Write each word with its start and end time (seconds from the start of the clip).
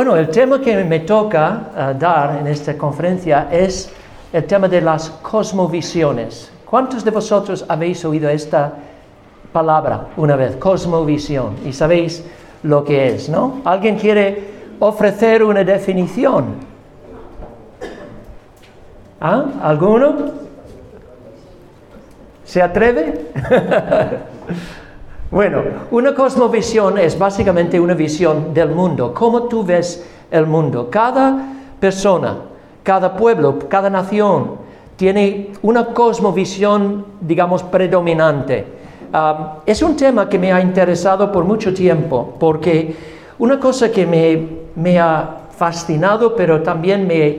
Bueno, 0.00 0.16
el 0.16 0.30
tema 0.30 0.58
que 0.62 0.82
me 0.82 1.00
toca 1.00 1.72
eh, 1.76 1.94
dar 1.98 2.38
en 2.40 2.46
esta 2.46 2.72
conferencia 2.78 3.48
es 3.52 3.92
el 4.32 4.44
tema 4.44 4.66
de 4.66 4.80
las 4.80 5.10
cosmovisiones. 5.10 6.50
¿Cuántos 6.64 7.04
de 7.04 7.10
vosotros 7.10 7.66
habéis 7.68 8.02
oído 8.06 8.30
esta 8.30 8.72
palabra 9.52 10.06
una 10.16 10.36
vez? 10.36 10.56
Cosmovisión. 10.56 11.56
Y 11.66 11.74
sabéis 11.74 12.24
lo 12.62 12.82
que 12.82 13.08
es, 13.08 13.28
¿no? 13.28 13.60
¿Alguien 13.62 13.98
quiere 13.98 14.42
ofrecer 14.78 15.44
una 15.44 15.64
definición? 15.64 16.46
¿Ah? 19.20 19.44
¿Alguno? 19.62 20.14
¿Se 22.42 22.62
atreve? 22.62 23.26
Bueno, 25.30 25.62
una 25.92 26.12
cosmovisión 26.12 26.98
es 26.98 27.16
básicamente 27.16 27.78
una 27.78 27.94
visión 27.94 28.52
del 28.52 28.70
mundo, 28.70 29.14
cómo 29.14 29.44
tú 29.44 29.62
ves 29.62 30.04
el 30.28 30.44
mundo. 30.44 30.88
Cada 30.90 31.52
persona, 31.78 32.34
cada 32.82 33.16
pueblo, 33.16 33.56
cada 33.68 33.88
nación 33.88 34.56
tiene 34.96 35.52
una 35.62 35.86
cosmovisión, 35.86 37.06
digamos, 37.20 37.62
predominante. 37.62 38.66
Es 39.64 39.82
un 39.82 39.96
tema 39.96 40.28
que 40.28 40.36
me 40.36 40.52
ha 40.52 40.60
interesado 40.60 41.30
por 41.30 41.44
mucho 41.44 41.72
tiempo, 41.72 42.34
porque 42.40 42.96
una 43.38 43.60
cosa 43.60 43.92
que 43.92 44.06
me, 44.74 44.98
ha 44.98 45.42
fascinado, 45.56 46.34
pero 46.34 46.60
también 46.60 47.06
me, 47.06 47.38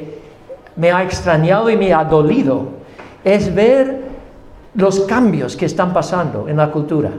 me 0.77 0.93
ha 0.93 1.03
extrañado 1.03 1.69
y 1.69 1.75
me 1.75 1.93
ha 1.93 2.05
dolido, 2.05 2.67
es 3.21 3.53
ver 3.53 4.01
los 4.75 5.01
cambios 5.01 5.57
que 5.57 5.65
están 5.65 5.91
pasando 5.91 6.47
en 6.47 6.55
la 6.55 6.71
cultura. 6.71 7.11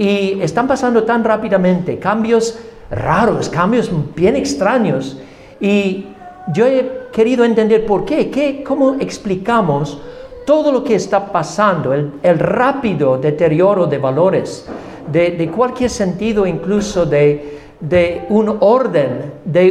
Y 0.00 0.40
están 0.40 0.66
pasando 0.66 1.04
tan 1.04 1.22
rápidamente, 1.22 1.98
cambios 1.98 2.58
raros, 2.90 3.50
cambios 3.50 3.90
bien 4.16 4.34
extraños. 4.34 5.18
Y 5.60 6.06
yo 6.54 6.64
he 6.64 7.08
querido 7.12 7.44
entender 7.44 7.84
por 7.84 8.06
qué, 8.06 8.30
¿Qué 8.30 8.64
cómo 8.64 8.96
explicamos 8.98 10.00
todo 10.46 10.72
lo 10.72 10.82
que 10.82 10.94
está 10.94 11.30
pasando, 11.30 11.92
el, 11.92 12.38
rápido 12.38 13.18
deterioro 13.18 13.84
de 13.84 13.98
valores, 13.98 14.64
de, 15.12 15.52
cualquier 15.54 15.90
sentido, 15.90 16.46
incluso 16.46 17.04
de, 17.04 17.58
de 17.78 18.24
un 18.30 18.56
orden, 18.60 19.34
de 19.44 19.70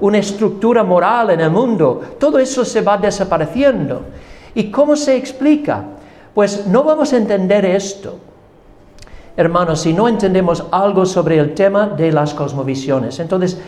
una 0.00 0.18
estructura 0.18 0.82
moral 0.82 1.32
en 1.32 1.40
el 1.40 1.50
mundo. 1.50 2.00
Todo 2.18 2.38
eso 2.38 2.64
se 2.64 2.80
va 2.80 2.96
desapareciendo. 2.96 4.06
¿Y 4.54 4.70
cómo 4.70 4.96
se 4.96 5.14
explica? 5.16 5.84
Pues 6.32 6.66
no 6.66 6.82
vamos 6.82 7.12
a 7.12 7.18
entender 7.18 7.66
esto 7.66 8.20
hermanos, 9.36 9.80
si 9.80 9.92
no 9.92 10.08
entendemos 10.08 10.64
algo 10.70 11.04
sobre 11.06 11.38
el 11.38 11.54
tema 11.54 11.88
de 11.88 12.12
las 12.12 12.34
cosmovisiones. 12.34 13.18
Entonces, 13.18 13.60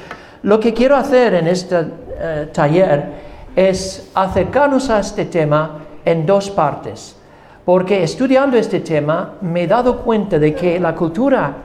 lo 0.43 0.61
que 0.61 0.73
quiero 0.73 0.97
hacer 0.97 1.35
en 1.35 1.49
este 1.49 1.87
eh, 2.19 2.49
taller 2.53 3.27
es 3.55 4.11
acercarnos 4.15 4.91
a 4.91 5.01
este 5.01 5.25
tema 5.25 5.79
en 6.05 6.25
dos 6.25 6.51
partes, 6.51 7.17
porque 7.65 8.03
estudiando 8.03 8.57
este 8.57 8.81
tema 8.81 9.35
me 9.41 9.65
he 9.65 9.67
dado 9.67 9.99
cuenta 9.99 10.39
de 10.39 10.55
que 10.55 10.79
la 10.79 10.95
cultura 10.95 11.57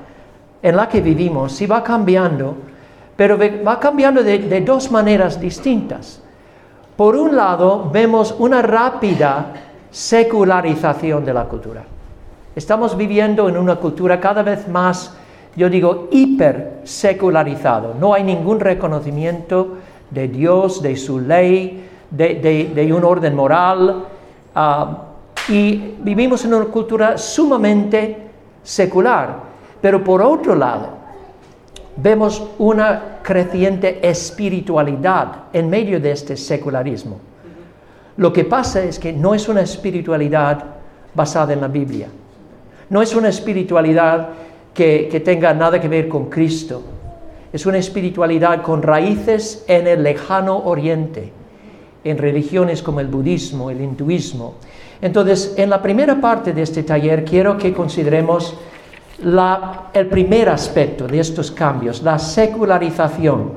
en 0.62 0.76
la 0.76 0.88
que 0.88 1.02
vivimos 1.02 1.52
sí 1.52 1.68
va 1.68 1.84
cambiando, 1.84 2.56
pero 3.16 3.38
va 3.38 3.80
cambiando 3.80 4.24
de 4.24 4.62
dos 4.62 4.90
maneras 4.90 5.40
distintas. 5.40 6.22
Por 6.96 7.16
un 7.16 7.36
lado, 7.36 7.90
vemos 7.92 8.36
una 8.40 8.62
rápida 8.62 9.54
secularización 9.92 11.26
de 11.26 11.34
la 11.34 11.46
cultura. 11.46 11.84
Estamos 12.56 12.98
viviendo 12.98 13.48
en 13.48 13.56
una 13.56 13.78
cultura 13.78 14.20
cada 14.20 14.44
vez 14.44 14.68
más, 14.68 15.16
yo 15.56 15.70
digo, 15.70 16.10
hiper 16.12 16.82
secularizado. 16.84 17.96
No 17.98 18.14
hay 18.14 18.24
ningún 18.24 18.60
reconocimiento 18.60 19.78
de 20.10 20.28
Dios, 20.28 20.82
de 20.82 20.98
su 20.98 21.20
ley, 21.20 21.88
de, 22.10 22.94
un 22.94 23.06
orden 23.06 23.36
moral. 23.36 24.04
Ah, 24.54 25.04
y 25.48 25.96
vivimos 26.00 26.44
en 26.44 26.54
una 26.54 26.66
cultura 26.66 27.18
sumamente 27.18 28.18
secular. 28.62 29.52
Pero 29.80 30.04
por 30.04 30.22
otro 30.22 30.54
lado, 30.54 30.90
vemos 31.96 32.50
una 32.60 33.20
creciente 33.24 34.06
espiritualidad 34.08 35.46
en 35.54 35.70
medio 35.70 36.02
de 36.02 36.12
este 36.12 36.36
secularismo. 36.36 37.18
Lo 38.18 38.34
que 38.34 38.44
pasa 38.44 38.84
es 38.84 39.00
que 39.00 39.14
no 39.14 39.34
es 39.34 39.48
una 39.48 39.62
espiritualidad 39.62 40.64
basada 41.14 41.54
en 41.54 41.62
la 41.62 41.70
Biblia. 41.70 42.10
No 42.92 43.02
es 43.02 43.16
una 43.16 43.30
espiritualidad 43.30 44.32
que, 44.74 45.22
tenga 45.24 45.54
nada 45.54 45.80
que 45.80 45.88
ver 45.88 46.10
con 46.10 46.26
Cristo. 46.26 46.84
Es 47.54 47.66
una 47.66 47.78
espiritualidad 47.78 48.62
con 48.62 48.84
raíces 48.84 49.64
en 49.70 49.88
el 49.88 50.04
lejano 50.04 50.58
oriente, 50.58 51.32
en 52.04 52.18
religiones 52.18 52.84
como 52.84 53.00
el 53.00 53.08
budismo, 53.08 53.70
el 53.70 53.80
hinduismo. 53.80 54.56
Entonces, 55.02 55.54
en 55.56 55.70
la 55.70 55.82
primera 55.82 56.20
parte 56.20 56.52
de 56.52 56.64
este 56.64 56.84
taller 56.84 57.24
quiero 57.24 57.58
que 57.58 57.72
consideremos 57.72 58.58
el 59.94 60.08
primer 60.08 60.50
aspecto 60.50 61.08
de 61.08 61.22
estos 61.22 61.50
cambios, 61.50 62.04
la 62.04 62.20
secularización. 62.20 63.54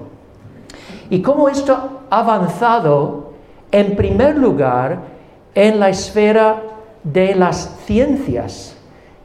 Y 1.11 1.21
cómo 1.21 1.49
esto 1.49 2.03
ha 2.09 2.21
avanzado, 2.21 3.33
en 3.72 3.97
primer 3.97 4.39
lugar, 4.39 5.01
en 5.56 5.81
la 5.81 5.89
esfera 5.89 6.62
de 7.03 7.34
las 7.34 7.81
ciencias 7.84 8.74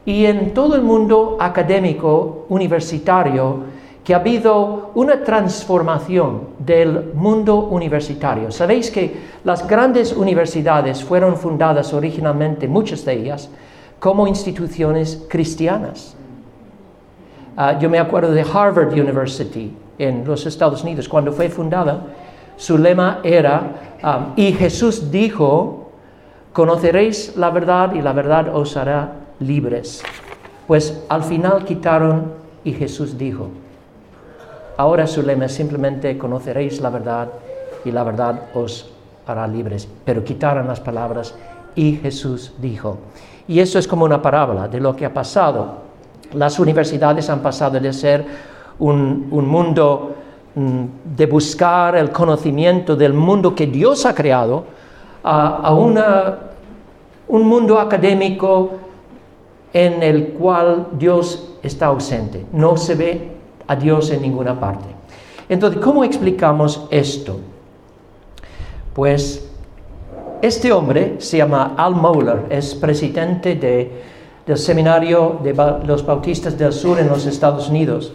y 0.10 0.26
en 0.26 0.56
todo 0.56 0.76
el 0.76 0.82
mundo 0.82 1.38
académico 1.40 2.48
universitario 2.50 3.60
que 4.04 4.16
ha 4.16 4.18
habido 4.18 4.90
una 4.96 5.24
transformación 5.24 6.48
del 6.58 7.14
mundo 7.14 7.68
universitario. 7.70 8.50
Sabéis 8.50 8.90
que 8.90 9.14
las 9.44 9.68
grandes 9.68 10.12
universidades 10.14 11.04
fueron 11.04 11.38
fundadas 11.38 11.94
originalmente, 11.94 12.68
muchas 12.68 13.06
de 13.06 13.14
ellas, 13.14 13.52
como 14.00 14.26
instituciones 14.26 15.28
cristianas. 15.30 16.16
Ah, 17.56 17.78
yo 17.78 17.88
me 17.88 18.00
acuerdo 18.00 18.32
de 18.32 18.42
Harvard 18.42 18.92
University 18.94 19.72
en 20.00 20.26
los 20.26 20.44
Estados 20.48 20.84
Unidos, 20.84 21.08
cuando 21.08 21.32
fue 21.32 21.50
fundada, 21.50 22.02
su 22.58 22.80
lema 22.80 23.20
era, 23.24 23.76
ah, 24.02 24.34
y 24.36 24.54
Jesús 24.54 25.12
dijo, 25.12 25.92
conoceréis 26.52 27.38
la 27.38 27.52
verdad 27.52 27.94
y 27.94 28.02
la 28.02 28.14
verdad 28.14 28.56
os 28.56 28.76
hará 28.76 29.19
libres. 29.40 30.04
Pues 30.68 31.04
al 31.10 31.24
final 31.24 31.66
quitaron 31.66 32.34
y 32.64 32.74
Jesús 32.74 33.18
dijo, 33.18 33.50
ahora 34.78 35.08
su 35.08 35.24
lema 35.24 35.48
simplemente 35.48 36.18
conoceréis 36.18 36.80
la 36.82 36.90
verdad 36.90 37.30
y 37.84 37.92
la 37.92 38.04
verdad 38.04 38.50
os 38.54 38.90
hará 39.26 39.48
libres. 39.48 39.88
Pero 40.06 40.24
quitaron 40.24 40.68
las 40.68 40.80
palabras 40.80 41.34
y 41.76 41.96
Jesús 41.96 42.54
dijo. 42.60 42.98
Y 43.48 43.60
eso 43.60 43.80
es 43.80 43.88
como 43.88 44.06
una 44.06 44.22
parábola 44.22 44.68
de 44.68 44.80
lo 44.80 44.96
que 44.96 45.06
ha 45.06 45.14
pasado. 45.14 45.90
Las 46.34 46.60
universidades 46.60 47.30
han 47.30 47.40
pasado 47.40 47.80
de 47.80 47.92
ser 47.94 48.26
un, 48.78 49.28
mundo 49.30 50.16
mm, 50.54 50.84
de 51.16 51.26
buscar 51.26 51.96
el 51.96 52.12
conocimiento 52.12 52.96
del 52.96 53.14
mundo 53.14 53.56
que 53.56 53.66
Dios 53.66 54.06
ha 54.06 54.14
creado 54.14 54.66
a, 55.24 55.74
un 55.74 57.48
mundo 57.48 57.80
académico 57.80 58.72
en 59.74 60.02
el 60.04 60.30
cual 60.30 60.88
Dios 60.98 61.58
está 61.62 61.88
ausente. 61.88 62.46
No 62.52 62.78
se 62.78 62.96
ve 62.96 63.32
a 63.68 63.76
Dios 63.76 64.10
en 64.12 64.22
ninguna 64.22 64.60
parte. 64.60 64.86
Entonces, 65.48 65.82
¿cómo 65.82 66.04
explicamos 66.04 66.88
esto? 66.92 67.40
Pues 68.94 69.50
este 70.42 70.72
hombre 70.72 71.16
se 71.20 71.38
llama 71.38 71.74
Al 71.76 71.96
Mohler, 71.96 72.46
es 72.50 72.74
presidente 72.76 73.56
del 74.46 74.58
seminario 74.58 75.40
de 75.44 75.54
los 75.86 76.06
bautistas 76.06 76.58
del 76.58 76.72
sur 76.72 77.00
en 77.00 77.10
los 77.10 77.26
Estados 77.26 77.70
Unidos. 77.70 78.14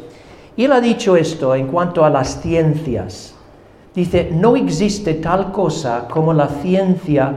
Y 0.56 0.64
él 0.64 0.72
ha 0.72 0.80
dicho 0.80 1.16
esto 1.16 1.54
en 1.54 1.66
cuanto 1.66 2.04
a 2.04 2.10
las 2.10 2.40
ciencias. 2.40 3.34
Dice, 3.94 4.30
no 4.32 4.56
existe 4.56 5.14
tal 5.14 5.52
cosa 5.52 6.08
como 6.08 6.32
la 6.32 6.48
ciencia 6.48 7.32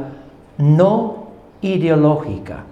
no 0.57 1.27
ideológica. 1.61 2.63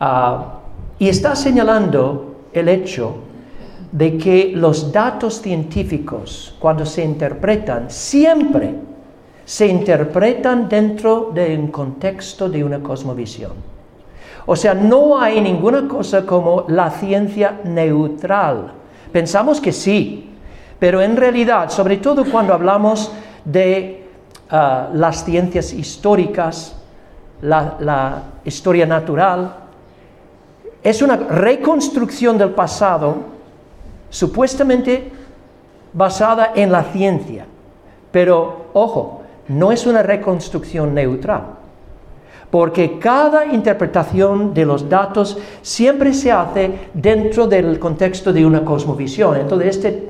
Ah, 0.00 0.60
y 0.98 1.08
está 1.08 1.34
señalando 1.36 2.36
el 2.52 2.68
hecho 2.68 3.16
de 3.92 4.18
que 4.18 4.52
los 4.54 4.92
datos 4.92 5.40
científicos, 5.40 6.56
cuando 6.58 6.84
se 6.84 7.04
interpretan, 7.04 7.90
siempre 7.90 8.74
se 9.44 9.66
interpretan 9.66 10.68
dentro 10.68 11.30
de 11.34 11.56
un 11.56 11.68
contexto 11.68 12.48
de 12.48 12.64
una 12.64 12.80
cosmovisión. 12.80 13.52
O 14.46 14.56
sea, 14.56 14.74
no 14.74 15.18
hay 15.20 15.40
ninguna 15.40 15.86
cosa 15.86 16.26
como 16.26 16.64
la 16.68 16.90
ciencia 16.90 17.60
neutral. 17.64 18.72
Pensamos 19.12 19.60
que 19.60 19.72
sí, 19.72 20.30
pero 20.78 21.00
en 21.00 21.16
realidad, 21.16 21.70
sobre 21.70 21.98
todo 21.98 22.24
cuando 22.24 22.52
hablamos 22.52 23.12
de 23.44 24.08
ah, 24.50 24.88
las 24.92 25.24
ciencias 25.24 25.72
históricas, 25.72 26.76
la 27.42 28.22
historia 28.44 28.86
natural, 28.86 29.63
es 30.84 31.00
una 31.00 31.16
reconstrucción 31.16 32.36
del 32.36 32.50
pasado 32.50 33.16
supuestamente 34.10 35.10
basada 35.94 36.52
en 36.54 36.70
la 36.70 36.84
ciencia. 36.84 37.46
Pero, 38.12 38.66
ojo, 38.74 39.22
no 39.48 39.72
es 39.72 39.86
una 39.86 40.02
reconstrucción 40.02 40.94
neutral, 40.94 41.42
porque 42.50 42.98
cada 42.98 43.46
interpretación 43.46 44.52
de 44.54 44.66
los 44.66 44.88
datos 44.88 45.38
siempre 45.62 46.12
se 46.12 46.30
hace 46.30 46.90
dentro 46.92 47.46
del 47.46 47.78
contexto 47.78 48.32
de 48.32 48.44
una 48.44 48.64
cosmovisión. 48.64 49.36
Entonces, 49.36 49.76
este 49.76 50.08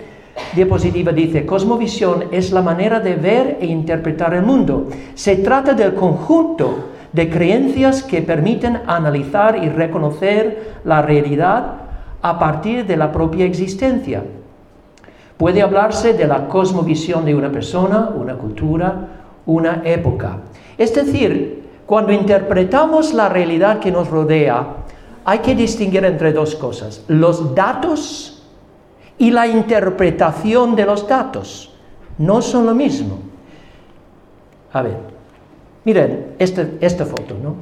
diapositiva 0.54 1.12
dice, 1.12 1.46
cosmovisión 1.46 2.24
es 2.32 2.50
la 2.50 2.62
manera 2.62 2.98
de 2.98 3.14
ver 3.14 3.58
e 3.60 3.66
interpretar 3.66 4.34
el 4.34 4.42
mundo. 4.42 4.88
Se 5.14 5.36
trata 5.36 5.72
del 5.72 5.94
conjunto 5.94 6.93
de 7.14 7.30
creencias 7.30 8.02
que 8.02 8.22
permiten 8.22 8.82
analizar 8.86 9.62
y 9.62 9.68
reconocer 9.68 10.80
la 10.84 11.00
realidad 11.00 11.74
a 12.20 12.38
partir 12.40 12.86
de 12.86 12.96
la 12.96 13.12
propia 13.12 13.46
existencia. 13.46 14.24
Puede 15.36 15.62
hablarse 15.62 16.12
de 16.14 16.26
la 16.26 16.48
cosmovisión 16.48 17.24
de 17.24 17.36
una 17.36 17.52
persona, 17.52 18.10
una 18.16 18.34
cultura, 18.34 19.08
una 19.46 19.82
época. 19.84 20.38
Es 20.76 20.92
decir, 20.92 21.62
cuando 21.86 22.12
interpretamos 22.12 23.14
la 23.14 23.28
realidad 23.28 23.78
que 23.78 23.92
nos 23.92 24.08
rodea, 24.10 24.66
hay 25.24 25.38
que 25.38 25.54
distinguir 25.54 26.04
entre 26.04 26.32
dos 26.32 26.56
cosas, 26.56 27.04
los 27.06 27.54
datos 27.54 28.42
y 29.18 29.30
la 29.30 29.46
interpretación 29.46 30.74
de 30.74 30.84
los 30.84 31.06
datos. 31.06 31.72
No 32.18 32.42
son 32.42 32.66
lo 32.66 32.74
mismo. 32.74 33.18
A 34.72 34.82
ver, 34.82 35.13
miren 35.84 36.34
este, 36.38 36.78
esta 36.80 37.04
foto, 37.04 37.36
¿no? 37.42 37.54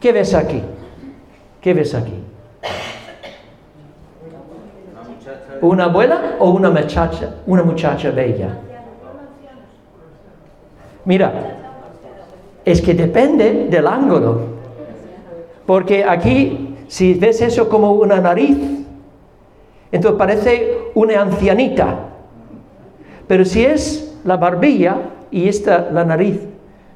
¿Qué 0.00 0.12
ves 0.12 0.34
aquí? 0.34 0.62
¿Qué 1.60 1.74
ves 1.74 1.94
aquí? 1.94 2.14
¿Una 5.60 5.84
abuela 5.84 6.36
o 6.38 6.50
una 6.50 6.70
muchacha? 6.70 7.36
Una 7.46 7.62
muchacha 7.62 8.10
bella. 8.10 8.58
Mira, 11.04 11.32
es 12.64 12.80
que 12.80 12.94
depende 12.94 13.66
del 13.70 13.86
ángulo. 13.86 14.54
Porque 15.66 16.04
aquí, 16.04 16.76
si 16.88 17.14
ves 17.14 17.40
eso 17.40 17.68
como 17.68 17.92
una 17.92 18.20
nariz, 18.20 18.58
entonces 19.90 20.18
parece 20.18 20.78
una 20.94 21.22
ancianita. 21.22 21.96
Pero 23.26 23.44
si 23.44 23.64
es 23.64 24.18
la 24.24 24.36
barbilla 24.36 24.96
y 25.30 25.48
esta 25.48 25.90
la 25.90 26.04
nariz 26.04 26.40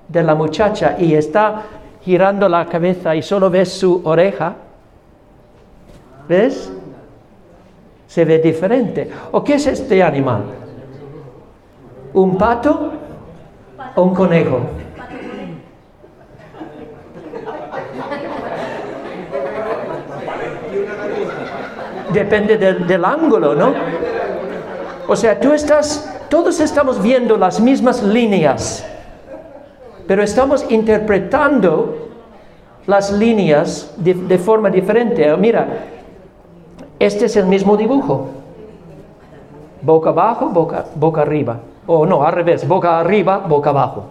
de 0.08 0.22
la 0.22 0.34
muchacha 0.34 0.96
y 0.98 1.14
está 1.14 1.62
girando 2.02 2.48
la 2.48 2.66
cabeza 2.66 3.14
y 3.14 3.22
solo 3.22 3.50
ves 3.50 3.72
su 3.72 4.00
oreja, 4.04 4.54
¿ves? 6.28 6.72
se 8.08 8.24
ve 8.24 8.38
diferente. 8.38 9.08
¿O 9.30 9.44
qué 9.44 9.54
es 9.54 9.66
este 9.66 10.02
animal? 10.02 10.42
¿Un 12.14 12.36
pato 12.36 12.92
o 13.94 14.02
un 14.02 14.14
conejo? 14.14 14.60
Depende 22.12 22.56
del, 22.56 23.04
ángulo, 23.04 23.54
¿no? 23.54 23.74
O 25.06 25.14
sea, 25.14 25.38
tú 25.38 25.52
estás, 25.52 26.10
todos 26.30 26.58
estamos 26.58 27.00
viendo 27.02 27.36
las 27.36 27.60
mismas 27.60 28.02
líneas, 28.02 28.84
pero 30.08 30.22
estamos 30.22 30.64
interpretando 30.70 32.08
las 32.86 33.12
líneas 33.12 33.92
de, 33.98 34.38
forma 34.38 34.70
diferente. 34.70 35.36
Mira, 35.36 35.68
este 36.98 37.26
es 37.26 37.36
el 37.36 37.44
mismo 37.44 37.76
dibujo. 37.76 38.28
Boca 39.82 40.08
abajo, 40.08 40.48
boca, 40.48 40.86
boca 40.94 41.20
arriba. 41.20 41.60
O 41.86 42.06
no, 42.06 42.24
al 42.24 42.32
revés, 42.32 42.66
boca 42.66 42.98
arriba, 42.98 43.36
boca 43.46 43.68
abajo. 43.68 44.06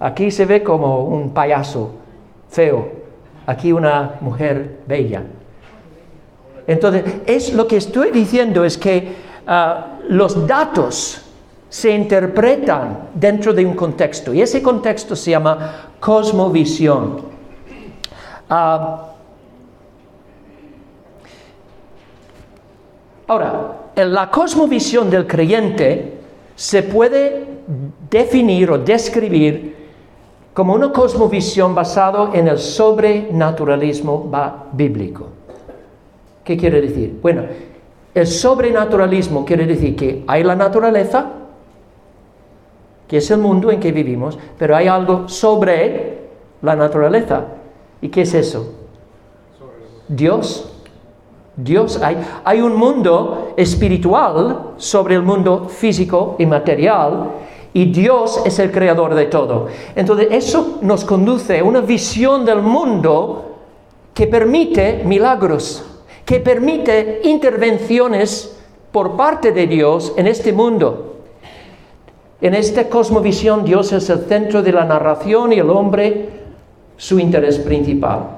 Aquí 0.00 0.30
se 0.30 0.46
ve 0.46 0.62
como 0.62 1.04
un 1.04 1.28
payaso 1.30 1.90
feo. 2.48 2.88
Aquí 3.46 3.72
una 3.72 4.14
mujer 4.22 4.78
bella. 4.86 5.24
Entonces, 6.66 7.04
es 7.26 7.52
lo 7.52 7.66
que 7.66 7.76
estoy 7.76 8.12
diciendo 8.12 8.64
es 8.64 8.78
que 8.78 9.14
ah, 9.46 9.98
los 10.08 10.46
datos 10.46 11.25
se 11.68 11.90
interpretan 11.90 13.10
dentro 13.14 13.52
de 13.52 13.66
un 13.66 13.74
contexto 13.74 14.32
y 14.32 14.42
ese 14.42 14.62
contexto 14.62 15.16
se 15.16 15.32
llama 15.32 15.90
cosmovisión. 16.00 17.22
Ah, 18.48 19.06
Ahora, 23.28 23.90
en 23.96 24.12
la 24.14 24.30
cosmovisión 24.30 25.10
del 25.10 25.26
creyente 25.26 26.18
se 26.54 26.84
puede 26.84 27.44
definir 28.08 28.70
o 28.70 28.78
describir 28.78 29.74
como 30.54 30.74
una 30.74 30.92
cosmovisión 30.92 31.74
basada 31.74 32.30
en 32.32 32.46
el 32.46 32.58
sobrenaturalismo 32.58 34.30
bíblico. 34.72 35.26
¿Qué 36.44 36.56
quiere 36.56 36.80
decir? 36.80 37.18
Bueno, 37.20 37.42
el 38.14 38.26
sobrenaturalismo 38.28 39.44
quiere 39.44 39.66
decir 39.66 39.96
que 39.96 40.22
hay 40.28 40.44
la 40.44 40.54
naturaleza, 40.54 41.26
que 43.08 43.18
es 43.18 43.30
el 43.30 43.38
mundo 43.38 43.70
en 43.70 43.80
que 43.80 43.92
vivimos, 43.92 44.38
pero 44.58 44.76
hay 44.76 44.88
algo 44.88 45.28
sobre 45.28 46.18
la 46.62 46.74
naturaleza. 46.76 47.44
¿Y 48.00 48.08
qué 48.08 48.22
es 48.22 48.34
eso? 48.34 48.72
Dios. 50.08 50.72
Dios, 51.56 52.02
hay, 52.02 52.18
hay 52.44 52.60
un 52.60 52.76
mundo 52.76 53.54
espiritual 53.56 54.72
sobre 54.76 55.14
el 55.14 55.22
mundo 55.22 55.68
físico 55.70 56.36
y 56.38 56.44
material 56.44 57.30
y 57.72 57.92
Dios 57.92 58.42
es 58.44 58.58
el 58.58 58.70
creador 58.70 59.14
de 59.14 59.26
todo. 59.26 59.66
Entonces 59.94 60.28
eso 60.30 60.78
nos 60.82 61.04
conduce 61.04 61.58
a 61.58 61.64
una 61.64 61.80
visión 61.80 62.44
del 62.44 62.62
mundo 62.62 63.56
que 64.14 64.26
permite 64.26 65.02
milagros, 65.04 65.84
que 66.24 66.40
permite 66.40 67.20
intervenciones 67.24 68.58
por 68.90 69.14
parte 69.14 69.52
de 69.52 69.66
Dios 69.66 70.14
en 70.16 70.26
este 70.26 70.54
mundo. 70.54 71.15
En 72.40 72.54
esta 72.54 72.88
cosmovisión 72.88 73.64
Dios 73.64 73.92
es 73.92 74.10
el 74.10 74.20
centro 74.26 74.62
de 74.62 74.72
la 74.72 74.84
narración 74.84 75.52
y 75.52 75.58
el 75.58 75.70
hombre 75.70 76.28
su 76.96 77.18
interés 77.18 77.58
principal. 77.58 78.36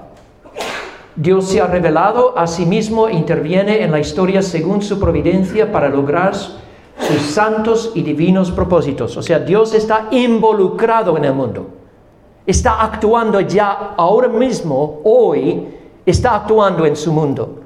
Dios 1.16 1.48
se 1.48 1.60
ha 1.60 1.66
revelado 1.66 2.38
a 2.38 2.46
sí 2.46 2.64
mismo 2.64 3.08
e 3.08 3.14
interviene 3.14 3.82
en 3.82 3.90
la 3.90 3.98
historia 3.98 4.40
según 4.40 4.82
su 4.82 5.00
providencia 5.00 5.72
para 5.72 5.88
lograr 5.88 6.32
sus 6.34 7.22
santos 7.22 7.90
y 7.96 8.02
divinos 8.02 8.52
propósitos. 8.52 9.16
O 9.16 9.22
sea, 9.22 9.40
Dios 9.40 9.74
está 9.74 10.06
involucrado 10.12 11.16
en 11.16 11.24
el 11.24 11.34
mundo. 11.34 11.66
Está 12.46 12.80
actuando 12.80 13.40
ya 13.40 13.94
ahora 13.96 14.28
mismo, 14.28 15.00
hoy, 15.02 15.66
está 16.06 16.36
actuando 16.36 16.86
en 16.86 16.94
su 16.94 17.12
mundo. 17.12 17.62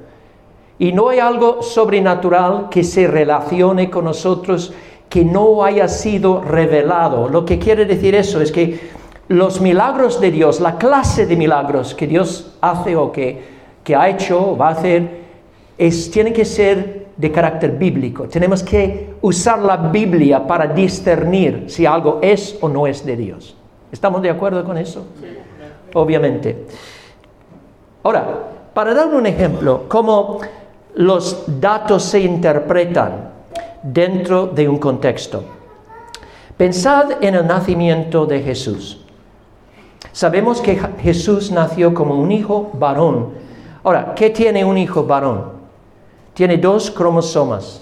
Y 0.79 0.91
no 0.91 1.09
hay 1.09 1.19
algo 1.19 1.61
sobrenatural 1.61 2.69
que 2.69 2.83
se 2.83 3.07
relacione 3.07 3.89
con 3.89 4.05
nosotros 4.05 4.73
que 5.13 5.23
no 5.23 5.63
haya 5.63 5.87
sido 5.87 6.41
revelado. 6.41 7.29
Lo 7.29 7.45
que 7.45 7.59
quiere 7.59 7.85
decir 7.85 8.15
eso 8.15 8.41
es 8.41 8.51
que 8.51 8.79
los 9.27 9.61
milagros 9.61 10.19
de 10.19 10.31
Dios, 10.31 10.59
la 10.59 10.79
clase 10.79 11.27
de 11.27 11.35
milagros 11.35 11.93
que 11.93 12.07
Dios 12.07 12.57
hace 12.61 12.95
o 12.95 13.11
que, 13.11 13.39
que 13.83 13.95
ha 13.95 14.09
hecho 14.09 14.53
o 14.53 14.57
va 14.57 14.69
a 14.69 14.71
hacer, 14.71 15.07
es, 15.77 16.09
tiene 16.09 16.33
que 16.33 16.43
ser 16.43 17.09
de 17.15 17.31
carácter 17.31 17.73
bíblico. 17.73 18.23
Tenemos 18.23 18.63
que 18.63 19.13
usar 19.21 19.59
la 19.59 19.77
Biblia 19.77 20.47
para 20.47 20.65
discernir 20.65 21.65
si 21.67 21.85
algo 21.85 22.17
es 22.23 22.57
o 22.59 22.67
no 22.67 22.87
es 22.87 23.05
de 23.05 23.15
Dios. 23.15 23.55
¿Estamos 23.91 24.19
de 24.23 24.31
acuerdo 24.31 24.63
con 24.65 24.79
eso? 24.79 25.05
Obviamente. 25.93 26.65
Ahora, 28.01 28.47
para 28.73 28.95
dar 28.95 29.13
un 29.13 29.27
ejemplo, 29.27 29.83
cómo 29.87 30.39
los 30.95 31.43
datos 31.61 32.01
se 32.01 32.19
interpretan 32.19 33.31
dentro 33.83 34.47
de 34.47 34.67
un 34.67 34.77
contexto. 34.77 35.43
Pensad 36.57 37.23
en 37.23 37.35
el 37.35 37.45
nacimiento 37.45 38.25
de 38.25 38.41
Jesús. 38.41 39.01
Sabemos 40.11 40.61
que 40.61 40.79
Jesús 41.01 41.51
nació 41.51 41.93
como 41.93 42.15
un 42.15 42.31
hijo 42.31 42.71
varón. 42.73 43.33
Ahora, 43.83 44.13
¿qué 44.15 44.29
tiene 44.29 44.63
un 44.63 44.77
hijo 44.77 45.03
varón? 45.03 45.51
Tiene 46.33 46.57
dos 46.57 46.89
cromosomas 46.89 47.81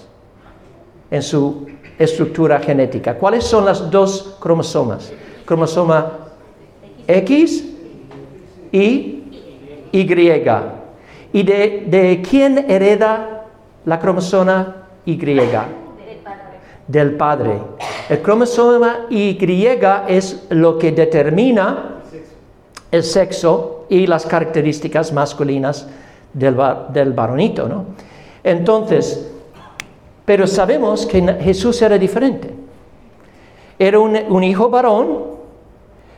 en 1.09 1.21
su 1.21 1.67
estructura 1.99 2.59
genética. 2.59 3.17
¿Cuáles 3.17 3.43
son 3.43 3.65
las 3.65 3.91
dos 3.91 4.37
cromosomas? 4.39 5.11
Cromosoma 5.45 6.11
X 7.07 7.65
y 8.71 9.21
Y. 9.91 10.41
¿Y 11.33 11.43
de, 11.43 11.85
de 11.87 12.23
quién 12.27 12.65
hereda 12.69 13.45
la 13.85 13.99
cromosoma 13.99 14.87
Y? 15.05 15.17
Del 16.91 17.15
padre. 17.15 17.57
El 18.09 18.21
cromosoma 18.21 19.05
Y 19.09 19.37
es 20.09 20.43
lo 20.49 20.77
que 20.77 20.91
determina 20.91 22.01
el 22.91 23.03
sexo 23.03 23.85
y 23.87 24.05
las 24.05 24.25
características 24.25 25.13
masculinas 25.13 25.87
del, 26.33 26.57
del 26.89 27.13
varonito. 27.13 27.69
¿no? 27.69 27.85
Entonces, 28.43 29.31
Pero 30.25 30.45
sabemos 30.47 31.05
que 31.05 31.21
Jesús 31.41 31.81
era 31.81 31.97
diferente. 31.97 32.53
Era 33.79 33.97
un, 33.97 34.17
un 34.29 34.43
hijo 34.43 34.69
varón, 34.69 35.31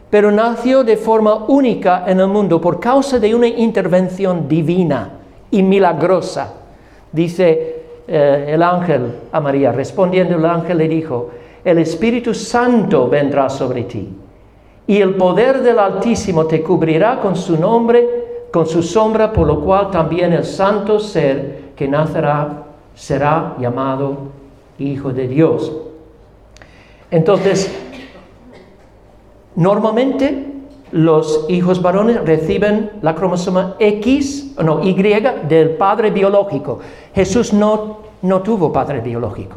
pero 0.09 0.31
nació 0.31 0.83
de 0.83 0.97
forma 0.97 1.45
única 1.45 2.03
en 2.07 2.19
el 2.19 2.27
mundo 2.27 2.59
por 2.59 2.79
causa 2.79 3.19
de 3.19 3.33
una 3.35 3.47
intervención 3.47 4.47
divina 4.47 5.19
y 5.51 5.61
milagrosa. 5.61 6.53
Dice 7.11 7.82
eh, 8.07 8.45
el 8.49 8.61
ángel 8.63 9.13
a 9.31 9.39
María, 9.39 9.71
respondiendo 9.71 10.35
el 10.35 10.45
ángel 10.45 10.77
le 10.77 10.87
dijo, 10.87 11.31
el 11.63 11.77
Espíritu 11.77 12.33
Santo 12.33 13.07
vendrá 13.07 13.49
sobre 13.49 13.83
ti 13.83 14.09
y 14.85 14.97
el 14.97 15.15
poder 15.15 15.61
del 15.61 15.79
Altísimo 15.79 16.45
te 16.45 16.61
cubrirá 16.61 17.19
con 17.21 17.35
su 17.35 17.57
nombre, 17.57 18.47
con 18.51 18.67
su 18.67 18.83
sombra, 18.83 19.31
por 19.31 19.47
lo 19.47 19.61
cual 19.61 19.89
también 19.89 20.33
el 20.33 20.43
santo 20.43 20.99
ser 20.99 21.71
que 21.75 21.87
nacerá 21.87 22.63
será 22.95 23.55
llamado 23.59 24.17
Hijo 24.77 25.11
de 25.11 25.27
Dios. 25.27 25.71
Entonces, 27.09 27.71
normalmente 29.55 30.52
los 30.93 31.45
hijos 31.49 31.81
varones 31.81 32.23
reciben 32.23 32.91
la 33.01 33.15
cromosoma 33.15 33.75
X, 33.79 34.53
no, 34.63 34.83
Y 34.83 34.93
del 34.93 35.71
padre 35.71 36.11
biológico. 36.11 36.79
Jesús 37.15 37.51
no, 37.51 37.97
no 38.21 38.41
tuvo 38.43 38.71
padre 38.71 39.01
biológico. 39.01 39.55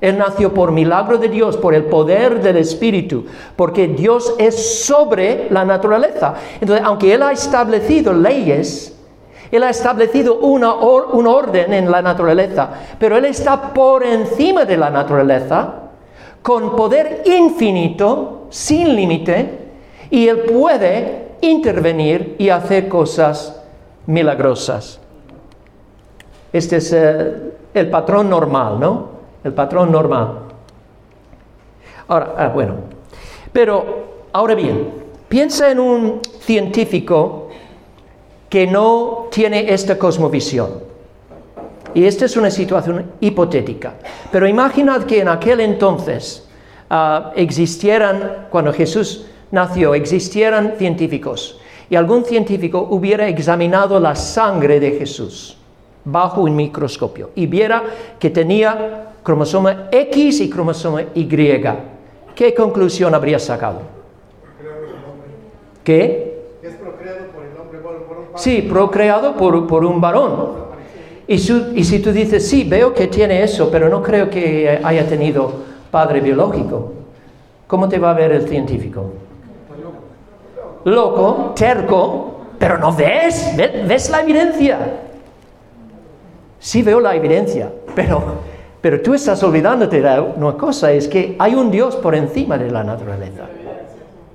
Él 0.00 0.18
nació 0.18 0.52
por 0.52 0.72
milagro 0.72 1.16
de 1.18 1.28
Dios, 1.28 1.56
por 1.56 1.74
el 1.74 1.84
poder 1.84 2.42
del 2.42 2.56
Espíritu, 2.56 3.24
porque 3.54 3.86
Dios 3.86 4.34
es 4.36 4.84
sobre 4.84 5.46
la 5.48 5.64
naturaleza. 5.64 6.34
Entonces, 6.60 6.84
aunque 6.84 7.14
Él 7.14 7.22
ha 7.22 7.30
establecido 7.30 8.12
leyes, 8.12 8.98
Él 9.52 9.62
ha 9.62 9.70
establecido 9.70 10.40
una 10.40 10.74
un 10.74 11.28
orden 11.28 11.72
en 11.72 11.88
la 11.88 12.02
naturaleza, 12.02 12.68
pero 12.98 13.16
Él 13.16 13.26
está 13.26 13.72
por 13.72 14.04
encima 14.04 14.64
de 14.64 14.76
la 14.76 14.90
naturaleza, 14.90 15.74
con 16.42 16.74
poder 16.74 17.22
infinito, 17.24 18.48
sin 18.50 18.96
límite, 18.96 19.61
y 20.12 20.28
Él 20.28 20.40
puede 20.40 21.28
intervenir 21.40 22.36
y 22.38 22.50
hacer 22.50 22.86
cosas 22.86 23.62
milagrosas. 24.06 25.00
Este 26.52 26.76
es 26.76 26.92
eh, 26.92 27.32
el 27.72 27.88
patrón 27.88 28.28
normal, 28.28 28.78
¿no? 28.78 29.08
El 29.42 29.54
patrón 29.54 29.90
normal. 29.90 30.40
Ahora, 32.08 32.34
ah, 32.36 32.48
bueno, 32.48 32.74
pero 33.54 34.26
ahora 34.34 34.54
bien, 34.54 34.90
piensa 35.30 35.70
en 35.70 35.80
un 35.80 36.20
científico 36.40 37.48
que 38.50 38.66
no 38.66 39.28
tiene 39.32 39.72
esta 39.72 39.96
cosmovisión. 39.98 40.92
Y 41.94 42.04
esta 42.04 42.26
es 42.26 42.36
una 42.36 42.50
situación 42.50 43.12
hipotética. 43.18 43.94
Pero 44.30 44.46
imaginad 44.46 45.04
que 45.04 45.22
en 45.22 45.28
aquel 45.28 45.60
entonces 45.60 46.46
ah, 46.90 47.32
existieran, 47.34 48.48
cuando 48.50 48.74
Jesús 48.74 49.24
nació, 49.52 49.94
existieran 49.94 50.74
científicos 50.78 51.60
y 51.88 51.94
algún 51.94 52.24
científico 52.24 52.88
hubiera 52.90 53.28
examinado 53.28 54.00
la 54.00 54.16
sangre 54.16 54.80
de 54.80 54.92
Jesús 54.92 55.58
bajo 56.04 56.40
un 56.40 56.56
microscopio 56.56 57.30
y 57.34 57.46
viera 57.46 57.84
que 58.18 58.30
tenía 58.30 59.12
cromosoma 59.22 59.88
X 59.92 60.40
y 60.40 60.50
cromosoma 60.50 61.02
Y, 61.14 61.28
¿qué 62.34 62.54
conclusión 62.56 63.14
habría 63.14 63.38
sacado? 63.38 63.82
¿Qué? 65.84 66.40
Es 66.62 66.74
procreado 66.74 67.26
por 67.26 67.44
el 67.44 67.60
hombre, 67.60 67.78
por 67.78 67.96
un 67.96 68.08
varón. 68.08 68.32
Sí, 68.36 68.62
procreado 68.62 69.36
por, 69.36 69.84
un 69.84 70.00
varón. 70.00 70.62
Y, 71.26 71.34
y 71.34 71.84
si 71.84 71.98
tú 71.98 72.10
dices, 72.10 72.48
sí, 72.48 72.64
veo 72.64 72.94
que 72.94 73.08
tiene 73.08 73.42
eso, 73.42 73.68
pero 73.70 73.88
no 73.88 74.02
creo 74.02 74.30
que 74.30 74.80
haya 74.82 75.06
tenido 75.06 75.52
padre 75.90 76.20
biológico, 76.20 76.92
¿cómo 77.66 77.88
te 77.88 77.98
va 77.98 78.12
a 78.12 78.14
ver 78.14 78.32
el 78.32 78.48
científico? 78.48 79.10
Loco, 80.84 81.52
terco, 81.56 82.32
pero 82.58 82.78
no 82.78 82.92
ves, 82.92 83.54
ves, 83.56 84.10
la 84.10 84.20
evidencia. 84.20 84.78
Sí 86.58 86.82
veo 86.82 87.00
la 87.00 87.14
evidencia, 87.14 87.72
pero, 87.94 88.22
pero 88.80 89.00
tú 89.00 89.14
estás 89.14 89.42
olvidándote 89.42 90.00
de 90.00 90.20
una 90.20 90.56
cosa, 90.56 90.92
es 90.92 91.08
que 91.08 91.36
hay 91.38 91.54
un 91.54 91.70
Dios 91.70 91.96
por 91.96 92.14
encima 92.14 92.56
de 92.56 92.70
la 92.70 92.84
naturaleza. 92.84 93.42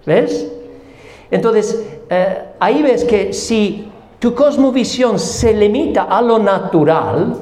¿Ves? 0.06 0.52
Entonces, 1.32 1.86
eh, 2.10 2.44
ahí 2.60 2.82
ves 2.82 3.04
que 3.04 3.34
si 3.34 3.90
tu 4.20 4.34
cosmovisión 4.34 5.20
se 5.20 5.54
limita 5.54 6.04
a 6.04 6.22
lo 6.22 6.40
natural, 6.40 7.36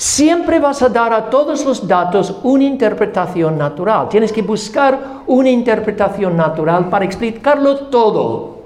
siempre 0.00 0.58
vas 0.58 0.80
a 0.80 0.88
dar 0.88 1.12
a 1.12 1.28
todos 1.28 1.62
los 1.66 1.86
datos 1.86 2.34
una 2.42 2.64
interpretación 2.64 3.58
natural. 3.58 4.08
Tienes 4.08 4.32
que 4.32 4.40
buscar 4.40 4.98
una 5.26 5.50
interpretación 5.50 6.38
natural 6.38 6.88
para 6.88 7.04
explicarlo 7.04 7.76
todo. 7.90 8.60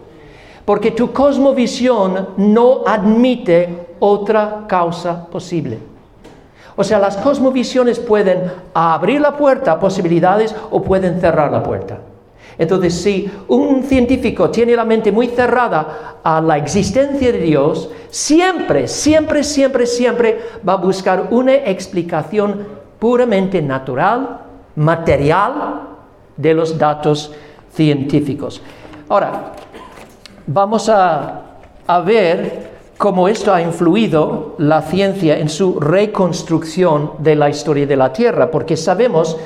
Porque 0.64 0.93
tu 0.93 1.12
cosmovisión 1.12 2.29
no 2.37 2.83
admite 2.87 3.97
otra 3.99 4.64
causa 4.69 5.26
posible. 5.26 5.81
O 6.76 6.85
sea, 6.85 7.00
las 7.00 7.17
cosmovisiones 7.17 7.99
pueden 7.99 8.53
abrir 8.73 9.21
la 9.21 9.37
puerta 9.37 9.73
a 9.73 9.81
posibilidades 9.81 10.55
o 10.71 10.83
pueden 10.83 11.21
cerrar 11.21 11.50
la 11.50 11.64
puerta. 11.64 11.99
Entonces, 12.59 12.95
si 12.95 13.31
un 13.49 13.83
científico 13.83 14.51
tiene 14.51 14.77
la 14.77 14.85
mente 14.85 15.11
muy 15.11 15.29
cerrada 15.29 16.21
a 16.23 16.41
la 16.41 16.57
existencia 16.57 17.33
de 17.33 17.39
Dios, 17.39 17.91
siempre, 18.11 18.87
siempre, 18.89 19.43
siempre, 19.43 19.87
siempre 19.87 20.39
va 20.67 20.75
a 20.75 20.77
buscar 20.77 21.29
una 21.31 21.55
explicación 21.55 22.67
puramente 22.99 23.61
natural, 23.61 24.41
material, 24.77 25.89
de 26.37 26.55
los 26.55 26.79
datos 26.79 27.33
científicos. 27.73 28.61
Ahora, 29.09 29.53
vamos 30.47 30.89
a, 30.89 31.43
a 31.87 32.01
ver 32.01 32.73
cómo 32.99 33.29
esto 33.29 33.53
ha 33.53 33.63
influido 33.63 34.55
la 34.59 34.83
ciencia 34.83 35.39
en 35.39 35.49
su 35.49 35.79
reconstrucción 35.79 37.13
de 37.19 37.37
la 37.37 37.51
historia 37.51 37.87
de 37.87 37.97
la 37.97 38.13
Tierra, 38.13 38.51
porque 38.51 38.77
sabemos 38.77 39.37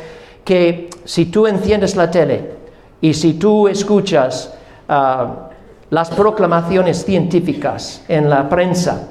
que 0.44 0.88
si 1.04 1.26
tú 1.26 1.46
enciendes 1.46 1.96
la 1.96 2.10
tele 2.10 2.57
y 3.00 3.14
si 3.14 3.34
tú 3.34 3.68
escuchas 3.68 4.54
ah, 4.88 5.48
las 5.90 6.10
proclamaciones 6.10 7.04
científicas 7.04 8.04
en 8.08 8.28
la 8.28 8.48
prensa, 8.48 9.08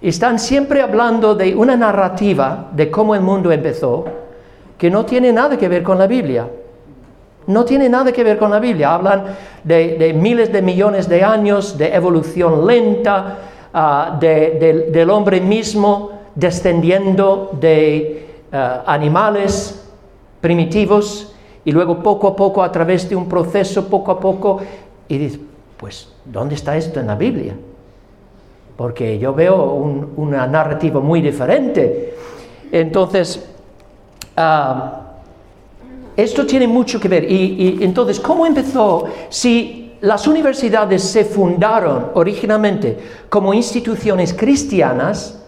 están 0.00 0.38
siempre 0.38 0.82
hablando 0.82 1.34
de 1.34 1.54
una 1.54 1.76
narrativa 1.76 2.70
de 2.72 2.90
cómo 2.90 3.14
el 3.14 3.20
mundo 3.20 3.52
empezó 3.52 4.04
que 4.78 4.90
no 4.90 5.04
tiene 5.04 5.32
nada 5.32 5.56
que 5.56 5.68
ver 5.68 5.82
con 5.82 5.98
la 5.98 6.06
Biblia. 6.06 6.48
No 7.46 7.64
tiene 7.64 7.88
nada 7.88 8.12
que 8.12 8.24
ver 8.24 8.38
con 8.38 8.50
la 8.50 8.58
Biblia. 8.58 8.94
Hablan 8.94 9.24
de, 9.62 10.12
miles 10.16 10.52
de 10.52 10.62
millones 10.62 11.08
de 11.08 11.22
años 11.22 11.76
de 11.78 11.94
evolución 11.94 12.66
lenta, 12.66 13.38
ah, 13.74 14.18
del 14.20 15.10
hombre 15.10 15.40
mismo 15.40 16.10
descendiendo 16.34 17.50
de 17.60 18.28
ah, 18.52 18.84
animales 18.86 19.88
primitivos 20.40 21.32
y 21.64 21.72
luego 21.72 22.02
poco 22.02 22.28
a 22.28 22.36
poco, 22.36 22.62
a 22.62 22.72
través 22.72 23.08
de 23.08 23.16
un 23.16 23.28
proceso, 23.28 23.86
poco 23.88 24.12
a 24.12 24.18
poco, 24.18 24.60
y 25.08 25.18
dices, 25.18 25.40
pues, 25.76 26.08
¿dónde 26.24 26.54
está 26.54 26.76
esto 26.76 27.00
en 27.00 27.06
la 27.06 27.14
Biblia? 27.14 27.54
Porque 28.76 29.18
yo 29.18 29.34
veo 29.34 29.64
una 30.16 30.46
narrativa 30.46 31.00
muy 31.00 31.20
diferente. 31.20 32.14
Entonces, 32.70 33.44
ah, 34.36 35.00
esto 36.16 36.46
tiene 36.46 36.66
mucho 36.66 36.98
que 36.98 37.08
ver. 37.08 37.30
Y 37.30 37.78
entonces, 37.82 38.18
¿cómo 38.18 38.46
empezó? 38.46 39.04
Si 39.28 39.82
las 40.02 40.26
universidades 40.26 41.02
se 41.04 41.24
fundaron 41.24 42.08
originalmente 42.14 42.98
como 43.28 43.54
instituciones 43.54 44.34
cristianas, 44.34 45.40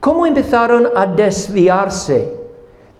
¿cómo 0.00 0.26
empezaron 0.26 0.88
a 0.96 1.06
desviarse 1.06 2.43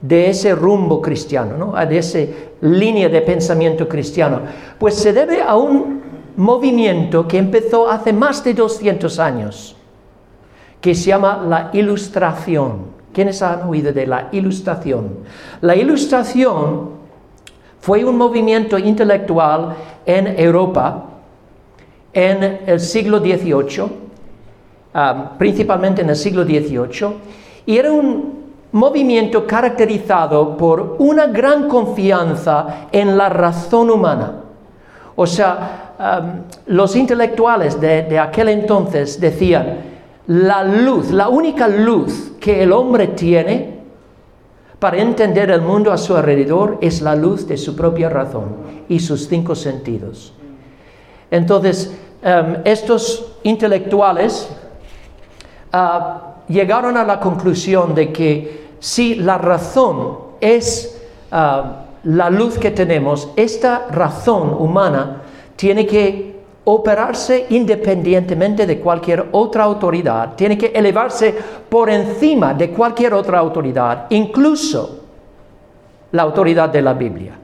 de 0.07 0.29
ese 0.29 0.55
rumbo 0.55 1.01
cristiano, 1.01 1.75
de 1.89 1.99
esa 1.99 2.19
línea 2.61 3.09
de 3.09 3.23
pensamiento 3.23 3.89
cristiano? 3.89 4.43
Pues 4.79 4.97
se 4.97 5.13
debe 5.15 5.41
a 5.41 5.57
un 5.57 6.03
movimiento 6.37 7.27
que 7.27 7.39
empezó 7.39 7.89
hace 7.89 8.13
más 8.13 8.45
de 8.45 8.53
200 8.53 9.19
años, 9.19 9.77
que 10.81 10.95
se 10.95 11.07
llama 11.07 11.43
la 11.49 11.71
ilustración. 11.73 12.93
¿Quiénes 13.15 13.41
han 13.41 13.63
oído 13.63 13.93
de 13.93 14.07
la 14.07 14.29
ilustración? 14.33 15.21
La 15.63 15.75
ilustración 15.75 16.91
fue 17.81 18.05
un 18.05 18.19
movimiento 18.19 18.79
intelectual 18.79 19.75
en 20.05 20.39
Europa 20.39 21.05
en 22.13 22.61
el 22.67 22.81
siglo 22.81 23.21
XVIII, 23.21 23.85
ah, 24.93 25.33
principalmente 25.39 26.03
en 26.03 26.11
el 26.11 26.17
siglo 26.17 26.45
XVIII, 26.45 27.09
y 27.65 27.79
era 27.79 27.91
un 27.91 28.34
movimiento 28.75 29.47
caracterizado 29.47 30.57
por 30.57 30.97
una 30.99 31.28
gran 31.28 31.69
confianza 31.69 32.88
en 32.90 33.16
la 33.16 33.28
razón 33.28 33.88
humana. 33.88 34.40
O 35.14 35.26
sea, 35.26 35.95
um, 35.97 36.75
los 36.75 36.97
intelectuales 36.97 37.81
de, 37.81 38.19
aquel 38.19 38.49
entonces 38.49 39.21
decían, 39.21 39.78
la 40.26 40.64
luz, 40.64 41.12
la 41.12 41.28
única 41.28 41.69
luz 41.69 42.33
que 42.40 42.64
el 42.64 42.73
hombre 42.73 43.09
tiene 43.09 43.78
para 44.81 44.99
entender 44.99 45.52
el 45.52 45.62
mundo 45.62 45.93
a 45.93 45.97
su 45.97 46.16
alrededor 46.16 46.78
es 46.81 47.00
la 47.00 47.14
luz 47.14 47.47
de 47.47 47.57
su 47.57 47.76
propia 47.76 48.09
razón 48.09 48.57
y 48.88 48.99
sus 48.99 49.28
cinco 49.28 49.54
sentidos. 49.54 50.33
Entonces, 51.31 51.97
em, 52.23 52.57
estos 52.64 53.37
intelectuales 53.45 54.49
ah, 55.73 56.35
llegaron 56.49 56.97
a 56.97 57.04
la 57.04 57.21
conclusión 57.21 57.95
de 57.95 58.12
que 58.12 58.63
si 58.85 59.14
la 59.14 59.38
razón 59.38 60.19
es 60.43 61.00
ah, 61.33 61.87
la 62.03 62.29
luz 62.29 62.59
que 62.59 62.71
tenemos, 62.71 63.31
esta 63.35 63.87
razón 63.91 64.55
humana 64.59 65.23
tiene 65.57 65.87
que 65.87 66.35
operarse 66.64 67.47
independientemente 67.49 68.67
de 68.67 68.81
cualquier 68.81 69.29
otra 69.33 69.64
autoridad, 69.64 70.35
tiene 70.35 70.59
que 70.59 70.67
elevarse 70.67 71.35
por 71.67 71.88
encima 71.88 72.53
de 72.53 72.73
cualquier 72.73 73.14
otra 73.14 73.38
autoridad, 73.38 74.05
incluso 74.11 75.00
la 76.12 76.23
autoridad 76.23 76.69
de 76.69 76.83
la 76.83 76.93
Biblia. 76.93 77.38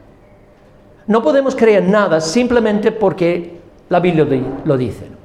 No 1.06 1.23
podemos 1.23 1.56
creer 1.56 1.85
nada 1.85 2.20
simplemente 2.20 2.92
porque 2.92 3.61
la 3.88 3.99
Biblia 3.99 4.26
lo 4.66 4.76
dice. 4.76 5.19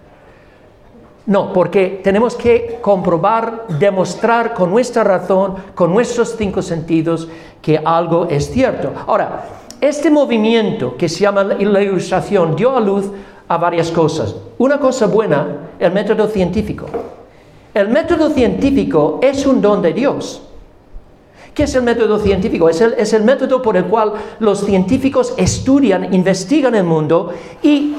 No, 1.27 1.51
porque 1.53 2.01
tenemos 2.03 2.35
que 2.35 2.77
comprobar, 2.81 3.65
demostrar 3.79 4.53
con 4.53 4.69
nuestra 4.69 5.03
razón, 5.03 5.55
con 5.73 5.91
nuestros 5.91 6.35
cinco 6.37 6.61
sentidos, 6.61 7.27
que 7.61 7.81
algo 7.83 8.27
es 8.29 8.51
cierto. 8.51 8.91
Ahora, 9.07 9.45
este 9.81 10.11
movimiento 10.11 10.95
que 10.95 11.09
se 11.09 11.21
llama 11.21 11.43
la 11.43 11.81
ilustración 11.81 12.55
dio 12.55 12.75
a 12.77 12.79
luz 12.79 13.09
a 13.47 13.57
varias 13.57 13.89
cosas. 13.89 14.35
Una 14.59 14.79
cosa 14.79 15.07
buena, 15.07 15.47
el 15.79 15.91
método 15.91 16.27
científico. 16.27 16.85
El 17.73 17.89
método 17.89 18.29
científico 18.29 19.19
es 19.21 19.45
un 19.47 19.61
don 19.61 19.81
de 19.81 19.93
Dios. 19.93 20.43
¿Qué 21.55 21.63
es 21.63 21.73
el 21.73 21.83
método 21.83 22.19
científico? 22.19 22.69
Es 22.69 22.81
el, 22.81 22.93
es 22.93 23.13
el, 23.13 23.23
método 23.23 23.61
por 23.61 23.77
el 23.77 23.85
cual 23.85 24.13
los 24.39 24.59
científicos 24.63 25.33
estudian, 25.37 26.13
investigan 26.13 26.75
el 26.75 26.83
mundo 26.83 27.33
y 27.63 27.95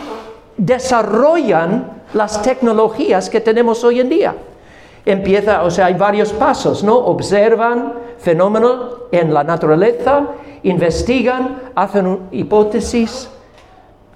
desarrollan 0.56 1.95
las 2.14 2.42
tecnologías 2.42 3.30
que 3.30 3.40
tenemos 3.40 3.84
hoy 3.84 4.00
en 4.00 4.08
día. 4.08 4.34
Empieza, 5.04 5.62
o 5.62 5.70
sea, 5.70 5.86
hay 5.86 5.94
varios 5.94 6.32
pasos, 6.32 6.82
¿no? 6.82 6.96
Observan 6.96 7.94
fenómenos 8.18 9.02
en 9.12 9.32
la 9.32 9.44
naturaleza, 9.44 10.26
investigan, 10.62 11.70
hacen 11.74 12.28
hipótesis, 12.32 13.28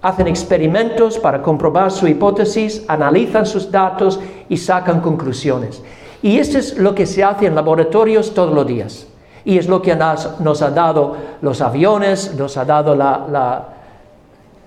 hacen 0.02 0.26
experimentos 0.26 1.18
para 1.18 1.42
comprobar 1.42 1.90
su 1.90 2.09
hipótesis, 2.09 2.85
analizan 2.88 3.47
sus 3.47 3.70
datos 3.70 4.18
y 4.49 4.56
sacan 4.56 5.00
conclusiones. 5.00 5.82
Y 6.23 6.38
esto 6.38 6.59
es 6.59 6.76
lo 6.76 6.94
que 6.94 7.06
se 7.06 7.25
hace 7.25 7.47
en 7.47 7.54
laboratorios 7.54 8.35
todos 8.35 8.54
los 8.54 8.66
días. 8.66 9.06
Y 9.44 9.59
es 9.59 9.68
lo 9.68 9.80
que 9.80 9.97
nos, 9.97 10.62
ha 10.62 10.70
dado 10.70 11.16
los 11.40 11.61
aviones, 11.61 12.35
nos 12.37 12.56
ha 12.56 12.64
dado 12.64 12.94
la, 12.94 13.64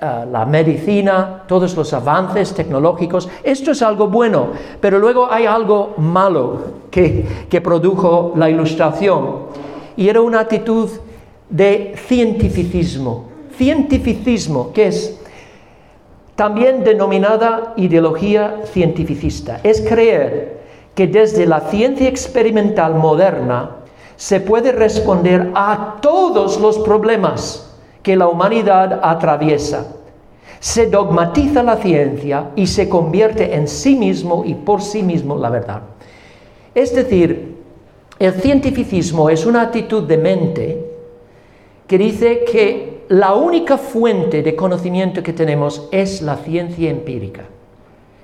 eh, 0.04 0.26
la, 0.30 0.46
medicina, 0.46 1.44
todos 1.48 1.78
los 1.78 1.94
avances 1.94 2.54
tecnológicos. 2.54 3.30
Esto 3.42 3.72
es 3.72 3.82
algo 3.82 4.08
bueno, 4.08 4.50
pero 4.82 5.00
luego 5.00 5.32
hay 5.32 5.46
algo 5.46 5.94
malo 5.96 6.60
que, 6.92 7.46
que 7.50 7.62
produjo 7.62 8.34
la 8.36 8.50
ilustración. 8.50 9.44
Y 9.96 10.10
era 10.10 10.20
una 10.20 10.42
actitud 10.42 10.90
de 11.50 11.94
cientificismo. 11.96 13.30
Cientificismo, 13.56 14.74
que 14.74 14.88
es 14.88 15.22
también 16.36 16.84
denominada 16.84 17.74
ideología 17.78 18.60
cientificista. 18.66 19.62
Es 19.64 19.80
creer 19.88 20.64
que 20.96 21.08
desde 21.08 21.46
la 21.46 21.62
ciencia 21.62 22.10
experimental 22.10 22.96
moderna 22.96 23.78
se 24.18 24.42
puede 24.42 24.74
responder 24.74 25.52
a 25.56 25.96
todos 26.02 26.60
los 26.60 26.80
problemas 26.80 27.73
que 28.04 28.16
la 28.16 28.28
humanidad 28.28 29.00
atraviesa. 29.02 29.96
Se 30.60 30.88
dogmatiza 30.88 31.64
la 31.64 31.78
ciencia 31.78 32.52
y 32.56 32.68
se 32.68 32.88
convierte 32.88 33.56
en 33.56 33.68
sí 33.68 33.96
mismo 33.96 34.44
y 34.46 34.54
por 34.54 34.82
sí 34.82 35.02
mismo 35.02 35.38
la 35.38 35.50
verdad. 35.50 35.82
Es 36.76 36.94
decir, 36.94 37.58
el 38.20 38.34
cientificismo 38.34 39.30
es 39.30 39.46
una 39.46 39.62
actitud 39.62 40.04
de 40.04 40.18
mente 40.18 40.86
que 41.88 41.98
dice 41.98 42.46
que 42.46 43.04
la 43.10 43.34
única 43.34 43.78
fuente 43.78 44.42
de 44.42 44.56
conocimiento 44.56 45.22
que 45.22 45.34
tenemos 45.34 45.88
es 45.92 46.22
la 46.22 46.38
ciencia 46.38 46.90
empírica. 46.90 47.46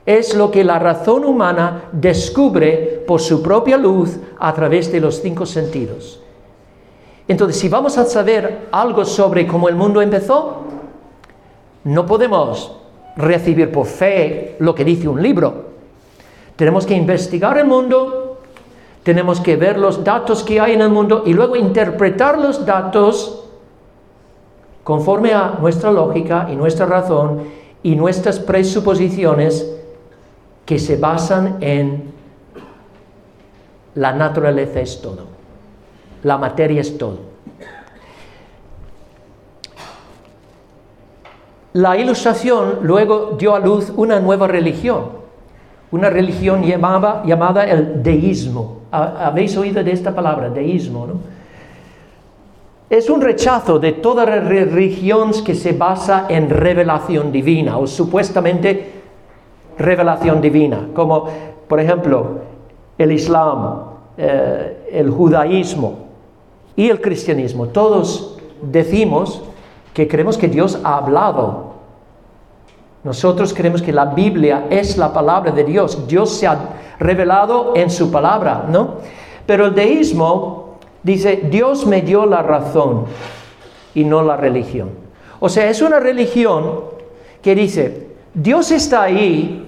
Es 0.05 0.35
lo 0.35 0.49
que 0.49 0.63
la 0.63 0.79
razón 0.79 1.25
humana 1.25 1.89
descubre 1.91 3.03
por 3.05 3.19
su 3.19 3.43
propia 3.43 3.77
luz 3.77 4.17
a 4.39 4.53
través 4.53 4.91
de 4.91 5.01
los 5.01 5.21
cinco 5.21 5.45
sentidos. 5.45 6.21
Entonces, 7.29 7.57
si 7.61 7.69
vamos 7.69 7.97
a 7.99 8.05
saber 8.05 8.67
algo 8.71 9.05
sobre 9.05 9.45
cómo 9.45 9.69
el 9.69 9.75
mundo 9.75 10.01
empezó, 10.01 10.63
no 11.83 12.05
podemos 12.07 12.75
recibir 13.15 13.71
por 13.71 13.85
fe 13.85 14.55
lo 14.59 14.73
que 14.73 14.83
dice 14.83 15.07
un 15.07 15.21
libro. 15.21 15.69
Tenemos 16.55 16.87
que 16.87 16.95
investigar 16.95 17.59
el 17.59 17.67
mundo, 17.67 18.39
tenemos 19.03 19.39
que 19.41 19.55
ver 19.55 19.77
los 19.77 20.03
datos 20.03 20.43
que 20.43 20.59
hay 20.59 20.73
en 20.73 20.81
el 20.81 20.89
mundo 20.89 21.21
y 21.23 21.33
luego 21.33 21.55
interpretar 21.55 22.39
los 22.39 22.65
datos 22.65 23.45
conforme 24.83 25.31
a 25.31 25.57
nuestra 25.61 25.91
lógica 25.91 26.47
y 26.51 26.55
nuestra 26.55 26.87
razón 26.87 27.43
y 27.83 27.95
nuestras 27.95 28.39
presuposiciones 28.39 29.71
que 30.65 30.79
se 30.79 30.97
basan 30.97 31.57
en 31.61 32.11
la 33.93 34.13
naturaleza 34.13 34.81
es 34.81 34.99
todo, 34.99 35.38
la 36.23 36.37
materia 36.37 36.81
es 36.81 36.97
todo. 36.97 37.29
La 41.73 41.95
ilustración 41.97 42.79
luego 42.81 43.35
dio 43.37 43.53
a 43.53 43.59
luz 43.59 43.93
una 43.95 44.19
nueva 44.19 44.47
religión, 44.47 45.03
una 45.91 46.09
religión 46.09 46.63
llamada, 46.63 47.23
llamada 47.25 47.63
el 47.65 48.01
deísmo. 48.01 48.79
¿Habéis 48.91 49.55
oído 49.55 49.83
de 49.83 49.91
esta 49.91 50.15
palabra, 50.15 50.49
deísmo? 50.49 51.05
¿no? 51.05 51.13
Es 52.89 53.07
un 53.07 53.21
rechazo 53.21 53.77
de 53.77 53.93
toda 53.93 54.25
religión 54.25 55.31
que 55.45 55.53
se 55.53 55.73
basa 55.73 56.25
en 56.27 56.49
revelación 56.49 57.31
divina 57.31 57.77
o 57.77 57.85
supuestamente 57.85 58.93
revelación 59.77 60.41
divina, 60.41 60.87
como 60.95 61.29
por 61.67 61.79
ejemplo 61.79 62.39
el 62.97 63.11
Islam, 63.11 63.83
eh, 64.17 64.89
el 64.91 65.11
judaísmo 65.11 66.08
y 66.79 66.89
el 66.89 67.01
cristianismo. 67.01 67.67
Todos 67.67 68.39
decimos 68.61 69.43
que 69.93 70.07
creemos 70.07 70.37
que 70.37 70.47
Dios 70.47 70.79
ha 70.83 70.95
hablado. 70.95 71.73
Nosotros 73.03 73.53
creemos 73.53 73.81
que 73.81 73.91
la 73.91 74.05
Biblia 74.05 74.67
es 74.69 74.97
la 74.97 75.11
palabra 75.11 75.51
de 75.51 75.65
Dios. 75.65 76.07
Dios 76.07 76.31
se 76.31 76.47
ha 76.47 76.57
revelado 76.99 77.73
en 77.75 77.89
su 77.89 78.09
palabra, 78.09 78.65
¿no? 78.69 78.95
Pero 79.45 79.65
el 79.65 79.75
deísmo 79.75 80.59
Dice, 81.03 81.47
Dios 81.49 81.85
me 81.85 82.01
dio 82.01 82.25
la 82.25 82.41
razón 82.41 83.05
y 83.95 84.03
no 84.03 84.21
la 84.21 84.35
religión. 84.35 84.89
O 85.39 85.47
sea, 85.47 85.69
es 85.69 85.81
una 85.81 85.99
religión 85.99 86.81
que 87.41 87.55
dice, 87.55 88.07
Dios 88.33 88.71
está 88.71 89.03
ahí, 89.03 89.65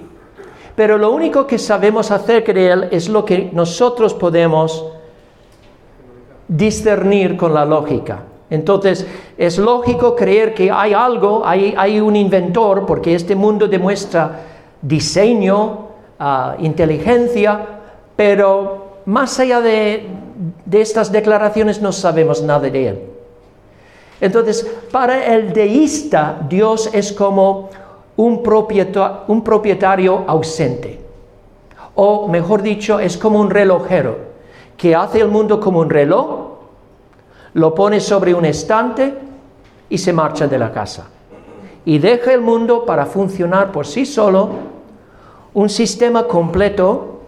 pero 0.75 0.97
lo 0.97 1.11
único 1.11 1.47
que 1.47 1.57
sabemos 1.57 2.11
acerca 2.11 2.51
de 2.51 2.67
Él 2.67 2.87
es 2.91 3.07
lo 3.07 3.23
que 3.23 3.49
nosotros 3.53 4.13
podemos 4.13 4.85
discernir 6.51 7.37
con 7.37 7.53
la 7.53 7.65
lógica. 7.65 8.23
Entonces, 8.49 9.07
es 9.37 9.57
lógico 9.57 10.15
creer 10.15 10.53
que 10.53 10.69
hay 10.69 10.93
algo, 10.93 11.41
hay, 11.45 11.99
un 12.01 12.15
inventor, 12.17 12.85
porque 12.85 13.15
este 13.15 13.33
mundo 13.33 13.67
demuestra 13.67 14.41
diseño, 14.81 15.87
ah, 16.19 16.55
inteligencia, 16.59 17.59
pero 18.17 18.97
más 19.05 19.39
allá 19.39 19.61
de 19.61 20.09
estas 20.71 21.11
declaraciones 21.11 21.81
no 21.81 21.93
sabemos 21.93 22.41
nada 22.43 22.69
de 22.69 22.87
él. 22.89 22.99
Entonces, 24.19 24.69
para 24.91 25.33
el 25.33 25.53
deísta, 25.53 26.45
Dios 26.49 26.89
es 26.93 27.13
como 27.13 27.69
un 28.17 28.43
propietario, 28.43 30.23
ausente. 30.27 30.99
O 31.95 32.27
mejor 32.27 32.61
dicho, 32.61 32.99
es 32.99 33.17
como 33.17 33.39
un 33.39 33.49
relojero 33.49 34.30
que 34.81 34.95
hace 34.95 35.21
el 35.21 35.27
mundo 35.27 35.59
como 35.59 35.77
un 35.77 35.91
reloj, 35.91 36.57
lo 37.53 37.75
pone 37.75 37.99
sobre 37.99 38.33
un 38.33 38.45
estante 38.45 39.13
y 39.87 39.99
se 39.99 40.11
marcha 40.11 40.47
de 40.47 40.57
la 40.57 40.71
casa. 40.71 41.07
Y 41.85 41.99
deja 41.99 42.33
el 42.33 42.41
mundo 42.41 42.83
para 42.83 43.05
funcionar 43.05 43.71
por 43.71 43.85
sí 43.85 44.07
solo, 44.07 44.49
un 45.53 45.69
sistema 45.69 46.23
completo 46.23 47.19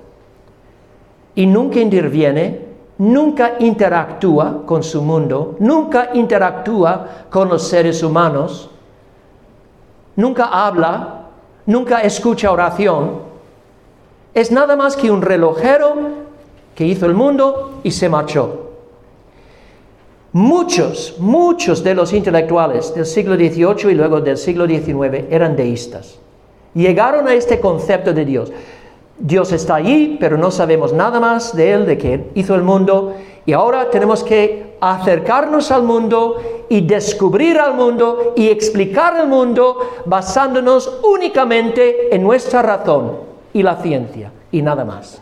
y 1.35 1.45
nunca 1.45 1.79
interviene 1.79 2.73
nunca 2.97 3.55
interactúa 3.59 4.63
con 4.65 4.81
su 4.81 5.01
mundo, 5.01 5.55
nunca 5.59 6.09
interactúa 6.13 7.07
con 7.29 7.49
los 7.49 7.67
seres 7.67 8.01
humanos, 8.01 8.69
nunca 10.15 10.45
habla, 10.45 11.25
nunca 11.65 11.99
escucha 11.99 12.51
oración, 12.51 13.19
es 14.33 14.51
nada 14.51 14.75
más 14.75 14.95
que 14.95 15.11
un 15.11 15.21
relojero 15.21 16.23
que 16.75 16.85
hizo 16.85 17.05
el 17.05 17.13
mundo 17.13 17.79
y 17.83 17.91
se 17.91 18.09
marchó. 18.09 18.71
Muchos, 20.31 21.15
muchos 21.19 21.83
de 21.83 21.93
los 21.93 22.11
intelectuales 22.11 22.93
del 22.95 23.05
siglo 23.05 23.35
XVIII 23.35 23.91
y 23.91 23.93
luego 23.93 24.19
del 24.19 24.37
siglo 24.37 24.65
XIX 24.65 25.25
eran 25.29 25.55
deístas. 25.55 26.17
Llegaron 26.73 27.27
a 27.27 27.35
este 27.35 27.59
concepto 27.59 28.13
de 28.13 28.25
Dios. 28.25 28.51
Dios 29.19 29.51
está 29.51 29.75
allí, 29.75 30.17
pero 30.19 30.37
no 30.37 30.49
sabemos 30.49 30.91
nada 30.91 31.19
más 31.19 31.55
de 31.55 31.71
Él, 31.71 31.85
de 31.85 31.99
que 31.99 32.31
hizo 32.33 32.55
el 32.55 32.63
mundo, 32.63 33.13
y 33.45 33.53
ahora 33.53 33.91
tenemos 33.91 34.23
que 34.23 34.75
acercarnos 34.81 35.71
al 35.71 35.83
mundo 35.83 36.37
y 36.67 36.81
descubrir 36.81 37.59
al 37.59 37.75
mundo 37.75 38.33
y 38.35 38.47
explicar 38.47 39.15
el 39.17 39.27
mundo 39.27 39.77
basándonos 40.05 40.99
únicamente 41.03 42.13
en 42.13 42.23
nuestra 42.23 42.63
razón 42.63 43.17
y 43.53 43.61
la 43.61 43.75
ciencia, 43.75 44.31
y 44.51 44.63
nada 44.63 44.83
más. 44.83 45.21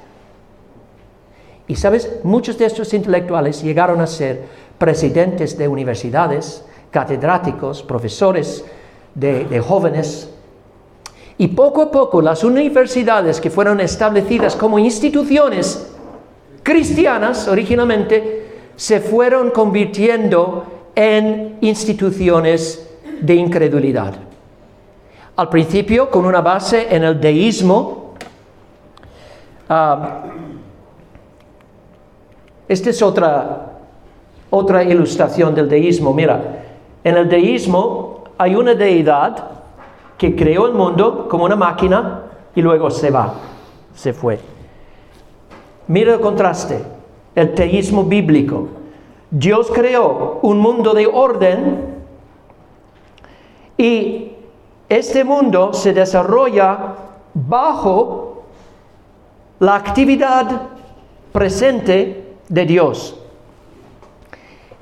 Y 1.72 1.76
sabes, 1.78 2.20
muchos 2.24 2.58
de 2.58 2.66
estos 2.66 2.94
intelectuales 2.94 3.64
llegaron 3.64 4.02
a 4.02 4.08
ser 4.08 4.42
presidentes 4.78 5.58
de 5.58 5.70
universidades, 5.70 6.66
catedráticos, 6.92 7.82
profesores 7.82 8.66
de, 9.16 9.64
jóvenes. 9.66 10.30
Y 11.38 11.48
poco 11.48 11.84
a 11.84 11.90
poco 11.90 12.22
las 12.22 12.44
universidades 12.44 13.40
que 13.40 13.50
fueron 13.50 13.80
establecidas 13.80 14.58
como 14.58 14.80
instituciones 14.80 15.94
cristianas 16.62 17.48
originalmente 17.48 18.48
se 18.76 19.00
fueron 19.00 19.52
convirtiendo 19.52 20.66
en 20.94 21.58
instituciones 21.62 22.86
de 23.22 23.34
incredulidad. 23.34 24.16
Al 25.38 25.48
principio 25.48 26.10
con 26.10 26.26
una 26.26 26.42
base 26.42 26.94
en 26.94 27.06
el 27.06 27.22
deísmo. 27.22 28.16
Ah, 29.70 30.26
esta 32.72 32.90
es 32.90 33.02
otra 33.02 33.72
otra 34.52 34.84
ilustración 34.84 35.56
del 35.56 35.68
deísmo. 35.68 36.14
Mira, 36.14 36.64
en 37.04 37.18
el 37.18 37.28
deísmo 37.28 38.26
hay 38.38 38.56
una 38.56 38.76
deidad 38.76 39.44
que 40.18 40.36
creó 40.36 40.68
el 40.68 40.74
mundo 40.74 41.28
como 41.28 41.46
una 41.46 41.56
máquina 41.56 42.26
y 42.54 42.62
luego 42.62 42.92
se 42.92 43.10
va, 43.10 43.34
se 43.96 44.14
fue. 44.14 44.40
Mira 45.88 46.14
el 46.14 46.20
contraste, 46.20 46.84
el 47.34 47.56
teísmo 47.56 48.04
bíblico. 48.04 48.68
Dios 49.32 49.72
creó 49.74 50.40
un 50.44 50.60
mundo 50.60 50.94
de 50.94 51.08
orden 51.08 51.96
y 53.78 54.34
este 54.90 55.24
mundo 55.24 55.74
se 55.74 55.94
desarrolla 55.94 56.96
bajo 57.34 58.44
la 59.60 59.76
actividad 59.76 60.64
presente 61.32 62.21
de 62.52 62.66
Dios. 62.66 63.16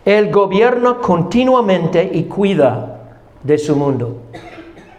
Él 0.03 0.31
gobierna 0.31 0.97
continuamente 0.97 2.09
y 2.13 2.23
cuida 2.23 2.99
de 3.43 3.57
su 3.59 3.75
mundo. 3.75 4.17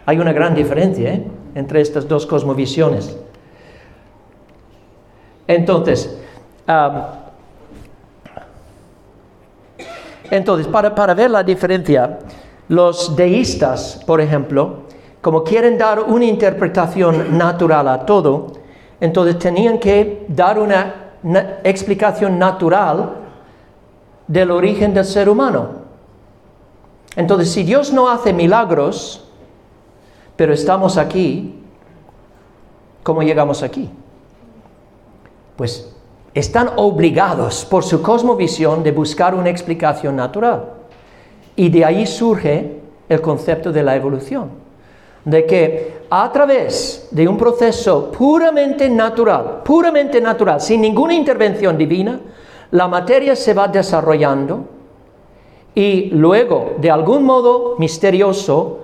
Hay 0.05 0.17
una 0.19 0.31
gran 0.31 0.55
diferencia 0.55 1.13
¿eh? 1.13 1.27
entre 1.53 1.81
estas 1.81 2.07
dos 2.07 2.25
cosmovisiones. 2.25 3.17
Entonces, 5.47 6.17
entonces 10.29 10.67
para, 10.67 10.95
para 10.95 11.13
ver 11.13 11.29
la 11.29 11.43
diferencia, 11.43 12.19
los 12.69 13.17
deístas, 13.17 14.01
por 14.07 14.21
ejemplo, 14.21 14.83
como 15.19 15.43
quieren 15.43 15.77
dar 15.77 15.99
una 15.99 16.23
interpretación 16.23 17.37
natural 17.37 17.89
a 17.89 18.05
todo, 18.05 18.53
entonces 19.01 19.37
tenían 19.39 19.77
que 19.77 20.25
dar 20.29 20.57
una 20.57 21.00
explicación 21.63 22.39
natural 22.39 23.17
del 24.27 24.51
origen 24.51 24.93
del 24.93 25.05
ser 25.05 25.29
humano. 25.29 25.81
Entonces, 27.15 27.51
si 27.51 27.63
Dios 27.63 27.91
no 27.91 28.09
hace 28.09 28.33
milagros, 28.33 29.27
pero 30.35 30.53
estamos 30.53 30.97
aquí, 30.97 31.59
¿cómo 33.03 33.21
llegamos 33.21 33.61
aquí? 33.63 33.89
Pues 35.57 35.93
están 36.33 36.71
obligados 36.77 37.65
por 37.65 37.83
su 37.83 38.01
cosmovisión 38.01 38.83
de 38.83 38.91
buscar 38.91 39.35
una 39.35 39.49
explicación 39.49 40.15
natural. 40.15 40.65
Y 41.55 41.69
de 41.69 41.83
ahí 41.83 42.07
surge 42.07 42.79
el 43.09 43.21
concepto 43.21 43.73
de 43.73 43.83
la 43.83 43.95
evolución, 43.95 44.49
de 45.25 45.45
que 45.45 46.01
a 46.09 46.31
través 46.31 47.07
de 47.11 47.27
un 47.27 47.37
proceso 47.37 48.11
puramente 48.11 48.89
natural, 48.89 49.61
puramente 49.63 50.19
natural, 50.19 50.59
sin 50.59 50.81
ninguna 50.81 51.13
intervención 51.13 51.77
divina, 51.77 52.19
la 52.71 52.87
materia 52.87 53.35
se 53.35 53.53
va 53.53 53.67
desarrollando 53.67 54.65
y 55.73 56.09
luego, 56.11 56.73
de 56.79 56.91
algún 56.91 57.23
modo 57.23 57.75
misterioso, 57.77 58.79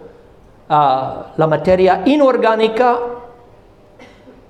ah, 0.69 1.33
la 1.35 1.47
materia 1.47 2.03
inorgánica 2.05 2.97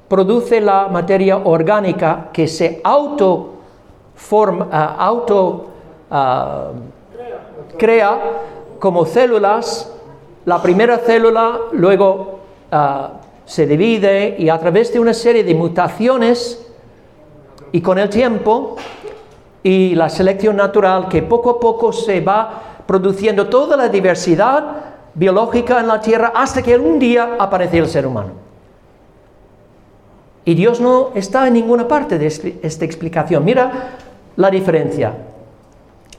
produce 0.07 0.61
la 0.61 0.87
materia 0.87 1.37
orgánica 1.37 2.29
que 2.31 2.47
se 2.47 2.79
auto, 2.83 3.53
forma, 4.15 4.67
ah, 4.71 4.95
auto 4.99 5.65
ah, 6.11 6.71
crea 7.77 8.19
como 8.79 9.05
células. 9.05 9.93
La 10.47 10.61
primera 10.61 10.99
célula 10.99 11.59
luego 11.73 12.39
se 13.43 13.67
divide 13.67 14.37
y 14.39 14.47
a 14.47 14.57
través 14.57 14.93
de 14.93 14.99
una 15.01 15.13
serie 15.13 15.43
de 15.43 15.53
mutaciones 15.53 16.65
y 17.73 17.81
con 17.81 17.99
el 17.99 18.09
tiempo 18.09 18.77
y 19.61 19.93
la 19.95 20.07
selección 20.07 20.55
natural 20.55 21.09
que 21.09 21.21
poco 21.21 21.49
a 21.49 21.59
poco 21.59 21.91
se 21.91 22.21
va 22.21 22.61
produciendo 22.85 23.47
toda 23.47 23.75
la 23.75 23.89
diversidad 23.89 24.63
biológica 25.15 25.81
en 25.81 25.89
la 25.89 25.99
Tierra 25.99 26.31
hasta 26.33 26.61
que 26.61 26.77
un 26.77 26.97
día 26.97 27.35
aparece 27.37 27.79
el 27.79 27.87
ser 27.87 28.07
humano. 28.07 28.31
Y 30.45 30.55
Dios 30.55 30.79
no 30.79 31.09
está 31.13 31.45
en 31.45 31.55
ninguna 31.55 31.89
parte 31.89 32.17
de 32.17 32.27
este, 32.27 32.57
esta 32.63 32.85
explicación. 32.85 33.43
Mira 33.43 33.97
la 34.37 34.49
diferencia. 34.49 35.13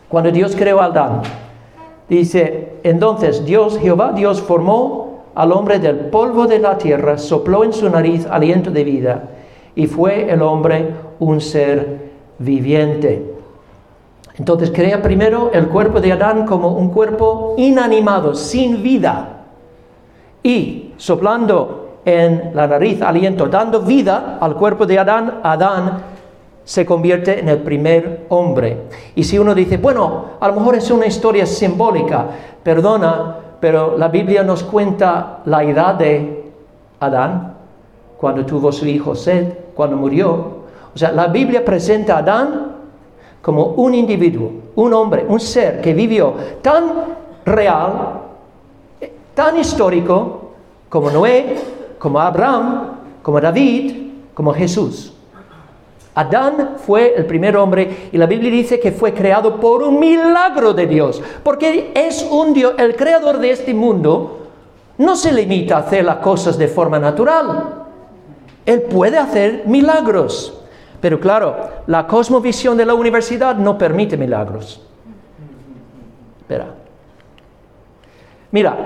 Cuando 0.06 0.30
Dios 0.30 0.54
creó 0.54 0.82
a 0.82 0.84
Adán, 0.84 1.22
dice, 2.08 2.74
entonces 2.82 3.44
Dios, 3.44 3.78
Jehová 3.78 4.12
Dios, 4.12 4.40
formó 4.40 5.22
al 5.34 5.52
hombre 5.52 5.78
del 5.78 5.96
polvo 6.06 6.46
de 6.46 6.58
la 6.58 6.78
tierra, 6.78 7.18
sopló 7.18 7.64
en 7.64 7.72
su 7.72 7.88
nariz 7.88 8.26
aliento 8.26 8.70
de 8.70 8.84
vida, 8.84 9.28
y 9.74 9.86
fue 9.86 10.30
el 10.30 10.42
hombre 10.42 10.94
un 11.20 11.40
ser 11.40 12.10
viviente. 12.38 13.34
Entonces 14.36 14.70
crea 14.70 15.02
primero 15.02 15.50
el 15.52 15.68
cuerpo 15.68 16.00
de 16.00 16.12
Adán 16.12 16.46
como 16.46 16.76
un 16.76 16.90
cuerpo 16.90 17.54
inanimado, 17.56 18.34
sin 18.34 18.82
vida. 18.82 19.44
Y 20.42 20.92
soplando 20.96 21.98
en 22.04 22.52
la 22.54 22.66
nariz 22.66 23.02
aliento, 23.02 23.46
dando 23.48 23.82
vida 23.82 24.38
al 24.40 24.54
cuerpo 24.54 24.86
de 24.86 24.98
Adán, 24.98 25.40
Adán 25.42 25.98
se 26.68 26.84
convierte 26.84 27.40
en 27.40 27.48
el 27.48 27.60
primer 27.60 28.26
hombre. 28.28 28.76
Y 29.14 29.24
si 29.24 29.38
uno 29.38 29.54
dice, 29.54 29.78
bueno, 29.78 30.32
a 30.38 30.48
lo 30.48 30.54
mejor 30.54 30.74
es 30.74 30.90
una 30.90 31.06
historia 31.06 31.46
simbólica, 31.46 32.26
perdona, 32.62 33.36
pero 33.58 33.96
la 33.96 34.08
Biblia 34.08 34.42
nos 34.42 34.64
cuenta 34.64 35.38
la 35.46 35.64
edad 35.64 35.94
de 35.94 36.52
Adán, 37.00 37.54
cuando 38.18 38.44
tuvo 38.44 38.70
su 38.70 38.84
hijo 38.84 39.14
Seth, 39.14 39.72
cuando 39.72 39.96
murió. 39.96 40.28
O 40.94 40.98
sea, 40.98 41.10
la 41.10 41.28
Biblia 41.28 41.64
presenta 41.64 42.16
a 42.16 42.18
Adán 42.18 42.72
como 43.40 43.68
un 43.68 43.94
individuo, 43.94 44.50
un 44.74 44.92
hombre, 44.92 45.24
un 45.26 45.40
ser 45.40 45.80
que 45.80 45.94
vivió 45.94 46.34
tan 46.60 46.84
real, 47.46 48.20
tan 49.34 49.58
histórico 49.58 50.50
como 50.90 51.10
Noé, 51.10 51.56
como 51.98 52.20
Abraham, 52.20 52.90
como 53.22 53.40
David, 53.40 54.10
como 54.34 54.52
Jesús. 54.52 55.14
Adán 56.18 56.74
fue 56.84 57.14
el 57.16 57.26
primer 57.26 57.56
hombre 57.56 58.08
y 58.10 58.18
la 58.18 58.26
Biblia 58.26 58.50
dice 58.50 58.80
que 58.80 58.90
fue 58.90 59.14
creado 59.14 59.60
por 59.60 59.84
un 59.84 60.00
milagro 60.00 60.74
de 60.74 60.88
Dios, 60.88 61.22
porque 61.44 61.92
es 61.94 62.26
un 62.28 62.52
Dios, 62.52 62.74
el 62.76 62.96
creador 62.96 63.38
de 63.38 63.52
este 63.52 63.72
mundo, 63.72 64.48
no 64.98 65.14
se 65.14 65.30
limita 65.32 65.76
a 65.76 65.80
hacer 65.80 66.04
las 66.04 66.16
cosas 66.16 66.58
de 66.58 66.66
forma 66.66 66.98
natural. 66.98 67.84
Él 68.66 68.82
puede 68.82 69.16
hacer 69.16 69.62
milagros. 69.66 70.60
Pero 71.00 71.20
claro, 71.20 71.56
la 71.86 72.08
cosmovisión 72.08 72.76
de 72.76 72.86
la 72.86 72.94
universidad 72.94 73.54
no 73.54 73.78
permite 73.78 74.16
milagros. 74.16 74.82
Espera. 76.40 76.66
Mira, 78.50 78.76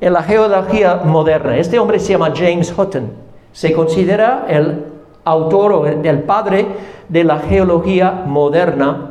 en 0.00 0.12
la 0.14 0.22
geología 0.22 0.94
moderna, 1.04 1.58
este 1.58 1.78
hombre 1.78 1.98
se 1.98 2.12
llama 2.12 2.32
James 2.34 2.72
Hutton. 2.74 3.12
Se 3.52 3.70
considera 3.74 4.46
el 4.48 4.99
autor 5.24 5.72
o 5.72 5.86
el 5.86 6.22
padre 6.22 6.66
de 7.08 7.24
la 7.24 7.38
geología 7.38 8.24
moderna, 8.26 9.10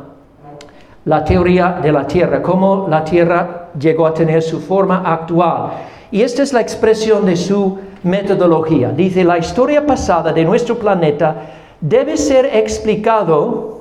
la 1.04 1.24
teoría 1.24 1.78
de 1.82 1.92
la 1.92 2.06
Tierra, 2.06 2.42
cómo 2.42 2.86
la 2.88 3.04
Tierra 3.04 3.68
llegó 3.78 4.06
a 4.06 4.14
tener 4.14 4.42
su 4.42 4.60
forma 4.60 5.02
actual. 5.04 5.70
Y 6.10 6.22
esta 6.22 6.42
es 6.42 6.52
la 6.52 6.60
expresión 6.60 7.24
de 7.24 7.36
su 7.36 7.78
metodología. 8.02 8.90
Dice, 8.90 9.24
la 9.24 9.38
historia 9.38 9.86
pasada 9.86 10.32
de 10.32 10.44
nuestro 10.44 10.78
planeta 10.78 11.36
debe 11.80 12.16
ser 12.16 12.46
explicado 12.46 13.80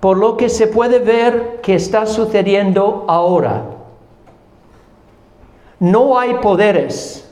por 0.00 0.18
lo 0.18 0.36
que 0.36 0.48
se 0.48 0.66
puede 0.66 0.98
ver 0.98 1.60
que 1.62 1.74
está 1.74 2.06
sucediendo 2.06 3.04
ahora. 3.08 3.62
No 5.78 6.18
hay 6.18 6.34
poderes. 6.34 7.28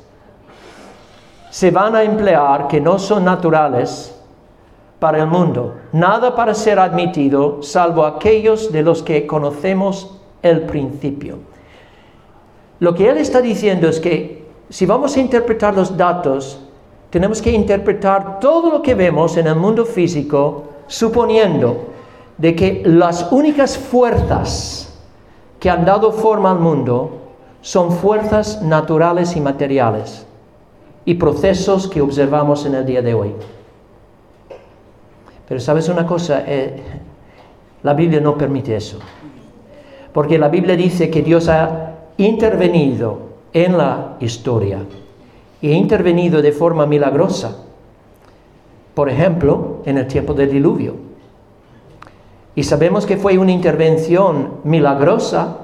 Se 1.51 1.71
van 1.71 1.97
a 1.97 2.03
emplear 2.03 2.69
que 2.69 2.81
no 2.81 2.99
son 2.99 3.25
naturales 3.25 4.20
para 5.01 5.19
el 5.19 5.27
mundo. 5.27 5.75
Nada 5.93 6.37
para 6.37 6.55
ser 6.55 6.79
admitido 6.79 7.63
salvo 7.63 8.05
aquellos 8.05 8.71
de 8.71 8.83
los 8.83 9.03
que 9.03 9.27
conocemos 9.27 10.19
el 10.43 10.63
principio. 10.63 11.39
Lo 12.79 12.95
que 12.95 13.09
él 13.09 13.19
está 13.19 13.41
diciendo 13.41 13.89
es 13.89 13.99
que 13.99 14.47
si 14.69 14.87
vamos 14.87 15.17
a 15.17 15.21
interpretar 15.21 15.75
los 15.75 15.97
datos, 15.97 16.61
tenemos 17.11 17.43
que 17.43 17.51
interpretar 17.51 18.39
todo 18.39 18.71
lo 18.71 18.83
que 18.83 18.95
vemos 18.95 19.37
en 19.37 19.49
el 19.49 19.57
mundo 19.57 19.85
físico 19.85 20.65
suponiendo 20.87 21.89
de 22.39 22.55
que 22.55 22.83
las 22.85 23.33
únicas 23.33 23.77
fuerzas 23.77 24.99
que 25.59 25.69
han 25.69 25.85
dado 25.85 26.13
forma 26.13 26.51
al 26.51 26.59
mundo 26.59 27.19
son 27.61 27.93
fuerzas 27.93 28.63
naturales 28.63 29.37
y 29.37 29.41
materiales 29.41 30.27
y 31.05 31.15
procesos 31.15 31.89
que 31.89 32.01
observamos 32.01 32.65
en 32.65 32.75
el 32.75 32.87
día 32.87 33.03
de 33.03 33.15
hoy. 33.15 33.35
Pero 35.51 35.59
sabes 35.59 35.89
una 35.89 36.07
cosa, 36.07 36.45
eh, 36.47 36.81
la 37.83 37.93
Biblia 37.93 38.21
no 38.21 38.39
permite 38.39 38.77
eso. 38.77 39.01
Porque 40.13 40.39
la 40.39 40.49
Biblia 40.49 40.77
dice 40.77 41.11
que 41.11 41.23
Dios 41.23 41.49
ha 41.49 41.95
intervenido 42.19 43.19
en 43.53 43.77
la 43.77 44.17
historia 44.21 44.79
y 45.61 45.73
ha 45.73 45.75
intervenido 45.75 46.41
de 46.41 46.53
forma 46.53 46.87
milagrosa. 46.87 47.65
Por 48.95 49.09
ejemplo, 49.09 49.83
en 49.87 49.99
el 49.99 50.07
tiempo 50.07 50.35
del 50.35 50.53
diluvio. 50.53 50.95
Y 52.55 52.63
sabemos 52.63 53.05
que 53.05 53.17
fue 53.17 53.37
una 53.37 53.51
intervención 53.51 54.61
milagrosa 54.63 55.63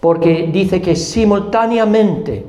porque 0.00 0.48
dice 0.50 0.80
que 0.80 0.96
simultáneamente 0.96 2.46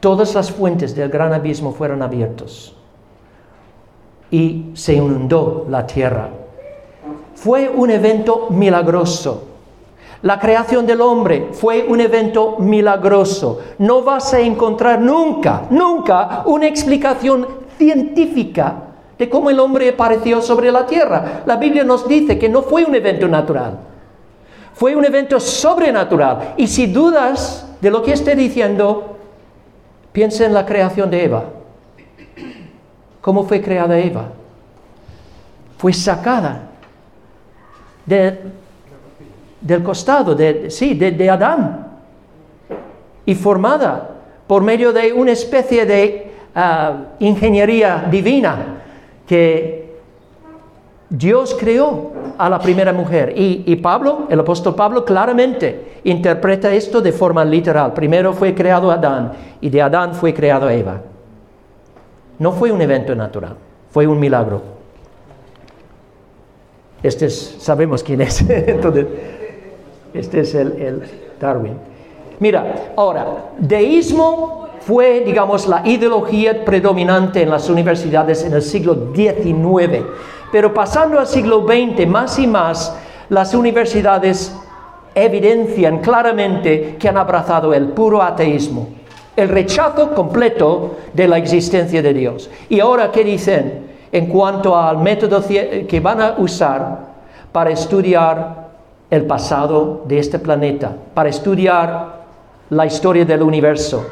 todas 0.00 0.34
las 0.34 0.50
fuentes 0.50 0.96
del 0.96 1.10
gran 1.10 1.34
abismo 1.34 1.70
fueron 1.70 2.00
abiertos 2.00 2.79
y 4.30 4.66
se 4.74 4.94
inundó 4.94 5.66
la 5.68 5.86
tierra. 5.86 6.28
Fue 7.34 7.68
un 7.68 7.90
evento 7.90 8.48
milagroso. 8.50 9.44
La 10.22 10.38
creación 10.38 10.86
del 10.86 11.00
hombre 11.00 11.48
fue 11.52 11.86
un 11.88 12.00
evento 12.00 12.56
milagroso. 12.58 13.60
No 13.78 14.02
vas 14.02 14.34
a 14.34 14.40
encontrar 14.40 15.00
nunca, 15.00 15.62
nunca 15.70 16.42
una 16.44 16.66
explicación 16.66 17.46
científica 17.78 18.74
de 19.18 19.30
cómo 19.30 19.48
el 19.48 19.58
hombre 19.58 19.88
apareció 19.88 20.42
sobre 20.42 20.70
la 20.70 20.86
tierra. 20.86 21.42
La 21.46 21.56
Biblia 21.56 21.84
nos 21.84 22.06
dice 22.06 22.38
que 22.38 22.48
no 22.48 22.62
fue 22.62 22.84
un 22.84 22.94
evento 22.94 23.28
natural, 23.28 23.78
fue 24.74 24.94
un 24.94 25.04
evento 25.04 25.40
sobrenatural. 25.40 26.54
Y 26.58 26.66
si 26.66 26.86
dudas 26.86 27.66
de 27.80 27.90
lo 27.90 28.02
que 28.02 28.12
esté 28.12 28.34
diciendo, 28.34 29.16
piensa 30.12 30.44
en 30.44 30.52
la 30.52 30.66
creación 30.66 31.10
de 31.10 31.24
Eva. 31.24 31.44
¿Cómo 33.20 33.44
fue 33.44 33.60
creada 33.60 33.98
Eva? 33.98 34.28
Fue 35.76 35.92
sacada 35.92 36.68
del 38.06 39.82
costado, 39.82 40.34
de, 40.34 40.70
sí, 40.70 40.94
de, 40.94 41.30
Adán, 41.30 41.86
y 43.24 43.34
formada 43.34 44.10
por 44.46 44.62
medio 44.62 44.92
de 44.92 45.12
una 45.12 45.32
especie 45.32 45.86
de 45.86 46.32
ah, 46.54 46.96
ingeniería 47.18 48.06
divina 48.10 48.56
que 49.26 49.96
Dios 51.08 51.56
creó 51.58 52.12
a 52.38 52.48
la 52.48 52.58
primera 52.58 52.92
mujer. 52.92 53.34
Y, 53.36 53.64
y, 53.66 53.76
Pablo, 53.76 54.26
el 54.30 54.40
apóstol 54.40 54.74
Pablo, 54.74 55.04
claramente 55.04 56.00
interpreta 56.04 56.72
esto 56.72 57.00
de 57.00 57.12
forma 57.12 57.44
literal. 57.44 57.92
Primero 57.92 58.32
fue 58.32 58.54
creado 58.54 58.90
Adán 58.90 59.32
y 59.60 59.68
de 59.68 59.82
Adán 59.82 60.14
fue 60.14 60.32
creado 60.32 60.68
Eva. 60.70 61.00
No 62.40 62.52
fue 62.52 62.72
un 62.72 62.80
evento 62.80 63.14
natural, 63.14 63.54
fue 63.90 64.06
un 64.06 64.18
milagro. 64.18 64.62
Este 67.02 67.26
es, 67.26 67.56
sabemos 67.60 68.02
quién 68.02 68.22
es. 68.22 68.40
Entonces, 68.48 69.06
este 70.14 70.40
es 70.40 70.54
el, 70.54 71.02
Darwin. 71.38 71.74
Mira, 72.38 72.92
ahora, 72.96 73.50
deísmo 73.58 74.68
fue, 74.80 75.20
digamos, 75.20 75.68
la 75.68 75.86
ideología 75.86 76.64
predominante 76.64 77.42
en 77.42 77.50
las 77.50 77.68
universidades 77.68 78.42
en 78.42 78.54
el 78.54 78.62
siglo 78.62 79.12
XIX. 79.14 80.06
Pero 80.50 80.72
pasando 80.72 81.18
al 81.18 81.26
siglo 81.26 81.66
XX, 81.66 82.06
más 82.06 82.38
y 82.38 82.46
más, 82.46 82.96
las 83.28 83.52
universidades 83.52 84.56
evidencian 85.14 85.98
claramente 85.98 86.96
que 86.98 87.06
han 87.06 87.18
abrazado 87.18 87.74
el 87.74 87.88
puro 87.88 88.22
ateísmo 88.22 88.99
el 89.40 89.48
rechazo 89.48 90.14
completo 90.14 90.96
de 91.12 91.26
la 91.26 91.38
existencia 91.38 92.02
de 92.02 92.14
Dios. 92.14 92.50
Y 92.68 92.80
ahora, 92.80 93.10
¿qué 93.10 93.24
dicen 93.24 93.90
en 94.12 94.26
cuanto 94.26 94.76
al 94.76 94.98
método 94.98 95.42
que 95.46 96.00
van 96.00 96.20
a 96.20 96.34
usar 96.38 96.98
para 97.52 97.70
estudiar 97.70 98.68
el 99.10 99.26
pasado 99.26 100.02
de 100.06 100.18
este 100.18 100.38
planeta, 100.38 100.94
para 101.14 101.28
estudiar 101.28 102.20
la 102.70 102.86
historia 102.86 103.24
del 103.24 103.42
universo? 103.42 104.06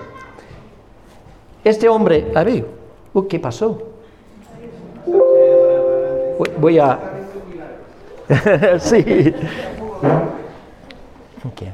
Este 1.62 1.88
hombre, 1.88 2.33
a 2.35 2.45
ver, 2.45 2.64
uh, 3.12 3.27
¿qué 3.27 3.38
pasó? 3.38 3.83
Voy 6.59 6.79
a... 6.79 6.99
sí. 8.79 9.35
Okay. 11.53 11.73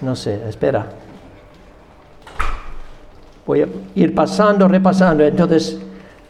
No 0.00 0.14
sé, 0.14 0.40
espera. 0.48 0.86
Voy 3.46 3.62
a 3.62 3.68
ir 3.94 4.14
pasando, 4.14 4.68
repasando. 4.68 5.24
Entonces, 5.24 5.78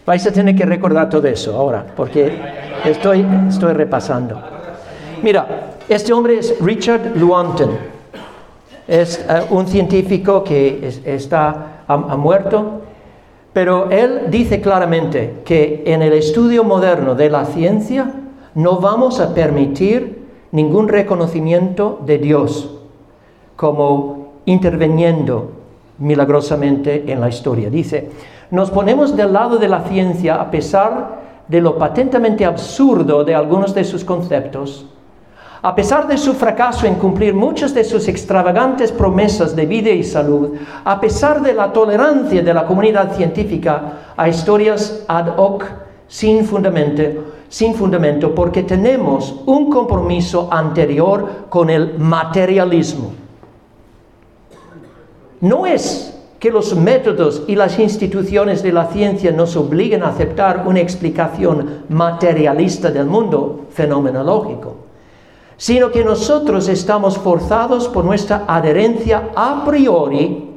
vais 0.04 0.24
a 0.26 0.32
tener 0.32 0.54
que 0.54 0.64
recordar 0.64 1.08
todo 1.08 1.26
eso 1.26 1.56
ahora, 1.56 1.84
porque 1.96 2.38
estoy, 2.84 3.26
estoy 3.48 3.72
repasando. 3.72 4.40
Mira, 5.22 5.72
este 5.88 6.12
hombre 6.12 6.38
es 6.38 6.54
Richard 6.60 7.16
Lewontin. 7.16 7.70
Es 8.86 9.18
eh, 9.18 9.46
un 9.50 9.66
científico 9.66 10.44
que 10.44 11.02
está, 11.04 11.82
ha 11.88 11.96
muerto, 11.96 12.82
pero 13.52 13.90
él 13.90 14.26
dice 14.28 14.60
claramente 14.60 15.40
que 15.44 15.82
en 15.86 16.02
el 16.02 16.12
estudio 16.12 16.62
moderno 16.62 17.14
de 17.16 17.30
la 17.30 17.46
ciencia 17.46 18.12
no 18.54 18.78
vamos 18.78 19.18
a 19.18 19.34
permitir 19.34 20.24
ningún 20.52 20.88
reconocimiento 20.88 22.00
de 22.04 22.18
Dios 22.18 22.75
como 23.56 24.26
interviniendo 24.44 25.50
milagrosamente 25.98 27.10
en 27.10 27.20
la 27.20 27.28
historia. 27.28 27.70
Dice, 27.70 28.10
nos 28.50 28.70
ponemos 28.70 29.16
del 29.16 29.32
lado 29.32 29.58
de 29.58 29.68
la 29.68 29.80
ciencia 29.80 30.36
a 30.36 30.50
pesar 30.50 31.26
de 31.48 31.60
lo 31.60 31.78
patentemente 31.78 32.44
absurdo 32.44 33.24
de 33.24 33.34
algunos 33.34 33.74
de 33.74 33.84
sus 33.84 34.04
conceptos, 34.04 34.86
a 35.62 35.74
pesar 35.74 36.06
de 36.06 36.18
su 36.18 36.34
fracaso 36.34 36.86
en 36.86 36.94
cumplir 36.96 37.34
muchas 37.34 37.74
de 37.74 37.82
sus 37.82 38.08
extravagantes 38.08 38.92
promesas 38.92 39.56
de 39.56 39.66
vida 39.66 39.90
y 39.90 40.04
salud, 40.04 40.54
a 40.84 41.00
pesar 41.00 41.40
de 41.42 41.54
la 41.54 41.72
tolerancia 41.72 42.42
de 42.42 42.54
la 42.54 42.66
comunidad 42.66 43.16
científica 43.16 44.12
a 44.16 44.28
historias 44.28 45.04
ad 45.08 45.36
hoc 45.38 45.64
sin 46.06 46.44
fundamento, 46.44 47.02
sin 47.48 47.74
fundamento 47.74 48.34
porque 48.34 48.62
tenemos 48.62 49.34
un 49.46 49.70
compromiso 49.70 50.48
anterior 50.52 51.46
con 51.48 51.70
el 51.70 51.98
materialismo 51.98 53.25
no 55.40 55.66
es 55.66 56.14
que 56.38 56.50
los 56.50 56.74
métodos 56.76 57.42
y 57.46 57.54
las 57.54 57.78
instituciones 57.78 58.62
de 58.62 58.72
la 58.72 58.86
ciencia 58.86 59.32
nos 59.32 59.56
obliguen 59.56 60.02
a 60.02 60.08
aceptar 60.08 60.64
una 60.66 60.80
explicación 60.80 61.84
materialista 61.88 62.90
del 62.90 63.06
mundo 63.06 63.66
fenomenológico, 63.70 64.76
sino 65.56 65.90
que 65.90 66.04
nosotros 66.04 66.68
estamos 66.68 67.16
forzados 67.16 67.88
por 67.88 68.04
nuestra 68.04 68.44
adherencia 68.46 69.30
a 69.34 69.64
priori 69.64 70.50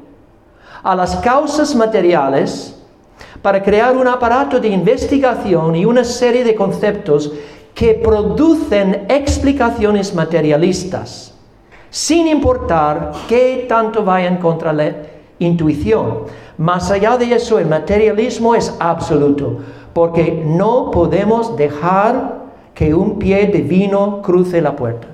a 0.83 0.95
las 0.95 1.15
causas 1.17 1.75
materiales 1.75 2.75
para 3.41 3.63
crear 3.63 3.95
un 3.95 4.07
aparato 4.07 4.59
de 4.59 4.67
investigación 4.67 5.75
y 5.75 5.85
una 5.85 6.03
serie 6.03 6.43
de 6.43 6.55
conceptos 6.55 7.31
que 7.73 7.93
producen 7.93 9.05
explicaciones 9.09 10.13
materialistas 10.13 11.33
sin 11.89 12.28
importar 12.28 13.12
qué 13.28 13.65
tanto 13.67 14.04
vayan 14.04 14.38
contra 14.38 14.73
la 14.73 14.93
intuición. 15.39 16.25
Más 16.58 16.91
allá 16.91 17.17
de 17.17 17.34
eso, 17.34 17.58
el 17.60 17.67
materialismo 17.67 18.56
es 18.56 18.75
absoluto, 18.80 19.60
porque 19.93 20.43
no 20.45 20.91
podemos 20.91 21.56
dejar 21.56 22.39
que 22.73 22.93
un 22.93 23.17
pie 23.17 23.47
divino 23.47 24.21
cruce 24.21 24.62
la 24.62 24.75
puerta. 24.75 25.08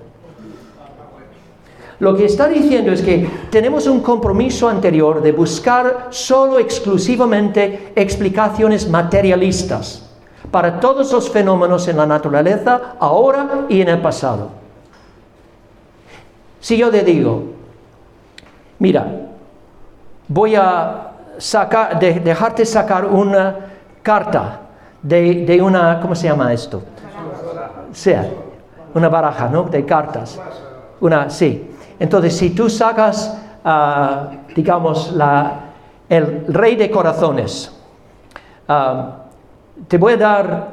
Lo 1.99 2.15
que 2.15 2.25
está 2.25 2.49
diciendo 2.49 2.91
es 2.91 3.01
que 3.01 3.29
tenemos 3.49 3.87
un 3.87 4.01
compromiso 4.01 4.67
anterior 4.67 5.21
de 5.21 5.31
buscar 5.31 6.07
solo 6.09 6.59
exclusivamente 6.59 7.93
explicaciones 7.95 8.89
materialistas 8.89 10.03
para 10.51 10.79
todos 10.79 11.11
los 11.13 11.29
fenómenos 11.29 11.87
en 11.87 11.97
la 11.97 12.05
naturaleza 12.05 12.95
ahora 12.99 13.65
y 13.69 13.81
en 13.81 13.87
el 13.87 14.01
pasado. 14.01 14.64
Si 16.65 16.77
yo 16.77 16.89
te 16.89 17.03
digo, 17.03 17.43
mira, 18.79 19.05
voy 20.27 20.55
a 20.55 21.11
sacar, 21.37 21.99
dejarte 21.99 22.65
sacar 22.65 23.05
una 23.05 23.55
carta 24.01 24.61
de, 24.99 25.61
una, 25.61 25.99
¿cómo 26.01 26.15
se 26.15 26.27
llama 26.27 26.51
esto? 26.51 26.81
Sea, 27.91 28.27
una 28.95 29.09
baraja, 29.09 29.47
¿no? 29.47 29.65
De 29.65 29.85
cartas. 29.85 30.41
Una, 31.01 31.29
sí. 31.29 31.69
Entonces, 31.99 32.35
si 32.35 32.49
tú 32.49 32.67
sacas, 32.67 33.39
ah, 33.63 34.31
digamos, 34.55 35.11
la, 35.11 35.59
el 36.09 36.47
rey 36.47 36.75
de 36.77 36.89
corazones, 36.89 37.71
ah, 38.67 39.17
te 39.87 39.99
voy 39.99 40.13
a 40.13 40.17
dar, 40.17 40.67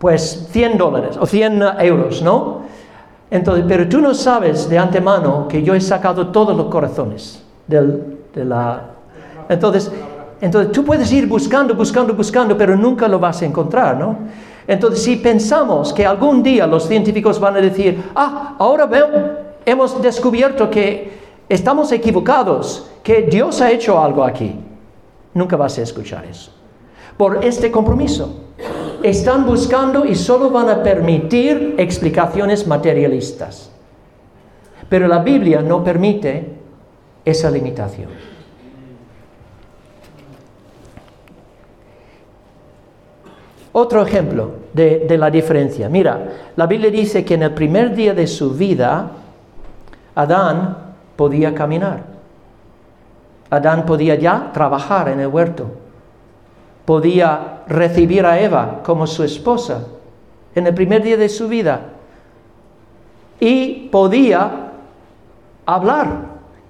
pues, 0.00 0.48
100 0.50 0.76
dólares 0.76 1.16
o 1.16 1.24
100 1.24 1.62
euros, 1.78 2.22
¿no? 2.22 2.66
Entonces, 3.30 3.64
pero 3.68 3.88
tú 3.88 4.00
no 4.00 4.14
sabes 4.14 4.68
de 4.68 4.78
antemano 4.78 5.46
que 5.48 5.62
yo 5.62 5.74
he 5.74 5.80
sacado 5.80 6.28
todos 6.28 6.56
los 6.56 6.66
corazones 6.66 7.42
de 7.66 8.44
la... 8.44 8.82
Entonces, 9.48 9.92
entonces 10.40 10.72
tú 10.72 10.84
puedes 10.84 11.12
ir 11.12 11.26
buscando, 11.26 11.74
buscando, 11.74 12.14
buscando, 12.14 12.56
pero 12.56 12.76
nunca 12.76 13.08
lo 13.08 13.18
vas 13.18 13.42
a 13.42 13.46
encontrar, 13.46 13.98
¿no? 13.98 14.16
Entonces, 14.66 15.02
si 15.02 15.16
pensamos 15.16 15.92
que 15.92 16.06
algún 16.06 16.42
día 16.42 16.66
los 16.66 16.86
científicos 16.86 17.40
van 17.40 17.56
a 17.56 17.60
decir, 17.60 18.02
ah, 18.14 18.54
ahora 18.58 18.86
veo, 18.86 19.08
hemos 19.64 20.00
descubierto 20.00 20.70
que 20.70 21.18
estamos 21.48 21.90
equivocados, 21.92 22.90
que 23.02 23.22
Dios 23.22 23.60
ha 23.60 23.70
hecho 23.70 24.00
algo 24.00 24.22
aquí, 24.22 24.54
nunca 25.34 25.56
vas 25.56 25.78
a 25.78 25.82
escuchar 25.82 26.24
eso. 26.26 26.50
Por 27.16 27.44
este 27.44 27.70
compromiso. 27.70 28.47
Están 29.02 29.46
buscando 29.46 30.04
y 30.04 30.14
solo 30.14 30.50
van 30.50 30.68
a 30.68 30.82
permitir 30.82 31.74
explicaciones 31.78 32.66
materialistas. 32.66 33.70
Pero 34.88 35.06
la 35.06 35.18
Biblia 35.18 35.60
no 35.60 35.84
permite 35.84 36.58
esa 37.24 37.50
limitación. 37.50 38.08
Otro 43.72 44.02
ejemplo 44.02 44.52
de, 44.72 45.16
la 45.18 45.30
diferencia. 45.30 45.88
Mira, 45.88 46.50
la 46.56 46.66
Biblia 46.66 46.90
dice 46.90 47.24
que 47.24 47.34
en 47.34 47.44
el 47.44 47.54
primer 47.54 47.94
día 47.94 48.14
de 48.14 48.26
su 48.26 48.54
vida, 48.54 49.10
Adán 50.14 50.94
podía 51.14 51.54
caminar. 51.54 52.02
Adán 53.50 53.86
podía 53.86 54.16
ya 54.16 54.50
trabajar 54.52 55.10
en 55.10 55.20
el 55.20 55.28
huerto. 55.28 55.70
Podía 56.88 57.64
recibir 57.66 58.24
a 58.24 58.40
Eva 58.40 58.80
como 58.82 59.06
su 59.06 59.22
esposa 59.22 59.84
en 60.54 60.66
el 60.66 60.72
primer 60.72 61.02
día 61.02 61.18
de 61.18 61.28
su 61.28 61.46
vida. 61.46 61.82
Y 63.38 63.90
podía 63.92 64.70
hablar 65.66 66.06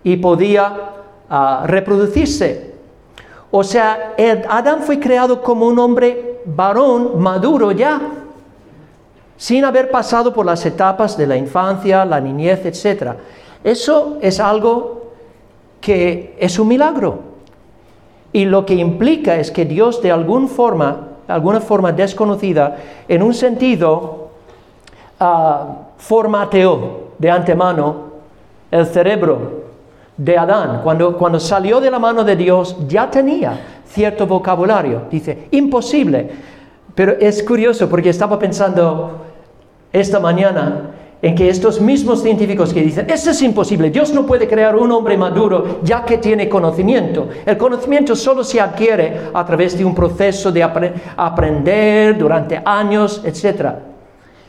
y 0.03 0.17
podía 0.17 0.73
ah, 1.31 1.63
reproducirse. 1.69 2.75
O 3.53 3.63
sea, 3.63 4.17
Adán 4.49 4.83
fue 4.83 4.99
creado 4.99 5.41
como 5.41 5.69
un 5.69 5.79
hombre 5.79 6.41
varón 6.47 7.23
maduro 7.23 7.71
ya, 7.71 8.01
sin 9.37 9.65
haber 9.65 9.89
pasado 9.89 10.35
por 10.35 10.45
las 10.45 10.67
etapas 10.67 11.17
de 11.17 11.29
la 11.29 11.37
infancia, 11.37 12.05
la 12.05 12.19
niñez, 12.19 12.67
etc. 12.67 13.13
Eso 13.63 14.19
es 14.21 14.41
algo 14.41 15.13
que 15.81 16.37
es 16.41 16.59
un 16.59 16.67
milagro. 16.67 17.28
Y 18.33 18.45
lo 18.45 18.67
que 18.67 18.75
implica 18.75 19.37
es 19.37 19.51
que 19.51 19.65
Dios 19.65 20.03
de 20.03 20.11
alguna 20.11 20.49
forma, 20.49 21.09
alguna 21.27 21.61
forma 21.61 21.93
desconocida, 21.93 22.77
en 23.09 23.23
un 23.23 23.35
sentido, 23.35 24.29
uh, 25.21 25.25
formateó 25.97 27.09
de 27.19 27.31
antemano 27.31 28.09
el 28.71 28.87
cerebro 28.87 29.65
de 30.17 30.37
Adán. 30.37 30.81
Cuando, 30.83 31.17
cuando 31.17 31.41
salió 31.41 31.81
de 31.81 31.91
la 31.91 31.99
mano 31.99 32.25
de 32.25 32.37
Dios 32.37 32.77
ya 32.87 33.11
tenía 33.11 33.59
cierto 33.87 34.27
vocabulario. 34.27 35.03
Dice, 35.11 35.49
imposible. 35.51 36.31
Pero 36.95 37.13
es 37.21 37.43
curioso 37.43 37.89
porque 37.89 38.11
estaba 38.11 38.39
pensando 38.39 39.25
esta 39.93 40.21
mañana 40.21 40.91
en 41.21 41.35
que 41.35 41.49
estos 41.49 41.81
mismos 41.81 42.23
científicos 42.23 42.73
que 42.73 42.83
dicen, 42.83 43.07
eso 43.11 43.31
es 43.31 43.43
imposible, 43.43 43.91
Dios 43.91 44.13
no 44.13 44.25
puede 44.25 44.47
crear 44.47 44.77
un 44.77 44.93
hombre 44.93 45.17
maduro 45.17 45.81
ya 45.83 46.05
que 46.05 46.19
tiene 46.19 46.49
conocimiento. 46.49 47.29
El 47.45 47.59
conocimiento 47.59 48.15
solo 48.15 48.45
se 48.45 48.61
adquiere 48.61 49.31
a 49.35 49.45
través 49.45 49.77
de 49.77 49.85
un 49.85 49.95
proceso 49.95 50.53
de 50.53 50.63
aprender 50.63 52.17
durante 52.17 52.61
años, 52.65 53.23
etc. 53.25 53.71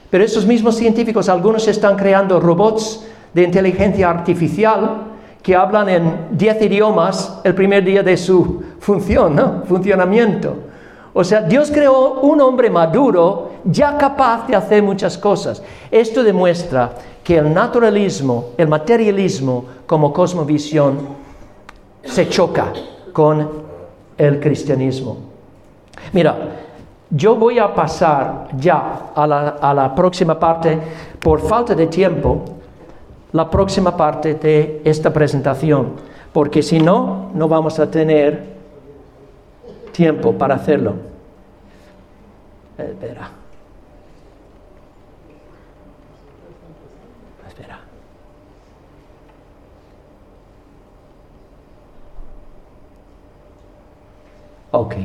Pero 0.09 0.23
estos 0.23 0.45
mismos 0.45 0.75
científicos, 0.75 1.27
algunos 1.27 1.67
están 1.67 1.95
creando 1.95 2.39
robots 2.39 3.05
de 3.33 3.43
inteligencia 3.43 4.09
artificial 4.09 5.05
que 5.41 5.55
hablan 5.55 5.89
en 5.89 6.13
10 6.31 6.61
idiomas 6.63 7.41
el 7.43 7.55
primer 7.55 7.83
día 7.83 8.03
de 8.03 8.17
su 8.17 8.61
función, 8.79 9.35
¿no? 9.35 9.63
funcionamiento. 9.65 10.68
O 11.13 11.23
sea, 11.23 11.41
Dios 11.41 11.71
creó 11.71 12.21
un 12.21 12.39
hombre 12.41 12.69
maduro 12.69 13.51
ya 13.63 13.97
capaz 13.97 14.47
de 14.47 14.55
hacer 14.55 14.83
muchas 14.83 15.17
cosas. 15.17 15.61
Esto 15.89 16.23
demuestra 16.23 16.91
que 17.23 17.37
el 17.37 17.53
naturalismo, 17.53 18.49
el 18.57 18.67
materialismo 18.67 19.65
como 19.85 20.13
cosmovisión 20.13 20.99
se 22.03 22.29
choca 22.29 22.71
con 23.11 23.49
el 24.17 24.39
cristianismo. 24.39 25.17
Mira, 26.13 26.37
yo 27.09 27.35
voy 27.35 27.59
a 27.59 27.73
pasar 27.73 28.47
ya 28.57 29.11
a 29.15 29.25
la, 29.25 29.49
a 29.61 29.73
la 29.73 29.95
próxima 29.95 30.39
parte 30.39 30.77
por 31.19 31.41
falta 31.41 31.73
de 31.73 31.87
tiempo 31.87 32.45
la 33.31 33.49
próxima 33.49 33.95
parte 33.95 34.35
de 34.35 34.81
esta 34.83 35.13
presentación, 35.13 35.93
porque 36.33 36.63
si 36.63 36.79
no, 36.79 37.29
no 37.35 37.47
vamos 37.47 37.79
a 37.79 37.89
tener 37.89 38.58
tiempo 39.99 40.31
para 40.37 40.55
hacerlo. 40.55 40.95
Espera. 42.77 43.29
Espera. 47.45 47.79
Ok. 54.71 54.95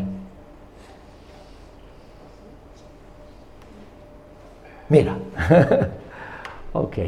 Mira. 4.90 5.16
ok. 6.72 6.98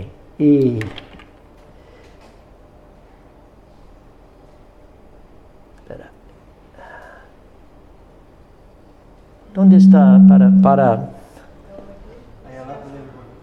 Y 0.40 0.80
¿Dónde 9.56 9.78
está 9.78 10.20
para, 10.28 10.50
para... 10.62 11.08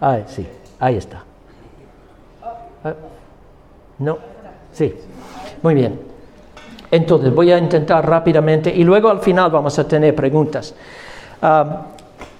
Ah, 0.00 0.18
sí, 0.28 0.46
ahí 0.78 0.96
está. 0.96 1.24
Ah, 2.84 2.94
no, 3.98 4.18
sí, 4.72 4.94
muy 5.60 5.74
bien. 5.74 5.98
Entonces 6.88 7.34
voy 7.34 7.50
a 7.50 7.58
intentar 7.58 8.08
rápidamente 8.08 8.72
y 8.72 8.84
luego 8.84 9.08
al 9.08 9.18
final 9.18 9.50
vamos 9.50 9.76
a 9.80 9.88
tener 9.88 10.14
preguntas. 10.14 10.72
Ah, 11.42 11.82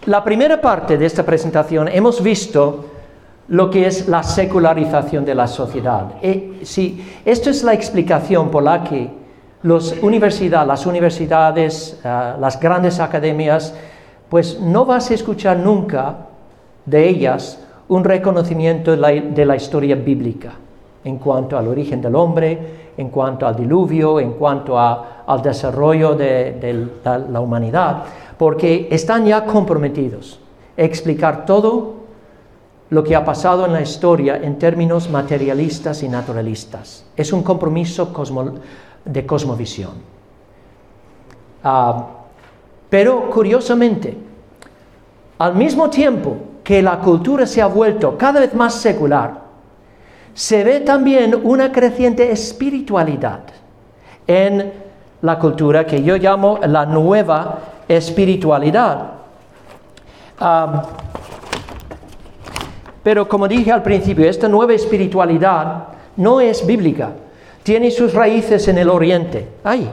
la 0.07 0.23
primera 0.23 0.61
parte 0.61 0.97
de 0.97 1.07
esta 1.07 1.25
presentación 1.25 1.89
hemos 1.89 2.23
visto 2.23 2.85
lo 3.49 3.71
que 3.71 3.89
es 3.89 4.07
la 4.07 4.23
secularización 4.23 5.25
de 5.25 5.35
la 5.35 5.49
sociedad. 5.49 6.13
Eh, 6.23 6.63
esto 7.25 7.51
es 7.51 7.65
la 7.65 7.75
explicación 7.75 8.53
por 8.53 8.63
la 8.63 8.85
que 8.85 9.24
las 9.65 10.85
universidades, 10.87 11.99
eh, 12.05 12.33
las 12.39 12.61
grandes 12.61 13.01
academias, 13.01 13.75
pues 14.29 14.61
no 14.61 14.85
vas 14.85 15.11
a 15.11 15.15
escuchar 15.15 15.57
nunca 15.59 16.17
de 16.85 17.09
ellas 17.09 17.59
un 17.89 18.05
reconocimiento 18.05 18.95
de 18.95 19.45
la, 19.47 19.57
historia 19.57 19.97
bíblica 19.97 20.53
en 21.03 21.17
cuanto 21.17 21.57
al 21.57 21.69
origen 21.69 22.03
del 22.03 22.15
hombre, 22.15 22.59
en 22.97 23.09
cuanto 23.09 23.47
al 23.47 23.57
diluvio, 23.57 24.21
en 24.21 24.33
cuanto 24.33 24.79
al 24.79 25.43
desarrollo 25.43 26.15
de, 26.15 26.89
la, 27.05 27.41
humanidad, 27.41 28.05
porque 28.37 28.89
están 28.91 29.25
ya 29.25 29.47
comprometidos 29.47 30.41
a 30.77 30.83
explicar 30.83 31.47
todo 31.47 32.05
lo 32.91 33.03
que 33.03 33.17
ha 33.17 33.25
pasado 33.25 33.65
en 33.65 33.73
la 33.73 33.81
historia 33.81 34.37
en 34.37 34.59
términos 34.59 35.09
materialistas 35.09 36.03
y 36.03 36.09
naturalistas. 36.09 37.07
Es 37.17 37.33
un 37.33 37.43
compromiso 37.43 38.13
cosmológico 38.13 38.63
de 39.05 39.27
cosmovisión. 39.27 39.93
Ah, 41.63 42.07
pero 42.89 43.31
curiosamente, 43.31 44.17
al 45.39 45.55
mismo 45.55 45.91
tiempo 45.91 46.37
que 46.63 46.81
la 46.83 46.99
cultura 46.99 47.47
se 47.47 47.61
ha 47.61 47.67
vuelto 47.67 48.17
cada 48.17 48.41
vez 48.41 48.55
más 48.55 48.75
secular, 48.75 49.43
se 50.33 50.65
ve 50.65 50.81
también 50.81 51.41
una 51.43 51.71
creciente 51.71 52.31
espiritualidad 52.31 53.41
en 54.27 54.73
la 55.23 55.39
cultura 55.39 55.87
que 55.87 56.03
yo 56.03 56.17
llamo 56.17 56.59
la 56.67 56.87
nueva 56.87 57.59
espiritualidad. 57.89 59.13
pero 63.03 63.29
como 63.29 63.47
dije 63.49 63.71
al 63.73 63.83
principio, 63.83 64.29
esta 64.29 64.49
nueva 64.49 64.73
espiritualidad 64.75 65.89
no 66.17 66.41
es 66.41 66.67
bíblica, 66.67 67.11
tiene 67.65 67.91
sus 67.91 68.13
raíces 68.13 68.69
en 68.69 68.79
el 68.79 68.91
oriente, 68.91 69.49
ahí, 69.65 69.91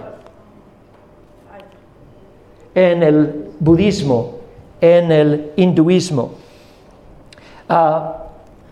en 2.76 3.02
el 3.02 3.46
budismo, 3.60 4.36
en 4.82 5.12
el 5.12 5.52
hinduismo. 5.56 6.34
Ah, 7.70 8.18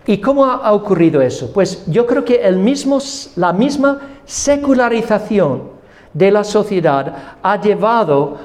¿Y 0.06 0.18
cómo 0.18 0.44
ha 0.44 0.72
ocurrido 0.72 1.22
eso? 1.22 1.50
Pues 1.52 1.86
yo 1.86 2.06
creo 2.06 2.24
que 2.24 2.42
el 2.42 2.58
mismo, 2.58 2.98
la 3.36 3.52
misma 3.52 4.00
secularización 4.26 5.70
de 6.12 6.30
la 6.30 6.44
sociedad 6.44 7.36
ha 7.42 7.60
llevado 7.60 8.36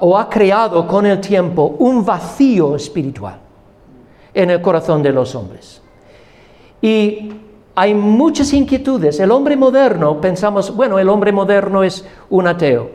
o 0.00 0.18
ha 0.18 0.28
creado 0.28 0.86
con 0.86 1.06
el 1.06 1.20
tiempo 1.20 1.76
un 1.78 2.04
vacío 2.04 2.76
espiritual 2.76 3.38
en 4.34 4.50
el 4.50 4.60
corazón 4.60 5.02
de 5.02 5.12
los 5.12 5.34
hombres. 5.34 5.80
Y 6.82 7.32
hay 7.74 7.94
muchas 7.94 8.52
inquietudes. 8.52 9.18
El 9.20 9.30
hombre 9.30 9.56
moderno, 9.56 10.20
pensamos, 10.20 10.74
bueno, 10.74 10.98
el 10.98 11.08
hombre 11.08 11.32
moderno 11.32 11.82
es 11.82 12.04
un 12.30 12.46
ateo. 12.46 12.90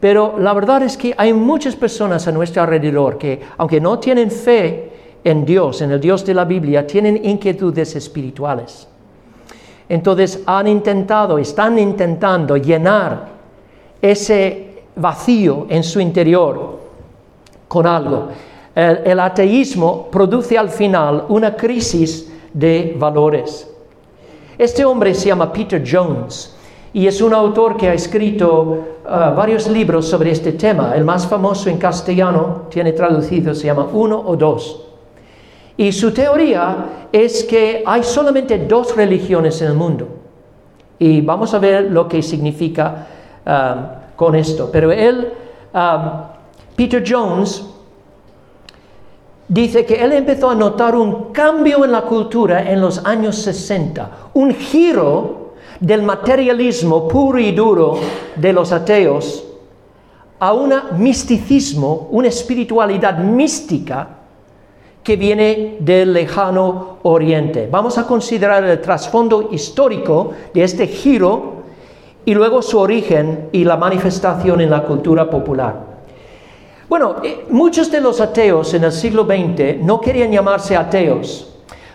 Pero 0.00 0.36
la 0.38 0.52
verdad 0.52 0.82
es 0.82 0.96
que 0.96 1.14
hay 1.16 1.32
muchas 1.32 1.74
personas 1.76 2.26
a 2.28 2.32
nuestro 2.32 2.62
alrededor 2.62 3.18
que, 3.18 3.40
aunque 3.56 3.80
no 3.80 3.98
tienen 3.98 4.30
fe 4.30 4.92
en 5.24 5.44
Dios, 5.44 5.82
en 5.82 5.92
el 5.92 6.00
Dios 6.00 6.24
de 6.24 6.34
la 6.34 6.44
Biblia, 6.44 6.86
tienen 6.86 7.24
inquietudes 7.24 7.96
espirituales. 7.96 8.86
Entonces 9.88 10.42
han 10.46 10.66
intentado, 10.66 11.38
están 11.38 11.78
intentando 11.78 12.56
llenar 12.56 13.28
ese 14.02 14.82
vacío 14.96 15.66
en 15.68 15.82
su 15.82 16.00
interior 16.00 16.78
con 17.68 17.86
algo. 17.86 18.28
El, 18.74 19.18
ateísmo 19.20 20.08
produce 20.10 20.58
al 20.58 20.68
final 20.68 21.24
una 21.28 21.56
crisis 21.56 22.30
de 22.52 22.94
valores. 22.98 23.75
Este 24.58 24.84
hombre 24.84 25.14
se 25.14 25.28
llama 25.28 25.52
Peter 25.52 25.82
Jones 25.86 26.56
y 26.92 27.06
es 27.06 27.20
un 27.20 27.34
autor 27.34 27.76
que 27.76 27.90
ha 27.90 27.94
escrito 27.94 28.62
uh, 29.04 29.36
varios 29.36 29.68
libros 29.68 30.08
sobre 30.08 30.30
este 30.30 30.52
tema. 30.52 30.94
El 30.94 31.04
más 31.04 31.26
famoso 31.26 31.68
en 31.68 31.76
castellano, 31.76 32.62
tiene 32.70 32.92
traducido, 32.92 33.54
se 33.54 33.66
llama 33.66 33.86
Uno 33.92 34.18
o 34.18 34.34
Dos. 34.34 34.82
Y 35.76 35.92
su 35.92 36.10
teoría 36.12 37.08
es 37.12 37.44
que 37.44 37.82
hay 37.84 38.02
solamente 38.02 38.58
dos 38.66 38.96
religiones 38.96 39.60
en 39.60 39.68
el 39.68 39.74
mundo. 39.74 40.08
Y 40.98 41.20
vamos 41.20 41.52
a 41.52 41.58
ver 41.58 41.90
lo 41.90 42.08
que 42.08 42.22
significa 42.22 43.06
um, 43.44 44.16
con 44.16 44.34
esto. 44.34 44.70
Pero 44.72 44.90
él, 44.90 45.34
um, 45.74 46.10
Peter 46.74 47.04
Jones, 47.06 47.62
dice 49.48 49.84
que 49.84 50.02
él 50.02 50.12
empezó 50.12 50.50
a 50.50 50.54
notar 50.54 50.96
un 50.96 51.32
cambio 51.32 51.84
en 51.84 51.92
la 51.92 52.02
cultura 52.02 52.70
en 52.70 52.80
los 52.80 53.04
años 53.04 53.36
60, 53.36 54.30
un 54.34 54.54
giro 54.54 55.54
del 55.80 56.02
materialismo 56.02 57.06
puro 57.06 57.38
y 57.38 57.52
duro 57.52 57.98
de 58.36 58.52
los 58.52 58.72
ateos 58.72 59.44
a 60.38 60.52
un 60.52 60.72
misticismo, 60.98 62.08
una 62.10 62.28
espiritualidad 62.28 63.18
mística 63.18 64.08
que 65.02 65.16
viene 65.16 65.76
del 65.80 66.12
lejano 66.12 66.98
oriente. 67.04 67.68
Vamos 67.70 67.96
a 67.96 68.06
considerar 68.06 68.64
el 68.64 68.80
trasfondo 68.80 69.50
histórico 69.52 70.32
de 70.52 70.64
este 70.64 70.88
giro 70.88 71.62
y 72.24 72.34
luego 72.34 72.60
su 72.60 72.78
origen 72.78 73.48
y 73.52 73.64
la 73.64 73.76
manifestación 73.76 74.60
en 74.60 74.70
la 74.70 74.82
cultura 74.82 75.30
popular. 75.30 75.85
Bueno, 76.88 77.16
eh, 77.24 77.46
muchos 77.50 77.90
de 77.90 78.00
los 78.00 78.20
ateos 78.20 78.72
en 78.74 78.84
el 78.84 78.92
siglo 78.92 79.24
XX 79.24 79.82
no 79.82 80.00
querían 80.00 80.30
llamarse 80.30 80.76
ateos. 80.76 81.52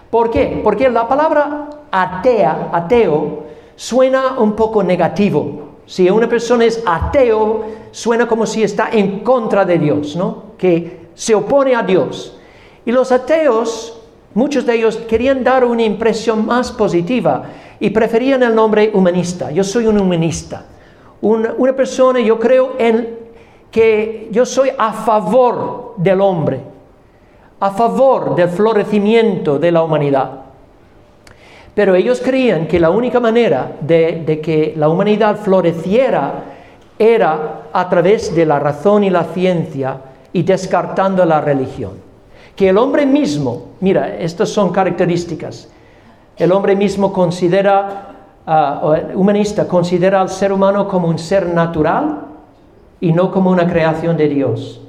¿Por 0.10 0.30
qué? 0.30 0.60
Porque 0.62 0.90
la 0.90 1.08
palabra 1.08 1.70
atea, 1.90 2.70
ateo, 2.74 3.44
suena 3.78 4.38
un 4.38 4.54
poco 4.54 4.84
negativo. 4.84 5.70
Si 5.86 6.10
una 6.10 6.28
persona 6.28 6.66
es 6.66 6.84
ateo, 6.86 7.64
suena 7.92 8.28
como 8.28 8.46
si 8.46 8.64
está 8.64 8.90
en 8.92 9.22
contra 9.22 9.64
de 9.64 9.80
Dios, 9.80 10.18
¿no? 10.18 10.44
Que 10.58 11.08
se 11.14 11.36
opone 11.36 11.74
a 11.74 11.84
Dios. 11.84 12.38
Y 12.86 12.92
los 12.92 13.14
ateos, 13.14 13.98
muchos 14.34 14.66
de 14.66 14.76
ellos 14.76 14.98
querían 15.08 15.42
dar 15.42 15.64
una 15.64 15.84
impresión 15.84 16.46
más 16.46 16.70
positiva 16.70 17.44
y 17.80 17.92
preferían 17.92 18.44
el 18.44 18.54
nombre 18.54 18.92
humanista. 18.94 19.52
Yo 19.52 19.64
soy 19.64 19.88
un 19.88 20.02
humanista. 20.02 20.66
Una, 21.22 21.54
una 21.58 21.74
persona, 21.74 22.20
yo 22.20 22.38
creo 22.38 22.76
en 22.78 23.21
que 23.72 24.28
yo 24.32 24.46
soy 24.46 24.70
a 24.78 24.92
favor 24.92 25.94
del 25.98 26.20
hombre, 26.20 26.60
a 27.60 27.72
favor 27.72 28.36
del 28.36 28.50
florecimiento 28.50 29.58
de 29.58 29.72
la 29.72 29.82
humanidad. 29.82 30.32
Pero 31.74 31.96
ellos 31.96 32.22
creían 32.24 32.68
que 32.68 32.80
la 32.80 32.90
única 32.90 33.20
manera 33.20 33.78
de, 33.80 34.42
que 34.44 34.74
la 34.76 34.90
humanidad 34.90 35.38
floreciera 35.38 36.44
era 37.00 37.62
a 37.72 37.90
través 37.90 38.36
de 38.36 38.46
la 38.46 38.60
razón 38.60 39.06
y 39.06 39.10
la 39.10 39.24
ciencia 39.24 39.98
y 40.34 40.44
descartando 40.44 41.24
la 41.24 41.40
religión. 41.40 41.94
Que 42.56 42.70
el 42.70 42.78
hombre 42.78 43.06
mismo, 43.06 43.70
mira, 43.80 44.18
estas 44.18 44.50
son 44.50 44.72
características, 44.72 45.70
el 46.36 46.52
hombre 46.52 46.76
mismo 46.76 47.14
considera, 47.14 48.16
uh, 48.46 49.18
humanista, 49.18 49.68
considera 49.68 50.20
al 50.20 50.30
ser 50.30 50.52
humano 50.52 50.88
como 50.88 51.08
un 51.08 51.18
ser 51.18 51.48
natural, 51.48 52.31
y 53.02 53.12
no 53.12 53.32
como 53.32 53.50
una 53.50 53.68
creación 53.68 54.16
de 54.16 54.30
Dios. 54.30 54.80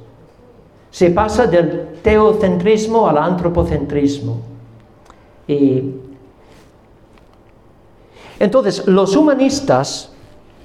Se 0.90 1.10
pasa 1.10 1.46
del 1.46 1.94
teocentrismo 2.02 3.08
al 3.08 3.16
antropocentrismo. 3.16 4.42
Y 5.48 5.82
entonces, 8.38 8.86
los 8.86 9.16
humanistas 9.16 10.12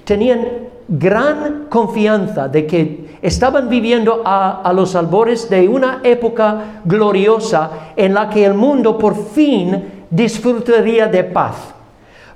tenían 0.03 0.67
gran 0.87 1.65
confianza 1.69 2.47
de 2.47 2.65
que 2.65 3.17
estaban 3.21 3.69
viviendo 3.69 4.21
a, 4.25 4.71
los 4.73 4.95
albores 4.95 5.49
de 5.49 5.67
una 5.67 6.01
época 6.03 6.81
gloriosa 6.85 7.93
en 7.95 8.13
la 8.13 8.29
que 8.29 8.45
el 8.45 8.53
mundo 8.53 8.97
por 8.97 9.15
fin 9.15 10.05
disfrutaría 10.09 11.07
de 11.07 11.23
paz. 11.23 11.55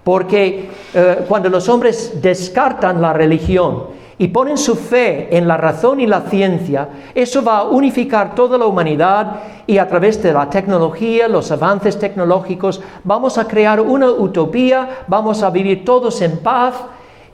Porque 0.04 0.70
eh, 0.94 1.26
cuando 1.28 1.50
los 1.50 1.68
hombres 1.70 2.22
descartan 2.22 3.02
la 3.02 3.14
religión 3.14 4.01
y 4.22 4.28
ponen 4.28 4.56
su 4.56 4.76
fe 4.76 5.36
en 5.36 5.48
la 5.48 5.58
razón 5.58 6.00
y 6.00 6.06
la 6.06 6.22
ciencia, 6.22 6.88
eso 7.16 7.44
va 7.44 7.58
a 7.58 7.64
unificar 7.64 8.36
toda 8.36 8.56
la 8.56 8.68
humanidad 8.68 9.40
y 9.66 9.80
a 9.80 9.88
través 9.88 10.22
de 10.22 10.32
la 10.32 10.48
tecnología, 10.48 11.28
los 11.28 11.52
avances 11.52 11.98
tecnológicos, 11.98 12.84
vamos 13.04 13.40
a 13.40 13.48
crear 13.48 13.82
una 13.82 14.12
utopía, 14.12 15.06
vamos 15.08 15.42
a 15.42 15.50
vivir 15.50 15.84
todos 15.84 16.22
en 16.22 16.38
paz 16.38 16.76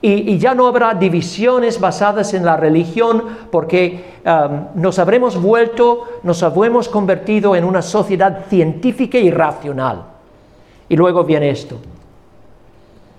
y, 0.00 0.38
ya 0.38 0.54
no 0.54 0.66
habrá 0.66 0.94
divisiones 0.94 1.78
basadas 1.78 2.32
en 2.32 2.46
la 2.46 2.56
religión 2.56 3.22
porque 3.50 4.14
um, 4.24 4.80
nos 4.80 4.98
habremos 4.98 5.38
vuelto, 5.38 6.04
nos 6.22 6.42
habremos 6.42 6.88
convertido 6.88 7.54
en 7.54 7.64
una 7.64 7.82
sociedad 7.82 8.46
científica 8.48 9.18
y 9.18 9.30
racional. 9.30 10.04
Y 10.88 10.96
luego 10.96 11.22
viene 11.22 11.50
esto, 11.50 11.76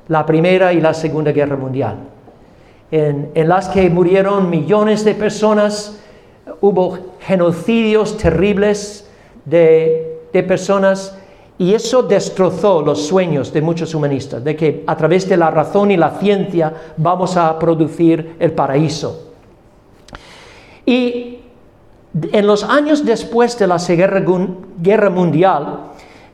la 0.07 0.25
Primera 0.25 0.73
y 0.73 0.81
la 0.81 0.95
Segunda 0.95 1.31
Guerra 1.31 1.55
Mundial 1.55 1.97
en, 2.91 3.31
las 3.47 3.69
que 3.69 3.89
murieron 3.89 4.49
millones 4.49 5.05
de 5.05 5.13
personas, 5.15 5.99
hubo 6.61 6.97
genocidios 7.19 8.17
terribles 8.17 9.07
de, 9.45 10.21
de 10.33 10.43
personas 10.43 11.15
y 11.57 11.73
eso 11.73 12.03
destrozó 12.03 12.81
los 12.81 13.05
sueños 13.05 13.51
de 13.51 13.61
muchos 13.61 13.93
humanistas, 13.93 14.43
de 14.43 14.55
que 14.55 14.83
a 14.87 14.95
través 14.95 15.27
de 15.27 15.35
la 15.35 15.51
razón 15.51 15.91
y 15.91 15.97
la 15.97 16.11
ciencia 16.11 16.73
vamos 16.97 17.35
a 17.35 17.59
producir 17.59 18.37
el 18.39 18.53
paraíso. 18.53 19.33
Y 20.85 21.39
en 22.31 22.47
los 22.47 22.63
años 22.63 23.05
después 23.05 23.59
de 23.59 23.67
la 23.67 23.77
Guerra, 23.77 25.09
Mundial, 25.09 25.79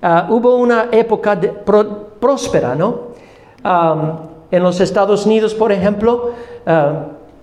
ah, 0.02 0.28
hubo 0.30 0.56
una 0.58 0.90
época 0.92 1.40
próspera, 2.20 2.76
¿no? 2.76 3.16
En 4.56 4.64
los 4.64 4.80
Estados 4.80 5.26
Unidos, 5.26 5.54
por 5.54 5.74
ejemplo, 5.74 6.32
eh, 6.66 6.94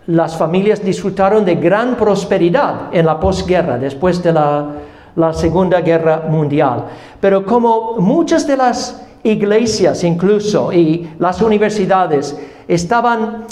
las 0.07 0.35
familias 0.35 0.83
disfrutaron 0.83 1.45
de 1.45 1.57
gran 1.57 1.95
prosperidad 1.95 2.89
en 2.91 3.05
la 3.05 3.21
posguerra, 3.21 3.77
después 3.77 4.23
de 4.23 4.33
la, 4.33 5.33
Segunda 5.35 5.83
Guerra 5.83 6.25
Mundial. 6.27 6.87
Pero 7.21 7.45
como 7.45 7.99
muchas 7.99 8.47
de 8.47 8.57
las 8.57 9.03
iglesias 9.25 10.03
incluso 10.05 10.73
y 10.73 11.11
las 11.19 11.43
universidades 11.43 12.35
estaban 12.67 13.45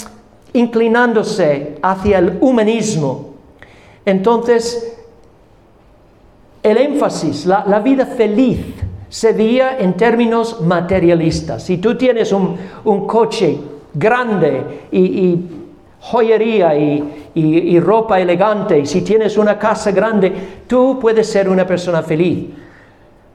inclinándose 0.53 1.77
hacia 1.83 2.17
el 2.17 2.39
humanismo, 2.41 3.35
entonces 4.03 4.97
el 6.63 6.77
énfasis, 6.77 7.45
la 7.45 7.79
vida 7.79 8.07
feliz 8.07 8.73
se 9.11 9.33
veía 9.33 9.77
en 9.77 9.95
términos 9.95 10.61
materialistas. 10.61 11.63
Si 11.63 11.79
tú 11.79 11.97
tienes 11.97 12.31
un, 12.31 12.57
coche 13.05 13.59
grande 13.93 14.87
y, 14.89 15.37
joyería 15.99 16.75
y, 16.77 17.31
y, 17.35 17.79
ropa 17.81 18.21
elegante, 18.21 18.79
y 18.79 18.85
si 18.85 19.01
tienes 19.01 19.37
una 19.37 19.59
casa 19.59 19.91
grande, 19.91 20.63
tú 20.65 20.97
puedes 20.99 21.27
ser 21.27 21.49
una 21.49 21.67
persona 21.67 22.01
feliz. 22.01 22.51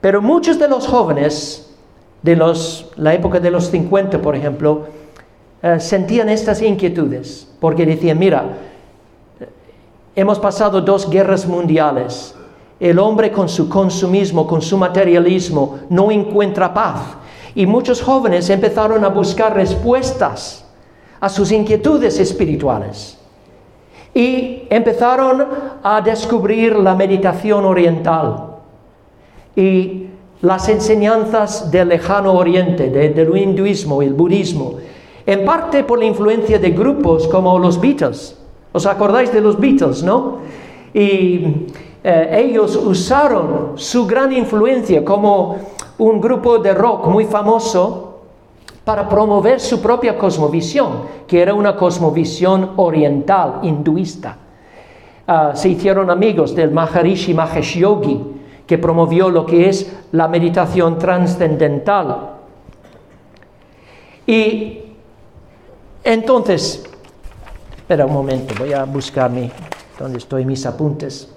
Pero 0.01 0.23
muchos 0.23 0.59
de 0.59 0.67
los 0.67 0.87
jóvenes 0.89 1.77
de 2.23 2.37
los, 2.37 2.91
la 2.97 3.13
época 3.13 3.39
de 3.39 3.51
los 3.51 3.71
50, 3.71 4.23
por 4.23 4.35
ejemplo, 4.35 4.87
eh, 5.63 5.79
sentían 5.79 6.31
estas 6.31 6.63
inquietudes, 6.63 7.49
porque 7.61 7.85
decían, 7.85 8.19
mira, 8.19 8.45
hemos 10.15 10.39
pasado 10.39 10.81
dos 10.81 11.11
guerras 11.11 11.47
mundiales, 11.47 12.35
el 12.79 12.99
hombre 12.99 13.33
con 13.33 13.49
su 13.49 13.69
consumismo, 13.69 14.47
con 14.47 14.61
su 14.61 14.77
materialismo, 14.77 15.81
no 15.89 16.11
encuentra 16.11 16.73
paz. 16.73 17.01
Y 17.55 17.67
muchos 17.67 18.03
jóvenes 18.03 18.51
empezaron 18.51 19.05
a 19.05 19.09
buscar 19.09 19.55
respuestas 19.55 20.67
a 21.21 21.29
sus 21.29 21.51
inquietudes 21.53 22.19
espirituales. 22.19 23.19
Y 24.13 24.63
empezaron 24.71 25.47
a 25.83 26.01
descubrir 26.01 26.77
la 26.77 26.95
meditación 26.95 27.65
oriental 27.65 28.57
y 29.55 30.07
las 30.43 30.69
enseñanzas 30.69 31.71
del 31.71 31.89
lejano 31.89 32.35
oriente, 32.35 32.91
del 32.91 33.37
hinduismo 33.37 34.03
y 34.03 34.07
el 34.07 34.15
budismo, 34.15 34.75
en 35.25 35.45
parte 35.45 35.83
por 35.83 35.99
la 35.99 36.05
influencia 36.05 36.59
de 36.59 36.71
grupos 36.71 37.27
como 37.29 37.59
los 37.59 37.81
Beatles. 37.81 38.37
¿Os 38.73 38.87
acordáis 38.87 39.33
de 39.33 39.41
los 39.41 39.59
Beatles, 39.59 40.03
no? 40.03 40.39
Y 40.93 41.67
eh, 42.09 42.45
ellos 42.45 42.77
usaron 42.77 43.73
su 43.75 44.07
gran 44.07 44.33
influencia 44.33 45.05
como 45.05 45.57
un 45.99 46.21
grupo 46.21 46.59
de 46.59 46.73
rock 46.73 47.09
muy 47.09 47.25
famoso 47.25 48.21
para 48.85 49.09
promover 49.09 49.59
su 49.59 49.83
propia 49.83 50.17
cosmovisión, 50.17 51.01
que 51.27 51.43
era 51.43 51.53
una 51.53 51.75
cosmovisión 51.75 52.75
oriental, 52.77 53.59
hinduista. 53.63 54.37
Ah, 55.27 55.51
se 55.57 55.71
hicieron 55.71 56.09
amigos 56.09 56.55
del 56.55 56.71
Maharishi 56.71 57.35
Mahesh 57.35 57.79
Yogi, 57.79 58.21
que 58.65 58.79
promovió 58.79 59.29
lo 59.29 59.45
que 59.45 59.69
es 59.69 59.93
la 60.13 60.29
meditación 60.29 60.99
trascendental. 60.99 62.35
Y 64.29 64.79
entonces, 66.05 66.85
espera 67.75 68.07
un 68.07 68.13
momento, 68.13 68.55
voy 68.61 68.75
a 68.75 68.85
buscar 68.85 69.29
mi, 69.29 69.51
donde 69.99 70.19
estoy 70.19 70.45
mis 70.45 70.65
apuntes. 70.67 71.33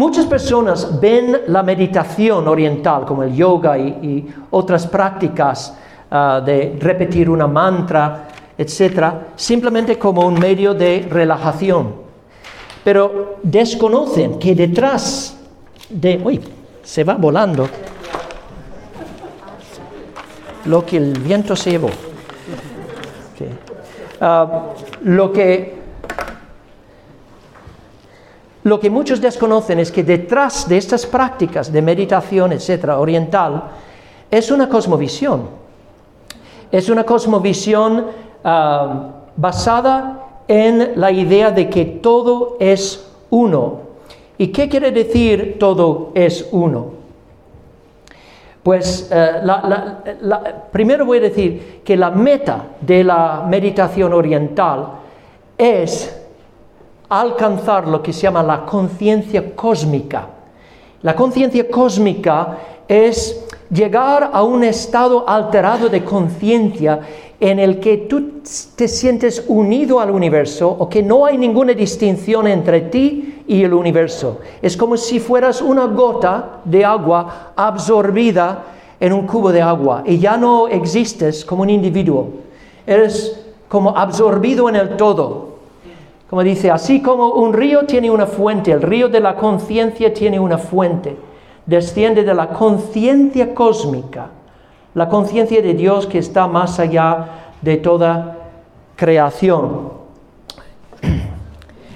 Muchas 0.00 0.24
personas 0.24 0.98
ven 0.98 1.42
la 1.48 1.62
meditación 1.62 2.48
oriental, 2.48 3.04
como 3.04 3.22
el 3.22 3.34
yoga 3.34 3.76
y, 3.76 4.26
otras 4.50 4.86
prácticas 4.86 5.76
ah, 6.10 6.40
de 6.42 6.78
repetir 6.80 7.28
una 7.28 7.46
mantra, 7.46 8.28
etcétera, 8.56 9.26
simplemente 9.36 9.98
como 9.98 10.26
un 10.26 10.38
medio 10.38 10.72
de 10.72 11.06
relajación. 11.06 11.96
Pero 12.82 13.36
desconocen 13.42 14.38
que 14.38 14.54
detrás 14.54 15.36
de... 15.90 16.18
Uy, 16.24 16.40
se 16.82 17.04
va 17.04 17.16
volando 17.16 17.68
lo 20.64 20.86
que 20.86 20.96
el 20.96 21.12
viento 21.18 21.54
se 21.54 21.72
llevó. 21.72 21.90
Ah, 24.18 24.62
lo 25.02 25.30
que 25.30 25.79
lo 28.62 28.78
que 28.78 28.90
muchos 28.90 29.20
desconocen 29.20 29.78
es 29.78 29.90
que 29.90 30.04
detrás 30.04 30.68
de 30.68 30.76
estas 30.76 31.06
prácticas 31.06 31.72
de 31.72 31.80
meditación, 31.80 32.52
etcétera, 32.52 32.98
oriental, 32.98 33.62
es 34.30 34.50
una 34.50 34.68
cosmovisión. 34.68 35.48
Es 36.70 36.88
una 36.88 37.04
cosmovisión 37.04 38.06
ah, 38.44 39.08
basada 39.36 40.42
en 40.46 40.92
la 40.96 41.10
idea 41.10 41.50
de 41.50 41.70
que 41.70 41.84
todo 41.84 42.56
es 42.60 43.10
uno. 43.30 43.80
¿Y 44.36 44.48
qué 44.48 44.68
quiere 44.68 44.90
decir 44.90 45.56
todo 45.58 46.12
es 46.14 46.46
uno? 46.52 47.00
Pues 48.62 49.08
eh, 49.10 49.40
primero 50.70 51.06
voy 51.06 51.18
a 51.18 51.22
decir 51.22 51.80
que 51.82 51.96
la 51.96 52.10
meta 52.10 52.64
de 52.80 53.04
la 53.04 53.46
meditación 53.48 54.12
oriental 54.12 54.88
es 55.56 56.19
alcanzar 57.10 57.88
lo 57.88 58.02
que 58.02 58.12
se 58.12 58.22
llama 58.22 58.42
la 58.42 58.64
conciencia 58.64 59.54
cósmica. 59.54 60.28
La 61.02 61.14
conciencia 61.14 61.68
cósmica 61.68 62.58
es 62.86 63.44
llegar 63.70 64.30
a 64.32 64.42
un 64.42 64.64
estado 64.64 65.28
alterado 65.28 65.88
de 65.88 66.04
conciencia 66.04 67.00
en 67.40 67.58
el 67.58 67.80
que 67.80 67.96
tú 67.98 68.42
te 68.76 68.86
sientes 68.86 69.44
unido 69.48 69.98
al 69.98 70.10
universo 70.10 70.68
o 70.68 70.88
que 70.88 71.02
no 71.02 71.26
hay 71.26 71.36
ninguna 71.36 71.72
distinción 71.72 72.46
entre 72.46 72.82
ti 72.82 73.42
y 73.46 73.64
el 73.64 73.74
universo. 73.74 74.40
Es 74.62 74.76
como 74.76 74.96
si 74.96 75.18
fueras 75.18 75.60
una 75.62 75.86
gota 75.86 76.60
de 76.64 76.84
agua 76.84 77.52
absorbida 77.56 78.64
en 79.00 79.12
un 79.12 79.26
cubo 79.26 79.50
de 79.50 79.62
agua 79.62 80.04
y 80.06 80.18
ya 80.18 80.36
no 80.36 80.68
existes 80.68 81.44
como 81.44 81.62
un 81.62 81.70
individuo. 81.70 82.28
Eres 82.86 83.40
como 83.68 83.96
absorbido 83.96 84.68
en 84.68 84.76
el 84.76 84.96
todo. 84.96 85.49
Como 86.30 86.44
dice, 86.44 86.70
así 86.70 87.02
como 87.02 87.32
un 87.32 87.52
río 87.52 87.86
tiene 87.86 88.08
una 88.08 88.24
fuente, 88.24 88.70
el 88.70 88.82
río 88.82 89.08
de 89.08 89.18
la 89.18 89.34
conciencia 89.34 90.14
tiene 90.14 90.38
una 90.38 90.58
fuente, 90.58 91.16
desciende 91.66 92.22
de 92.22 92.32
la 92.32 92.50
conciencia 92.50 93.52
cósmica, 93.52 94.28
la 94.94 95.08
conciencia 95.08 95.60
de 95.60 95.74
Dios 95.74 96.06
que 96.06 96.18
está 96.18 96.46
más 96.46 96.78
allá 96.78 97.26
de 97.60 97.78
toda 97.78 98.38
creación. 98.94 99.90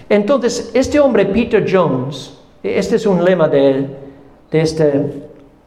Entonces, 0.09 0.73
este 0.75 0.99
hombre, 0.99 1.27
Peter 1.27 1.65
Jones, 1.65 2.37
este 2.61 2.97
es 2.97 3.07
un 3.07 3.25
lema 3.25 3.47
de, 3.47 3.89
de 4.51 4.61
esta 4.61 4.87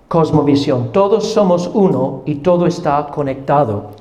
cosmovisión, 0.10 0.92
todos 0.92 1.32
somos 1.32 1.72
uno 1.74 2.24
y 2.26 2.36
todo 2.36 2.68
está 2.68 3.08
conectado. 3.08 3.92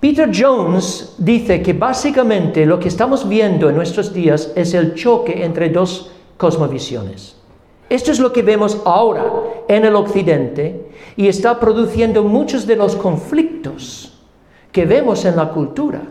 Peter 0.00 0.30
Jones 0.32 1.14
dice 1.16 1.62
que 1.62 1.72
básicamente 1.72 2.66
lo 2.66 2.78
que 2.78 2.88
estamos 2.88 3.26
viendo 3.26 3.70
en 3.70 3.76
nuestros 3.76 4.12
días 4.12 4.52
es 4.54 4.74
el 4.74 4.94
choque 4.94 5.42
entre 5.44 5.70
dos 5.70 6.10
cosmovisiones. 6.36 7.36
Esto 7.88 8.10
es 8.10 8.18
lo 8.18 8.32
que 8.32 8.42
vemos 8.42 8.82
ahora 8.84 9.24
en 9.68 9.84
el 9.84 9.94
occidente 9.94 10.88
y 11.16 11.28
está 11.28 11.58
produciendo 11.58 12.22
muchos 12.24 12.66
de 12.66 12.76
los 12.76 12.96
conflictos 12.96 14.12
que 14.70 14.84
vemos 14.84 15.24
en 15.24 15.36
la 15.36 15.50
cultura. 15.50 16.02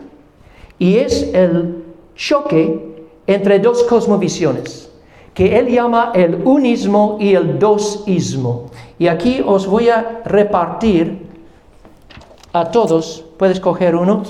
Y 0.78 0.96
es 0.96 1.22
el 1.32 1.84
choque 2.16 3.06
entre 3.26 3.60
dos 3.60 3.84
cosmovisiones, 3.84 4.90
que 5.32 5.58
él 5.58 5.68
llama 5.68 6.12
el 6.14 6.42
unismo 6.44 7.18
y 7.20 7.34
el 7.34 7.58
dosismo. 7.58 8.70
Y 8.98 9.06
aquí 9.06 9.42
os 9.46 9.66
voy 9.66 9.90
a 9.90 10.22
repartir 10.24 11.26
a 12.52 12.70
todos. 12.70 13.25
¿Puedes 13.36 13.60
coger 13.60 13.94
uno? 13.94 14.22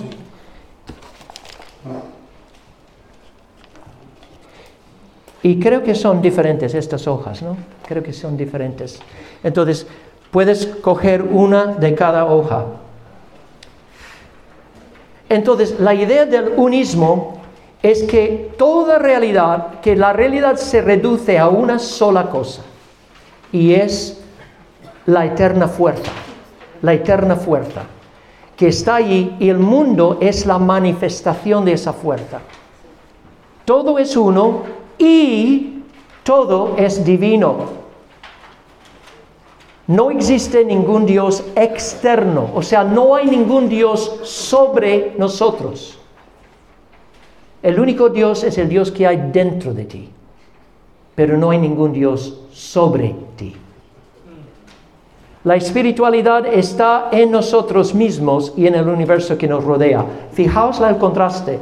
Y 5.43 5.61
creo 5.61 5.85
que 5.85 5.95
son 5.95 6.21
diferentes 6.21 6.75
estas 6.75 7.07
hojas, 7.07 7.41
¿no? 7.43 7.57
Creo 7.87 8.03
que 8.03 8.13
son 8.13 8.37
diferentes. 8.37 8.99
Entonces, 9.45 9.87
puedes 10.33 10.67
coger 10.67 11.23
una 11.23 11.67
de 11.67 11.95
cada 11.95 12.25
hoja. 12.25 12.65
Entonces, 15.29 15.79
la 15.79 15.95
idea 15.95 16.27
del 16.27 16.55
unismo 16.57 17.41
es 17.83 18.03
que 18.03 18.53
toda 18.59 18.99
realidad, 18.99 19.81
que 19.81 19.95
la 19.95 20.13
realidad 20.13 20.57
se 20.57 20.81
reduce 20.81 21.39
a 21.39 21.49
una 21.49 21.79
sola 21.79 22.29
cosa, 22.29 22.63
y 23.53 23.75
es 23.75 24.21
la 25.05 25.27
eterna 25.27 25.69
fuerza, 25.69 26.11
la 26.83 26.95
eterna 26.95 27.37
fuerza 27.37 27.83
que 28.57 28.69
está 28.69 28.97
allí 28.97 29.37
y 29.39 29.51
el 29.51 29.59
mundo 29.59 30.19
es 30.21 30.47
la 30.47 30.59
manifestación 30.59 31.65
de 31.65 31.73
esa 31.73 31.93
fuerza. 31.93 32.41
Todo 33.65 33.99
es 33.99 34.17
uno 34.17 34.63
y 34.99 35.83
todo 36.23 36.75
es 36.77 37.05
divino. 37.05 37.87
No 39.89 40.11
existe 40.11 40.65
ningún 40.65 41.07
Dios 41.07 41.45
externo, 41.55 42.51
o 42.55 42.63
sea, 42.63 42.83
no 42.83 43.15
hay 43.15 43.27
ningún 43.27 43.69
Dios 43.69 44.21
sobre 44.25 45.15
nosotros. 45.17 45.99
El 47.63 47.79
único 47.79 48.09
Dios 48.09 48.43
es 48.43 48.59
el 48.59 48.69
Dios 48.69 48.91
que 48.91 49.07
hay 49.07 49.31
dentro 49.33 49.75
de 49.75 49.85
ti, 49.85 50.09
pero 51.15 51.37
no 51.37 51.51
hay 51.51 51.59
ningún 51.59 51.93
Dios 51.93 52.41
sobre 52.51 53.15
ti. 53.37 53.55
La 55.47 55.55
espiritualidad 55.55 56.45
está 56.45 57.09
en 57.13 57.31
nosotros 57.31 57.95
mismos 57.95 58.53
y 58.57 58.67
en 58.67 58.75
el 58.75 58.89
universo 58.89 59.39
que 59.39 59.47
nos 59.47 59.63
rodea. 59.63 60.05
Fijaos 60.33 60.81
el 60.81 60.97
contraste. 60.99 61.61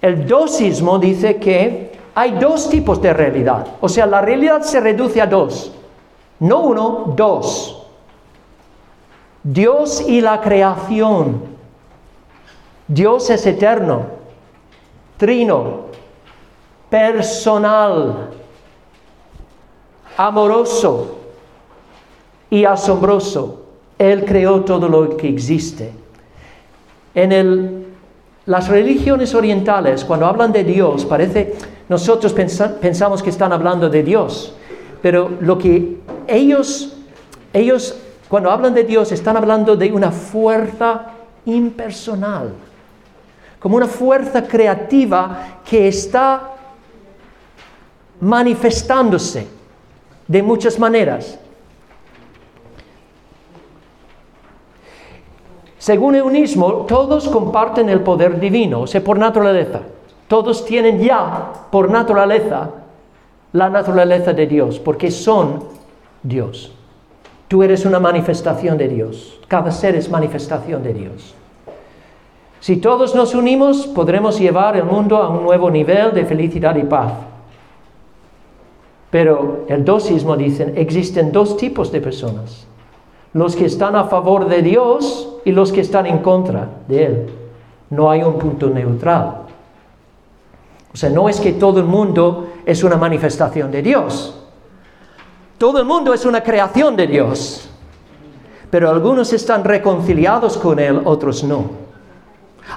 El 0.00 0.26
dosismo 0.26 0.98
dice 0.98 1.36
que 1.36 1.92
hay 2.14 2.38
dos 2.38 2.70
tipos 2.70 3.02
de 3.02 3.12
realidad. 3.12 3.66
O 3.82 3.88
sea, 3.90 4.06
la 4.06 4.22
realidad 4.22 4.62
se 4.62 4.80
reduce 4.80 5.20
a 5.20 5.26
dos. 5.26 5.72
No 6.40 6.60
uno, 6.60 7.12
dos. 7.14 7.86
Dios 9.42 10.02
y 10.08 10.22
la 10.22 10.40
creación. 10.40 11.42
Dios 12.88 13.28
es 13.28 13.44
eterno, 13.44 14.06
trino, 15.18 15.80
personal, 16.88 18.30
amoroso 20.16 21.15
y 22.56 22.64
asombroso. 22.64 23.64
Él 23.98 24.24
creó 24.24 24.62
todo 24.62 24.88
lo 24.88 25.14
que 25.14 25.28
existe. 25.28 25.92
En 27.14 27.84
las 28.46 28.68
religiones 28.68 29.34
orientales, 29.34 30.06
cuando 30.06 30.24
hablan 30.24 30.52
de 30.52 30.64
Dios, 30.64 31.04
parece, 31.04 31.54
nosotros 31.90 32.32
pensamos 32.32 33.22
que 33.22 33.28
están 33.28 33.52
hablando 33.52 33.90
de 33.90 34.02
Dios, 34.02 34.54
pero 35.02 35.30
lo 35.40 35.58
que 35.58 35.98
ellos, 36.26 36.96
ellos, 37.52 37.98
cuando 38.26 38.50
hablan 38.50 38.72
de 38.72 38.84
Dios, 38.84 39.12
están 39.12 39.36
hablando 39.36 39.76
de 39.76 39.92
una 39.92 40.10
fuerza 40.10 41.08
impersonal, 41.44 42.54
como 43.60 43.76
una 43.76 43.86
fuerza 43.86 44.42
creativa 44.46 45.60
que 45.68 45.88
está 45.88 46.52
manifestándose 48.20 49.46
de 50.26 50.42
muchas 50.42 50.78
maneras. 50.78 51.38
Según 55.86 56.16
el 56.16 56.22
unismo, 56.22 56.84
todos 56.88 57.28
comparten 57.28 57.88
el 57.88 58.00
poder 58.00 58.40
divino, 58.40 58.80
o 58.80 58.86
sea, 58.88 59.04
por 59.04 59.20
naturaleza. 59.20 59.82
Todos 60.26 60.64
tienen 60.64 60.98
ya, 60.98 61.52
por 61.70 61.92
naturaleza, 61.92 62.70
la 63.52 63.70
naturaleza 63.70 64.32
de 64.32 64.48
Dios, 64.48 64.80
porque 64.80 65.12
son 65.12 65.62
Dios. 66.24 66.72
Tú 67.46 67.62
eres 67.62 67.86
una 67.86 68.00
manifestación 68.00 68.76
de 68.76 68.88
Dios. 68.88 69.38
Cada 69.46 69.70
ser 69.70 69.94
es 69.94 70.10
manifestación 70.10 70.82
de 70.82 70.92
Dios. 70.92 71.36
Si 72.58 72.78
todos 72.78 73.14
nos 73.14 73.36
unimos, 73.36 73.86
podremos 73.86 74.40
llevar 74.40 74.76
el 74.76 74.86
mundo 74.86 75.18
a 75.18 75.28
un 75.28 75.44
nuevo 75.44 75.70
nivel 75.70 76.12
de 76.12 76.24
felicidad 76.24 76.74
y 76.74 76.82
paz. 76.82 77.12
Pero 79.10 79.66
el 79.68 79.84
dosismo 79.84 80.36
dicen, 80.36 80.72
existen 80.76 81.30
dos 81.30 81.56
tipos 81.56 81.92
de 81.92 82.00
personas. 82.00 82.66
Los 83.36 83.54
que 83.54 83.66
están 83.66 83.94
a 83.96 84.04
favor 84.04 84.48
de 84.48 84.62
Dios 84.62 85.28
y 85.44 85.52
los 85.52 85.70
que 85.70 85.82
están 85.82 86.06
en 86.06 86.20
contra 86.20 86.70
de 86.88 87.04
Él. 87.04 87.26
No 87.90 88.10
hay 88.10 88.22
un 88.22 88.38
punto 88.38 88.70
neutral. 88.70 89.42
O 90.90 90.96
sea, 90.96 91.10
no 91.10 91.28
es 91.28 91.38
que 91.38 91.52
todo 91.52 91.78
el 91.80 91.84
mundo 91.84 92.46
es 92.64 92.82
una 92.82 92.96
manifestación 92.96 93.70
de 93.70 93.82
Dios. 93.82 94.42
Todo 95.58 95.78
el 95.78 95.84
mundo 95.84 96.14
es 96.14 96.24
una 96.24 96.42
creación 96.42 96.96
de 96.96 97.06
Dios. 97.08 97.68
Pero 98.70 98.88
algunos 98.88 99.30
están 99.34 99.64
reconciliados 99.64 100.56
con 100.56 100.78
Él, 100.78 101.02
otros 101.04 101.44
no. 101.44 101.64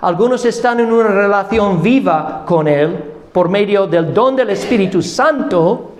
Algunos 0.01 0.43
están 0.43 0.81
en 0.81 0.91
una 0.91 1.07
relación 1.07 1.81
viva 1.81 2.43
con 2.45 2.67
Él 2.67 3.01
por 3.31 3.47
medio 3.47 3.87
del 3.87 4.13
don 4.13 4.35
del 4.35 4.49
Espíritu 4.49 5.01
Santo 5.01 5.91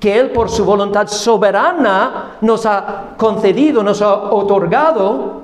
que 0.00 0.18
Él 0.18 0.30
por 0.30 0.48
su 0.48 0.64
voluntad 0.64 1.08
soberana 1.08 2.36
nos 2.40 2.66
ha 2.66 3.14
concedido, 3.16 3.82
nos 3.82 4.00
ha 4.00 4.14
otorgado, 4.14 5.38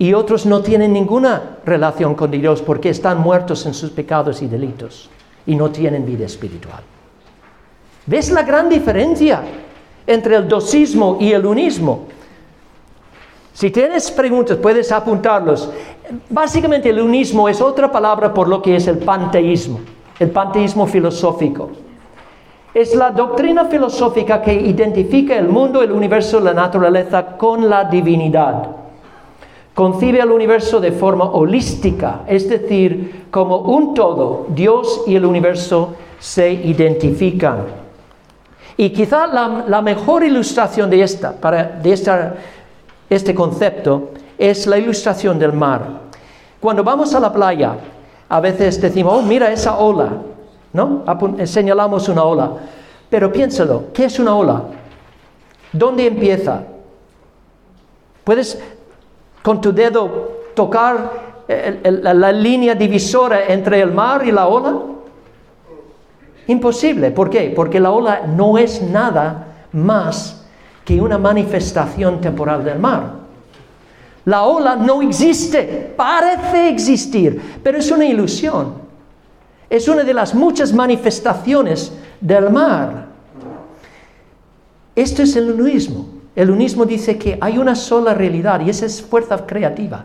y 0.00 0.14
otros 0.14 0.46
no 0.46 0.62
tienen 0.62 0.94
ninguna 0.94 1.58
relación 1.66 2.14
con 2.14 2.30
Dios 2.30 2.62
porque 2.62 2.88
están 2.88 3.20
muertos 3.20 3.66
en 3.66 3.74
sus 3.74 3.90
pecados 3.90 4.40
y 4.40 4.46
delitos 4.46 5.10
y 5.44 5.54
no 5.54 5.70
tienen 5.70 6.06
vida 6.06 6.24
espiritual. 6.24 6.82
¿Ves 8.06 8.30
la 8.30 8.42
gran 8.42 8.70
diferencia 8.70 9.42
entre 10.06 10.36
el 10.36 10.48
dosismo 10.48 11.18
y 11.20 11.32
el 11.32 11.44
unismo? 11.44 12.06
Si 13.52 13.70
tienes 13.70 14.10
preguntas, 14.10 14.56
puedes 14.56 14.90
apuntarlos. 14.90 15.68
Básicamente 16.30 16.88
el 16.88 17.00
unismo 17.02 17.46
es 17.46 17.60
otra 17.60 17.92
palabra 17.92 18.32
por 18.32 18.48
lo 18.48 18.62
que 18.62 18.76
es 18.76 18.86
el 18.86 18.96
panteísmo, 19.00 19.80
el 20.18 20.30
panteísmo 20.30 20.86
filosófico. 20.86 21.68
Es 22.72 22.94
la 22.94 23.10
doctrina 23.10 23.64
filosófica 23.64 24.40
que 24.42 24.54
identifica 24.54 25.36
el 25.36 25.48
mundo, 25.48 25.82
el 25.82 25.90
universo, 25.90 26.38
la 26.38 26.54
naturaleza 26.54 27.36
con 27.36 27.68
la 27.68 27.84
divinidad. 27.84 28.68
Concibe 29.74 30.20
al 30.20 30.30
universo 30.30 30.80
de 30.80 30.92
forma 30.92 31.24
holística, 31.24 32.20
es 32.26 32.48
decir, 32.48 33.26
como 33.30 33.58
un 33.58 33.94
todo, 33.94 34.46
Dios 34.50 35.02
y 35.06 35.16
el 35.16 35.24
universo 35.24 35.94
se 36.20 36.52
identifican. 36.52 37.64
Y 38.76 38.90
quizá 38.90 39.26
la, 39.26 39.82
mejor 39.82 40.22
ilustración 40.22 40.88
de, 40.90 41.02
esta, 41.02 41.34
de 41.82 42.32
este 43.10 43.34
concepto 43.34 44.10
es 44.38 44.66
la 44.66 44.78
ilustración 44.78 45.38
del 45.38 45.52
mar. 45.52 45.82
Cuando 46.60 46.84
vamos 46.84 47.14
a 47.14 47.20
la 47.20 47.32
playa, 47.32 47.74
a 48.28 48.40
veces 48.40 48.80
decimos, 48.80 49.14
oh, 49.16 49.22
mira 49.22 49.50
esa 49.50 49.78
ola, 49.78 50.10
¿no? 50.72 51.04
Señalamos 51.44 52.08
una 52.08 52.22
ola. 52.22 52.52
Pero 53.08 53.32
piénsalo, 53.32 53.86
¿qué 53.92 54.04
es 54.04 54.18
una 54.18 54.34
ola? 54.34 54.62
¿Dónde 55.72 56.06
empieza? 56.06 56.62
¿Puedes 58.24 58.60
con 59.42 59.60
tu 59.60 59.72
dedo 59.72 60.40
tocar 60.54 61.30
la 61.48 62.32
línea 62.32 62.74
divisora 62.74 63.46
entre 63.46 63.80
el 63.80 63.92
mar 63.92 64.24
y 64.24 64.30
la 64.30 64.46
ola? 64.46 64.80
Imposible. 66.46 67.10
¿Por 67.10 67.30
qué? 67.30 67.52
Porque 67.54 67.80
la 67.80 67.90
ola 67.90 68.22
no 68.26 68.58
es 68.58 68.82
nada 68.82 69.46
más 69.72 70.44
que 70.84 71.00
una 71.00 71.18
manifestación 71.18 72.20
temporal 72.20 72.64
del 72.64 72.78
mar. 72.78 73.20
La 74.24 74.42
ola 74.42 74.76
no 74.76 75.02
existe, 75.02 75.94
parece 75.96 76.68
existir, 76.68 77.60
pero 77.62 77.78
es 77.78 77.90
una 77.90 78.04
ilusión 78.04 78.89
es 79.70 79.86
una 79.86 80.02
de 80.02 80.12
las 80.12 80.34
muchas 80.34 80.72
manifestaciones 80.72 81.92
del 82.20 82.50
mar. 82.50 83.06
Esto 84.96 85.22
es 85.22 85.36
el 85.36 85.52
unismo. 85.52 86.08
El 86.34 86.50
unismo 86.50 86.84
dice 86.84 87.16
que 87.16 87.38
hay 87.40 87.56
una 87.56 87.76
sola 87.76 88.12
realidad 88.12 88.60
y 88.60 88.70
esa 88.70 88.86
es 88.86 89.00
fuerza 89.00 89.46
creativa. 89.46 90.04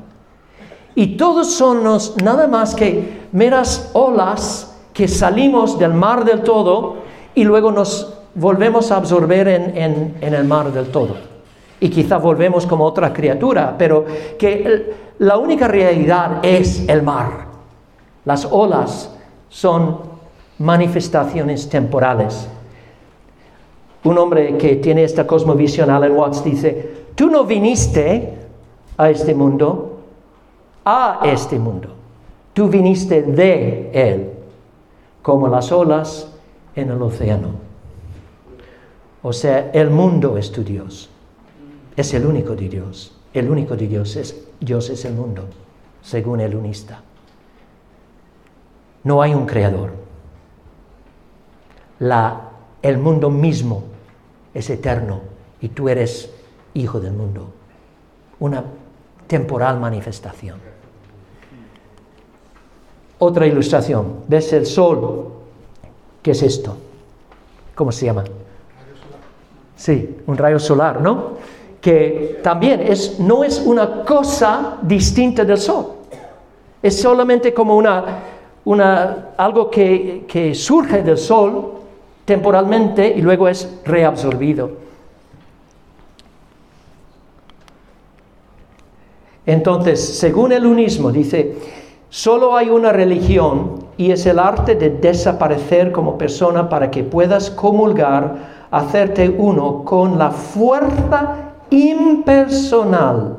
Y 0.93 1.17
todos 1.17 1.51
somos 1.55 2.15
nada 2.23 2.47
más 2.47 2.75
que 2.75 3.25
meras 3.31 3.89
olas 3.93 4.75
que 4.93 5.07
salimos 5.07 5.77
del 5.79 5.93
mar 5.93 6.23
del 6.23 6.41
todo 6.41 6.97
y 7.33 7.43
luego 7.43 7.71
nos 7.71 8.13
volvemos 8.35 8.91
a 8.91 8.97
absorber 8.97 9.47
en, 9.47 10.15
el 10.21 10.43
mar 10.45 10.71
del 10.71 10.87
todo. 10.91 11.17
Y 11.79 11.89
quizá 11.89 12.17
volvemos 12.17 12.65
como 12.65 12.85
otra 12.85 13.11
criatura, 13.11 13.75
pero 13.77 14.05
que 14.37 14.93
la 15.19 15.37
única 15.37 15.67
realidad 15.67 16.39
es 16.43 16.87
el 16.87 17.01
mar. 17.01 17.47
Las 18.23 18.45
olas 18.45 19.14
son 19.49 19.99
manifestaciones 20.59 21.69
temporales. 21.69 22.47
Un 24.03 24.17
hombre 24.17 24.57
que 24.57 24.75
tiene 24.77 25.03
esta 25.03 25.25
cosmovisión, 25.25 25.89
Alan 25.89 26.11
Watts, 26.11 26.43
dice, 26.43 27.05
tú 27.15 27.29
no 27.29 27.43
viniste 27.43 28.33
a 28.97 29.09
este 29.09 29.33
mundo, 29.33 29.99
a 30.85 31.21
este 31.23 31.57
mundo, 31.57 31.89
tú 32.53 32.69
viniste 32.69 33.23
de 33.23 33.89
él, 33.93 34.29
como 35.21 35.47
las 35.47 35.71
olas 35.71 36.31
en 36.75 36.91
el 36.91 37.01
océano. 37.01 37.49
O 39.23 39.33
sea, 39.33 39.71
el 39.73 39.89
mundo 39.89 40.37
es 40.37 40.51
tu 40.51 40.63
Dios, 40.63 41.09
es 41.95 42.13
el 42.13 42.27
único 42.27 42.55
de 42.55 42.69
Dios, 42.69 43.17
el 43.33 43.49
único 43.49 43.75
de 43.75 43.87
Dios 43.87 44.15
es, 44.15 44.47
Dios 44.59 44.89
es 44.91 45.03
el 45.05 45.15
mundo, 45.15 45.45
según 46.03 46.41
el 46.41 46.55
unista. 46.55 47.01
No 49.05 49.21
hay 49.21 49.33
un 49.33 49.45
creador. 49.45 49.93
el 52.81 52.97
mundo 52.97 53.29
mismo 53.29 53.83
es 54.53 54.69
eterno 54.69 55.21
y 55.61 55.69
tú 55.69 55.87
eres 55.87 56.29
hijo 56.73 56.99
del 56.99 57.13
mundo. 57.13 57.47
Una 58.39 58.63
temporal 59.27 59.79
manifestación. 59.79 60.59
Otra 63.19 63.45
ilustración. 63.47 64.23
¿Ves 64.27 64.51
el 64.53 64.65
sol? 64.65 65.33
¿Qué 66.21 66.31
es 66.31 66.41
esto? 66.41 66.75
¿Cómo 67.75 67.91
se 67.91 68.07
llama? 68.07 68.23
Sí, 69.75 70.17
un 70.25 70.35
rayo 70.37 70.57
solar, 70.57 70.99
¿no? 70.99 71.37
Que 71.79 72.39
también 72.43 72.81
es, 72.81 73.19
no 73.19 73.43
es 73.43 73.59
una 73.59 74.03
cosa 74.03 74.79
distinta 74.81 75.45
del 75.45 75.59
sol. 75.59 75.93
Es 76.81 76.99
solamente 76.99 77.53
como 77.53 77.75
una, 77.75 78.34
algo 79.37 79.69
que, 79.69 80.51
surge 80.55 81.03
del 81.03 81.17
sol 81.17 81.73
temporalmente 82.25 83.07
y 83.07 83.21
luego 83.21 83.47
es 83.47 83.79
reabsorbido. 83.85 84.71
Entonces, 89.45 90.17
según 90.17 90.51
el 90.51 90.65
unismo, 90.65 91.11
dice, 91.11 91.55
solo 92.09 92.57
hay 92.57 92.69
una 92.69 92.91
religión 92.91 93.85
y 93.95 94.09
es 94.09 94.25
el 94.25 94.39
arte 94.39 94.73
de 94.73 94.89
desaparecer 94.89 95.91
como 95.91 96.17
persona 96.17 96.67
para 96.67 96.89
que 96.89 97.03
puedas 97.03 97.51
comulgar 97.51 98.55
hacerte 98.71 99.29
uno 99.29 99.83
con 99.85 100.17
la 100.17 100.31
fuerza 100.31 101.53
impersonal, 101.69 103.37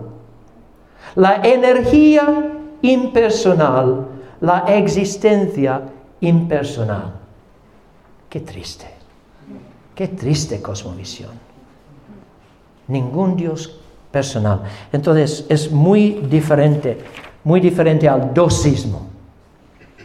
la 1.16 1.36
energía 1.42 2.52
impersonal, 2.82 4.06
la 4.40 4.64
existencia 4.68 5.82
impersonal. 6.20 7.14
Qué 8.28 8.40
triste, 8.40 8.86
qué 9.94 10.08
triste 10.08 10.60
cosmovisión. 10.60 11.30
Ningún 12.88 13.36
Dios 13.36 13.80
personal. 14.10 14.62
Entonces 14.92 15.46
es 15.48 15.70
muy 15.70 16.22
diferente, 16.28 16.98
muy 17.44 17.60
diferente 17.60 18.08
al 18.08 18.32
dosismo. 18.32 19.08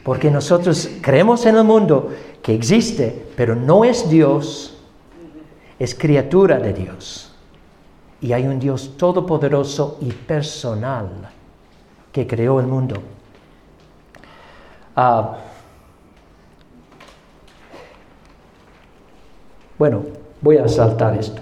Porque 0.04 0.32
nosotros 0.32 0.90
creemos 1.02 1.46
en 1.46 1.56
el 1.58 1.64
mundo 1.64 2.10
que 2.42 2.56
existe, 2.56 3.28
pero 3.36 3.56
no 3.56 3.86
es 3.86 4.10
Dios, 4.10 4.78
es 5.78 5.94
criatura 5.94 6.58
de 6.58 6.74
Dios. 6.74 7.32
Y 8.20 8.34
hay 8.34 8.48
un 8.48 8.60
Dios 8.60 8.94
todopoderoso 8.98 9.98
y 10.02 10.12
personal 10.12 11.10
que 12.12 12.26
creó 12.28 12.60
el 12.60 12.68
mundo. 12.68 13.02
Ah, 14.96 15.38
bueno, 19.78 20.04
voy 20.42 20.58
a 20.58 20.68
saltar 20.68 21.18
esto. 21.18 21.42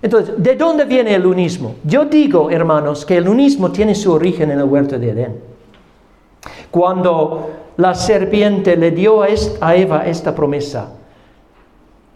Entonces, 0.00 0.34
¿de 0.36 0.56
dónde 0.56 0.84
viene 0.84 1.14
el 1.14 1.26
unismo? 1.26 1.76
Yo 1.84 2.06
digo, 2.06 2.50
hermanos, 2.50 3.06
que 3.06 3.16
el 3.16 3.28
unismo 3.28 3.70
tiene 3.70 3.94
su 3.94 4.12
origen 4.12 4.50
en 4.50 4.58
el 4.58 4.64
huerto 4.64 4.98
de 4.98 5.10
Edén. 5.10 5.40
Cuando 6.72 7.50
la 7.76 7.94
serpiente 7.94 8.76
le 8.76 8.90
dio 8.90 9.22
a 9.22 9.76
Eva 9.76 10.06
esta 10.06 10.34
promesa, 10.34 10.90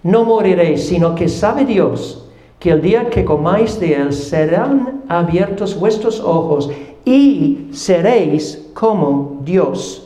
no 0.02 0.24
moriréis, 0.24 0.86
sino 0.86 1.14
que 1.14 1.28
sabe 1.28 1.64
Dios 1.64 2.26
que 2.58 2.70
el 2.70 2.80
día 2.80 3.10
que 3.10 3.24
comáis 3.24 3.78
de 3.78 3.94
él 3.94 4.12
serán 4.12 5.02
abiertos 5.08 5.78
vuestros 5.78 6.20
ojos 6.20 6.70
y 7.04 7.68
seréis 7.72 8.70
como 8.74 9.40
Dios, 9.44 10.05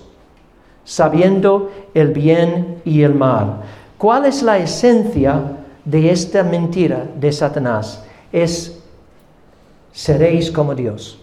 sabiendo 0.90 1.70
el 1.94 2.08
bien 2.08 2.82
y 2.84 3.02
el 3.02 3.14
mal. 3.14 3.62
¿Cuál 3.96 4.26
es 4.26 4.42
la 4.42 4.58
esencia 4.58 5.40
de 5.84 6.10
esta 6.10 6.42
mentira 6.42 7.06
de 7.14 7.30
Satanás? 7.30 8.04
Es 8.32 8.82
seréis 9.92 10.50
como 10.50 10.74
Dios. 10.74 11.20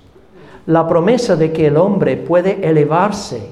La 0.68 0.88
promesa 0.88 1.36
de 1.36 1.52
que 1.52 1.68
el 1.68 1.76
hombre 1.76 2.16
puede 2.16 2.66
elevarse 2.66 3.50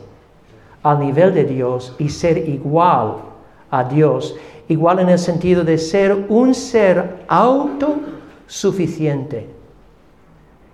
al 0.84 1.00
nivel 1.00 1.34
de 1.34 1.44
Dios 1.44 1.94
y 2.00 2.08
ser 2.08 2.38
igual 2.48 3.16
a 3.70 3.84
Dios, 3.84 4.38
igual 4.70 5.00
en 5.00 5.10
el 5.10 5.20
sentido 5.20 5.66
de 5.66 5.78
ser 5.78 6.28
un 6.30 6.56
ser 6.56 7.26
autosuficiente 7.28 9.50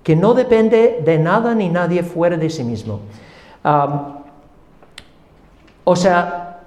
que 0.04 0.16
no 0.16 0.36
depende 0.36 1.02
de 1.04 1.18
nada 1.18 1.56
ni 1.56 1.68
nadie 1.68 2.04
fuera 2.04 2.38
de 2.38 2.52
sí 2.52 2.64
mismo. 2.64 3.00
O 5.84 5.96
sea, 5.96 6.60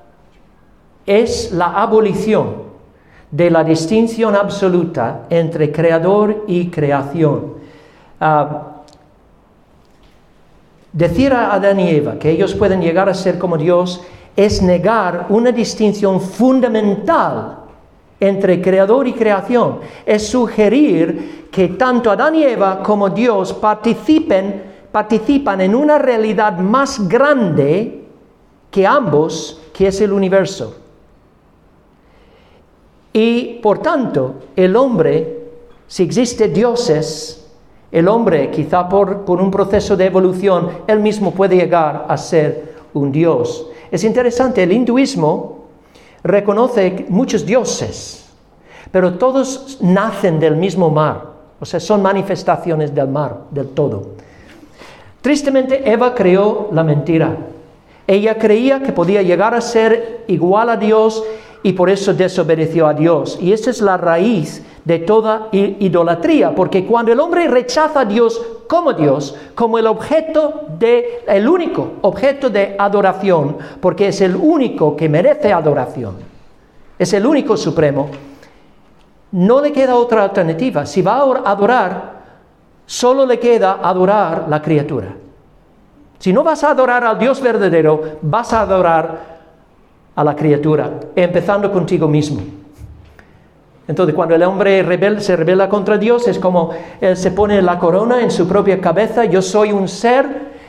es 1.06 1.52
la 1.52 1.80
abolición 1.80 2.64
de 3.30 3.50
la 3.50 3.64
distinción 3.64 4.34
absoluta 4.36 5.26
entre 5.28 5.72
creador 5.72 6.44
y 6.46 6.68
creación. 6.68 7.54
decir 10.92 11.32
a 11.32 11.52
Adán 11.52 11.80
y 11.80 11.90
Eva 11.90 12.18
que 12.18 12.30
ellos 12.30 12.54
pueden 12.54 12.80
llegar 12.80 13.08
a 13.08 13.14
ser 13.14 13.36
como 13.36 13.58
Dios 13.58 14.00
es 14.36 14.62
negar 14.62 15.26
una 15.28 15.50
distinción 15.50 16.20
fundamental 16.20 17.58
entre 18.20 18.62
creador 18.62 19.08
y 19.08 19.12
creación. 19.12 19.80
Es 20.06 20.28
sugerir 20.28 21.48
que 21.50 21.68
tanto 21.70 22.10
Adán 22.10 22.36
y 22.36 22.44
Eva 22.44 22.82
como 22.82 23.10
Dios 23.10 23.52
participen, 23.52 24.62
participan 24.90 25.60
en 25.60 25.74
una 25.74 25.98
realidad 25.98 26.58
más 26.58 27.08
grande 27.08 28.03
que 28.74 28.84
ambos, 28.84 29.60
que 29.72 29.86
es 29.86 30.00
el 30.00 30.12
universo. 30.12 30.74
Y 33.12 33.60
por 33.62 33.78
tanto, 33.78 34.34
el 34.56 34.74
hombre, 34.74 35.44
si 35.86 36.02
existe 36.02 36.48
dioses, 36.48 37.46
el 37.92 38.08
hombre, 38.08 38.50
quizá 38.50 38.88
por, 38.88 39.24
por 39.24 39.40
un 39.40 39.52
proceso 39.52 39.96
de 39.96 40.06
evolución, 40.06 40.70
él 40.88 40.98
mismo 40.98 41.30
puede 41.30 41.54
llegar 41.54 42.06
a 42.08 42.16
ser 42.16 42.74
un 42.94 43.12
dios. 43.12 43.68
Es 43.92 44.02
interesante, 44.02 44.64
el 44.64 44.72
hinduismo 44.72 45.66
reconoce 46.24 47.06
muchos 47.10 47.46
dioses, 47.46 48.28
pero 48.90 49.14
todos 49.14 49.78
nacen 49.82 50.40
del 50.40 50.56
mismo 50.56 50.90
mar, 50.90 51.22
o 51.60 51.64
sea, 51.64 51.78
son 51.78 52.02
manifestaciones 52.02 52.92
del 52.92 53.06
mar, 53.06 53.42
del 53.52 53.68
todo. 53.68 54.02
Tristemente, 55.20 55.88
Eva 55.88 56.12
creó 56.12 56.70
la 56.72 56.82
mentira. 56.82 57.53
Ella 58.06 58.38
creía 58.38 58.82
que 58.82 58.92
podía 58.92 59.22
llegar 59.22 59.54
a 59.54 59.60
ser 59.60 60.24
igual 60.26 60.68
a 60.68 60.76
Dios 60.76 61.24
y 61.62 61.72
por 61.72 61.88
eso 61.88 62.12
desobedeció 62.12 62.86
a 62.86 62.92
Dios. 62.92 63.38
Y 63.40 63.52
esa 63.52 63.70
es 63.70 63.80
la 63.80 63.96
raíz 63.96 64.62
de 64.84 64.98
toda 64.98 65.48
idolatría, 65.52 66.54
porque 66.54 66.84
cuando 66.84 67.10
el 67.10 67.20
hombre 67.20 67.48
rechaza 67.48 68.00
a 68.00 68.04
Dios 68.04 68.40
como 68.68 68.92
Dios, 68.92 69.34
como 69.54 69.78
el 69.78 69.86
objeto 69.86 70.66
de, 70.78 71.24
el 71.26 71.48
único 71.48 71.94
objeto 72.02 72.50
de 72.50 72.76
adoración, 72.78 73.56
porque 73.80 74.08
es 74.08 74.20
el 74.20 74.36
único 74.36 74.94
que 74.94 75.08
merece 75.08 75.54
adoración, 75.54 76.16
es 76.98 77.12
el 77.14 77.24
único 77.24 77.56
supremo, 77.56 78.10
no 79.32 79.62
le 79.62 79.72
queda 79.72 79.96
otra 79.96 80.22
alternativa. 80.22 80.84
Si 80.84 81.00
va 81.00 81.16
a 81.16 81.50
adorar, 81.50 82.24
solo 82.84 83.24
le 83.24 83.40
queda 83.40 83.80
adorar 83.82 84.46
la 84.50 84.60
criatura. 84.60 85.23
Si 86.24 86.32
no 86.32 86.42
vas 86.42 86.64
a 86.64 86.70
adorar 86.70 87.04
al 87.04 87.18
Dios 87.18 87.42
verdadero, 87.42 88.00
vas 88.22 88.50
a 88.54 88.62
adorar 88.62 89.40
a 90.16 90.24
la 90.24 90.34
criatura, 90.34 90.90
empezando 91.14 91.70
contigo 91.70 92.08
mismo. 92.08 92.40
Entonces, 93.86 94.14
cuando 94.14 94.34
el 94.34 94.42
hombre 94.44 95.20
se 95.20 95.36
rebela 95.36 95.68
contra 95.68 95.98
Dios, 95.98 96.26
es 96.26 96.38
como 96.38 96.70
él 96.98 97.14
se 97.18 97.30
pone 97.30 97.60
la 97.60 97.78
corona 97.78 98.22
en 98.22 98.30
su 98.30 98.48
propia 98.48 98.80
cabeza, 98.80 99.26
yo 99.26 99.42
soy 99.42 99.70
un 99.70 99.86
ser, 99.86 100.24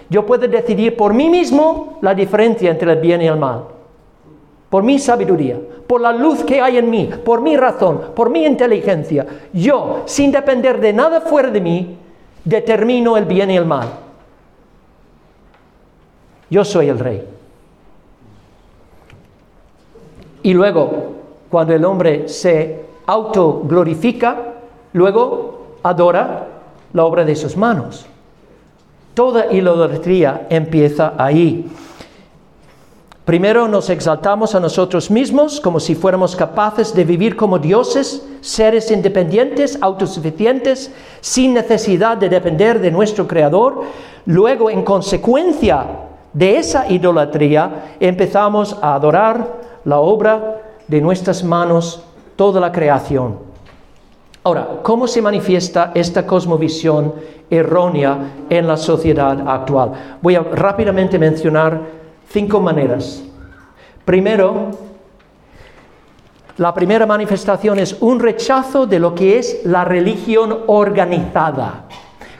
yo 0.10 0.26
puedo 0.26 0.46
decidir 0.46 0.98
por 0.98 1.14
mí 1.14 1.30
mismo 1.30 2.00
la 2.02 2.14
diferencia 2.14 2.70
entre 2.70 2.92
el 2.92 3.00
bien 3.00 3.22
y 3.22 3.28
el 3.28 3.38
mal. 3.38 3.64
Por 4.70 4.84
mi 4.84 5.00
sabiduría, 5.00 5.58
por 5.88 6.02
la 6.02 6.12
luz 6.12 6.44
que 6.44 6.60
hay 6.60 6.80
en 6.80 6.90
mí, 6.90 7.10
por 7.24 7.40
mi 7.40 7.56
razón, 7.56 8.02
por 8.14 8.30
mi 8.30 8.46
inteligencia. 8.46 9.26
Yo, 9.54 10.02
sin 10.04 10.34
depender 10.34 10.82
de 10.82 10.92
nada 10.92 11.22
fuera 11.22 11.50
de 11.50 11.62
mí, 11.62 11.98
determino 12.44 13.16
el 13.16 13.24
bien 13.24 13.52
y 13.52 13.56
el 13.56 13.66
mal. 13.66 14.05
Yo 16.50 16.64
soy 16.64 16.90
el 16.90 17.00
rey. 17.00 17.24
Y 20.44 20.54
luego, 20.54 21.14
cuando 21.50 21.74
el 21.74 21.84
hombre 21.86 22.30
se 22.30 22.86
autoglorifica, 23.08 24.54
luego 24.94 25.78
adora 25.82 26.48
la 26.94 27.04
obra 27.04 27.26
de 27.26 27.36
sus 27.36 27.58
manos. 27.58 28.06
Toda 29.16 29.52
idolatría 29.52 30.46
empieza 30.50 31.14
ahí. 31.18 31.68
Primero 33.26 33.68
nos 33.68 33.90
exaltamos 33.90 34.54
a 34.54 34.60
nosotros 34.60 35.10
mismos 35.10 35.60
como 35.60 35.80
si 35.80 35.96
fuéramos 35.96 36.36
capaces 36.36 36.94
de 36.94 37.06
vivir 37.06 37.36
como 37.36 37.58
dioses, 37.58 38.24
seres 38.42 38.92
independientes, 38.92 39.80
autosuficientes, 39.82 40.92
sin 41.22 41.56
necesidad 41.56 42.18
de 42.18 42.30
depender 42.30 42.80
de 42.80 42.92
nuestro 42.92 43.28
Creador. 43.28 43.82
Luego, 44.28 44.70
en 44.70 44.84
consecuencia 44.84 45.88
de 46.36 46.58
esa 46.58 46.92
idolatría, 46.92 47.96
empezamos 47.98 48.78
a 48.82 48.94
adorar 48.94 49.56
la 49.86 50.00
obra 50.00 50.62
de 50.86 51.00
nuestras 51.00 51.42
manos 51.46 52.04
toda 52.36 52.60
la 52.60 52.74
creación. 52.74 53.38
Ahora, 54.44 54.68
¿cómo 54.84 55.08
se 55.08 55.22
manifiesta 55.22 55.92
esta 55.96 56.28
cosmovisión 56.28 57.14
errónea 57.50 58.34
en 58.50 58.68
la 58.68 58.76
sociedad 58.76 59.48
actual? 59.48 59.94
Voy 60.22 60.36
a 60.36 60.42
rápidamente 60.42 61.18
mencionar 61.18 61.80
cinco 62.30 62.60
maneras. 62.60 63.24
Primero, 64.04 64.72
la 66.58 66.74
primera 66.74 67.06
manifestación 67.06 67.80
es 67.80 67.96
un 68.02 68.20
rechazo 68.20 68.86
de 68.86 69.00
lo 69.00 69.16
que 69.16 69.40
es 69.40 69.62
la 69.64 69.86
religión 69.86 70.64
organizada. 70.68 71.86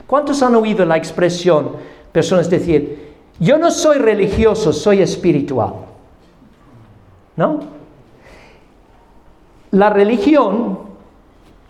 ¿Cuántos 0.06 0.42
han 0.42 0.54
oído 0.54 0.84
la 0.84 0.98
expresión, 0.98 1.72
personas 2.12 2.50
decir, 2.50 3.06
yo 3.38 3.58
no 3.58 3.70
soy 3.70 3.98
religioso, 3.98 4.72
soy 4.72 5.02
espiritual? 5.02 5.74
¿No? 7.36 7.60
La 9.72 9.90
religión, 9.90 10.78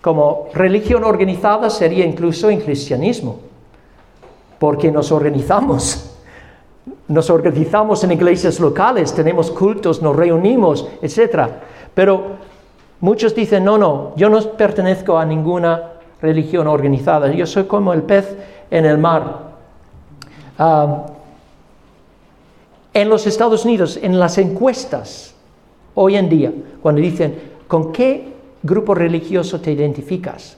como 0.01 0.49
religión 0.55 1.05
organizada, 1.05 1.71
sería 1.71 2.05
incluso 2.05 2.51
en 2.51 2.61
cristianismo, 2.61 3.41
porque 4.59 4.91
nos 4.91 5.13
organizamos. 5.13 6.13
Nos 7.09 7.31
organizamos 7.31 8.03
en 8.03 8.13
iglesias 8.13 8.59
locales, 8.59 9.13
tenemos 9.13 9.53
cultos, 9.53 10.03
nos 10.03 10.15
reunimos, 10.15 10.89
etc. 11.03 11.49
Pero 11.95 12.37
Muchos 13.01 13.35
dicen, 13.35 13.65
no, 13.65 13.77
no, 13.77 14.13
yo 14.17 14.31
no 14.31 14.41
pertenezco 14.41 15.19
a 15.19 15.25
ninguna 15.27 15.93
religión 16.23 16.67
organizada, 16.67 17.31
yo 17.31 17.47
soy 17.47 17.65
como 17.65 17.93
el 17.93 18.03
pez 18.03 18.37
en 18.71 18.87
el 18.87 18.97
mar. 18.97 19.53
Ah, 20.59 21.05
en 22.97 23.11
los 23.11 23.27
Estados 23.27 23.67
Unidos, 23.67 23.99
en 24.01 24.19
las 24.19 24.39
encuestas, 24.39 25.35
hoy 25.95 26.17
en 26.17 26.31
día, 26.31 26.51
cuando 26.81 27.03
dicen, 27.03 27.35
¿con 27.69 27.93
qué 27.93 28.33
grupo 28.63 28.95
religioso 28.95 29.61
te 29.61 29.71
identificas? 29.71 30.57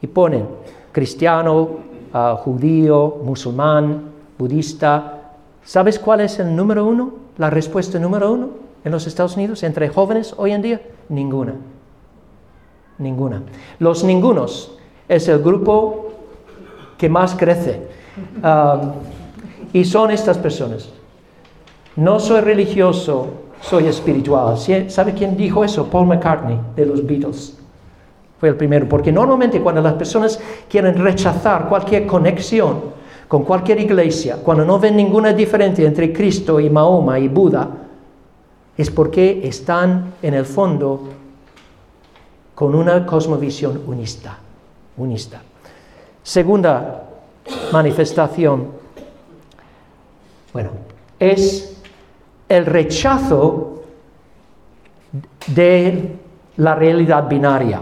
Y 0.00 0.06
ponen 0.06 0.46
cristiano, 0.90 1.68
ah, 2.14 2.38
judío, 2.42 3.18
musulmán, 3.22 4.04
budista. 4.38 5.34
¿Sabes 5.62 5.98
cuál 5.98 6.20
es 6.20 6.38
el 6.38 6.56
número 6.56 6.86
uno? 6.86 7.12
La 7.36 7.50
respuesta 7.50 7.98
número 7.98 8.32
uno 8.32 8.48
en 8.82 8.92
los 8.92 9.06
Estados 9.06 9.36
Unidos 9.36 9.62
entre 9.62 9.90
jóvenes 9.90 10.34
hoy 10.38 10.52
en 10.52 10.62
día? 10.62 10.80
Ninguna. 11.10 11.56
Ninguna. 12.96 13.42
Los 13.78 14.02
ningunos 14.02 14.78
es 15.06 15.28
el 15.28 15.40
grupo 15.40 16.08
que 16.96 17.10
más 17.10 17.34
crece. 17.34 17.82
Ah, 18.42 18.94
y 19.74 19.84
son 19.84 20.10
estas 20.10 20.38
personas. 20.38 20.99
No 21.96 22.20
soy 22.20 22.40
religioso, 22.40 23.28
soy 23.60 23.86
espiritual. 23.86 24.56
¿Sabe 24.88 25.14
quién 25.14 25.36
dijo 25.36 25.64
eso? 25.64 25.86
Paul 25.86 26.06
McCartney 26.06 26.58
de 26.76 26.86
los 26.86 27.06
Beatles. 27.06 27.56
Fue 28.38 28.48
el 28.48 28.56
primero, 28.56 28.88
porque 28.88 29.12
normalmente 29.12 29.60
cuando 29.60 29.82
las 29.82 29.94
personas 29.94 30.40
quieren 30.68 30.94
rechazar 30.96 31.68
cualquier 31.68 32.06
conexión 32.06 33.00
con 33.28 33.44
cualquier 33.44 33.80
iglesia, 33.80 34.38
cuando 34.42 34.64
no 34.64 34.78
ven 34.78 34.96
ninguna 34.96 35.32
diferencia 35.32 35.86
entre 35.86 36.12
Cristo 36.12 36.58
y 36.58 36.70
Mahoma 36.70 37.18
y 37.18 37.28
Buda, 37.28 37.68
es 38.76 38.90
porque 38.90 39.46
están 39.46 40.14
en 40.22 40.34
el 40.34 40.46
fondo 40.46 41.02
con 42.54 42.74
una 42.74 43.04
cosmovisión 43.04 43.82
unista. 43.86 44.38
unista. 44.96 45.42
Segunda 46.22 47.02
manifestación, 47.72 48.68
bueno, 50.52 50.70
es 51.18 51.79
el 52.50 52.66
rechazo 52.66 53.84
de 55.46 56.16
la 56.56 56.74
realidad 56.74 57.28
binaria. 57.28 57.80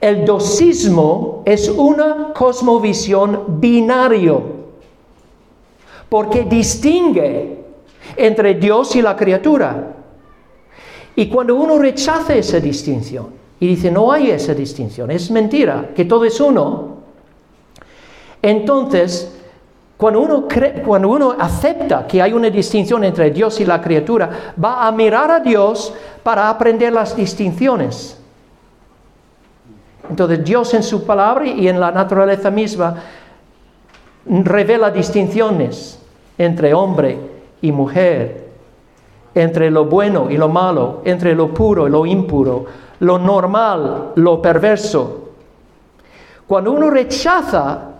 El 0.00 0.26
dosismo 0.26 1.42
es 1.46 1.68
una 1.68 2.32
cosmovisión 2.34 3.60
binario, 3.60 4.42
porque 6.08 6.42
distingue 6.42 7.64
entre 8.16 8.54
Dios 8.54 8.96
y 8.96 9.02
la 9.02 9.16
criatura. 9.16 9.94
Y 11.14 11.28
cuando 11.28 11.54
uno 11.54 11.78
rechaza 11.78 12.34
esa 12.34 12.58
distinción 12.58 13.28
y 13.60 13.68
dice, 13.68 13.92
no 13.92 14.10
hay 14.10 14.32
esa 14.32 14.54
distinción, 14.54 15.12
es 15.12 15.30
mentira, 15.30 15.90
que 15.94 16.04
todo 16.04 16.24
es 16.24 16.40
uno, 16.40 16.96
entonces 18.42 19.33
cuando 20.04 20.20
uno, 20.20 20.44
cuando 20.84 21.08
uno 21.08 21.34
acepta 21.38 22.06
que 22.06 22.20
hay 22.20 22.34
una 22.34 22.50
distinción 22.50 23.04
entre 23.04 23.30
Dios 23.30 23.58
y 23.60 23.64
la 23.64 23.80
criatura, 23.80 24.52
va 24.62 24.86
a 24.86 24.92
mirar 24.92 25.30
a 25.30 25.40
Dios 25.40 25.94
para 26.22 26.50
aprender 26.50 26.92
las 26.92 27.16
distinciones. 27.16 28.20
Entonces 30.10 30.44
Dios 30.44 30.74
en 30.74 30.82
su 30.82 31.06
palabra 31.06 31.46
y 31.46 31.66
en 31.68 31.80
la 31.80 31.90
naturaleza 31.90 32.50
misma 32.50 32.96
revela 34.26 34.90
distinciones 34.90 35.98
entre 36.36 36.74
hombre 36.74 37.18
y 37.62 37.72
mujer, 37.72 38.50
entre 39.34 39.70
lo 39.70 39.86
bueno 39.86 40.30
y 40.30 40.36
lo 40.36 40.50
malo, 40.50 41.00
entre 41.06 41.34
lo 41.34 41.48
puro 41.54 41.88
y 41.88 41.90
lo 41.90 42.04
impuro, 42.04 42.66
lo 43.00 43.18
normal, 43.18 44.10
lo 44.16 44.42
perverso. 44.42 45.30
Cuando 46.46 46.72
uno 46.72 46.90
rechaza 46.90 47.93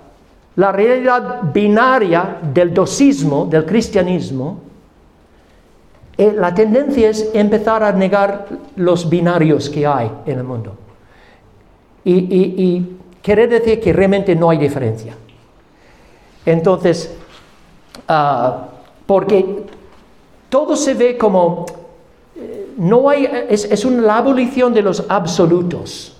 la 0.56 0.70
realidad 0.70 1.52
binaria 1.52 2.38
del 2.42 2.72
dosismo, 2.72 3.46
del 3.46 3.66
cristianismo, 3.66 4.60
eh, 6.16 6.32
la 6.32 6.54
tendencia 6.54 7.10
es 7.10 7.30
empezar 7.34 7.82
a 7.82 7.90
negar 7.90 8.46
los 8.76 9.08
binarios 9.08 9.68
que 9.68 9.84
hay 9.86 10.10
en 10.26 10.38
el 10.38 10.44
mundo. 10.44 10.76
Y, 12.04 12.98
querer 13.22 13.48
decir 13.48 13.80
que 13.80 13.90
realmente 13.90 14.36
no 14.36 14.50
hay 14.50 14.58
diferencia. 14.58 15.14
Entonces, 16.44 17.16
ah, 18.06 18.68
porque 19.06 19.64
todo 20.50 20.76
se 20.76 20.92
ve 20.92 21.16
como, 21.16 21.64
eh, 22.36 22.74
no 22.76 23.08
hay, 23.08 23.26
es, 23.48 23.64
es 23.64 23.86
una, 23.86 24.02
la 24.02 24.18
abolición 24.18 24.74
de 24.74 24.82
los 24.82 25.04
absolutos. 25.08 26.14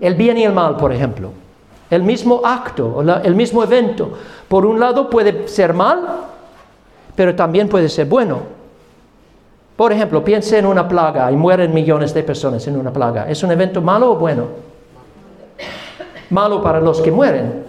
El 0.00 0.14
bien 0.14 0.38
y 0.38 0.44
el 0.44 0.54
mal, 0.54 0.78
por 0.78 0.90
ejemplo. 0.90 1.32
El 1.90 2.02
mismo 2.02 2.40
acto, 2.44 3.00
el 3.22 3.34
mismo 3.34 3.62
evento, 3.62 4.10
por 4.48 4.66
un 4.66 4.80
lado 4.80 5.08
puede 5.08 5.46
ser 5.46 5.72
mal, 5.72 6.00
pero 7.14 7.34
también 7.34 7.68
puede 7.68 7.88
ser 7.88 8.06
bueno. 8.06 8.40
Por 9.76 9.92
ejemplo, 9.92 10.24
piense 10.24 10.58
en 10.58 10.66
una 10.66 10.88
plaga 10.88 11.30
y 11.30 11.36
mueren 11.36 11.72
millones 11.72 12.12
de 12.14 12.22
personas 12.22 12.66
en 12.66 12.76
una 12.76 12.92
plaga. 12.92 13.28
¿Es 13.28 13.42
un 13.42 13.52
evento 13.52 13.80
malo 13.80 14.12
o 14.12 14.16
bueno? 14.16 14.44
Malo 16.30 16.62
para 16.62 16.80
los 16.80 17.00
que 17.00 17.12
mueren, 17.12 17.62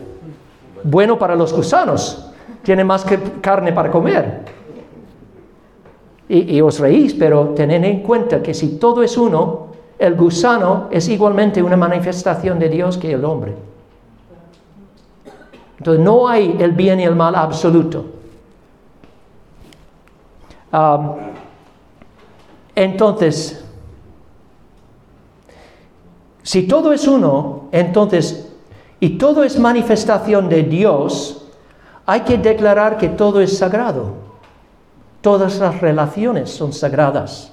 bueno 0.83 1.19
para 1.19 1.35
los 1.35 1.53
gusanos. 1.53 2.31
Tienen 2.63 2.87
más 2.87 3.05
que 3.05 3.19
carne 3.39 3.71
para 3.71 3.91
comer. 3.91 4.45
Y, 6.27 6.55
y 6.55 6.61
os 6.61 6.79
reís, 6.79 7.13
pero 7.13 7.49
tened 7.49 7.83
en 7.83 8.01
cuenta 8.01 8.41
que 8.41 8.53
si 8.53 8.77
todo 8.77 9.03
es 9.03 9.17
uno, 9.17 9.67
el 9.99 10.15
gusano 10.15 10.87
es 10.91 11.07
igualmente 11.07 11.61
una 11.61 11.77
manifestación 11.77 12.57
de 12.57 12.69
Dios 12.69 12.97
que 12.97 13.13
el 13.13 13.23
hombre. 13.23 13.66
Entonces 15.77 16.03
no 16.03 16.27
hay 16.27 16.55
el 16.59 16.71
bien 16.71 16.99
y 16.99 17.03
el 17.03 17.15
mal 17.15 17.35
absoluto. 17.35 18.05
entonces, 22.75 23.63
si 26.43 26.67
todo 26.67 26.93
es 26.93 27.07
uno, 27.07 27.69
entonces, 27.71 28.49
y 28.99 29.17
todo 29.17 29.43
es 29.43 29.57
manifestación 29.57 30.49
de 30.49 30.63
Dios, 30.63 31.45
hay 32.05 32.21
que 32.21 32.37
declarar 32.37 32.97
que 32.97 33.09
todo 33.09 33.41
es 33.41 33.57
sagrado. 33.57 34.13
Todas 35.21 35.57
las 35.59 35.81
relaciones 35.81 36.49
son 36.51 36.73
sagradas. 36.73 37.51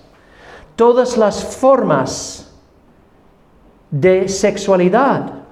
Todas 0.76 1.16
las 1.16 1.42
formas 1.42 2.52
de 3.90 4.28
sexualidad 4.28 5.43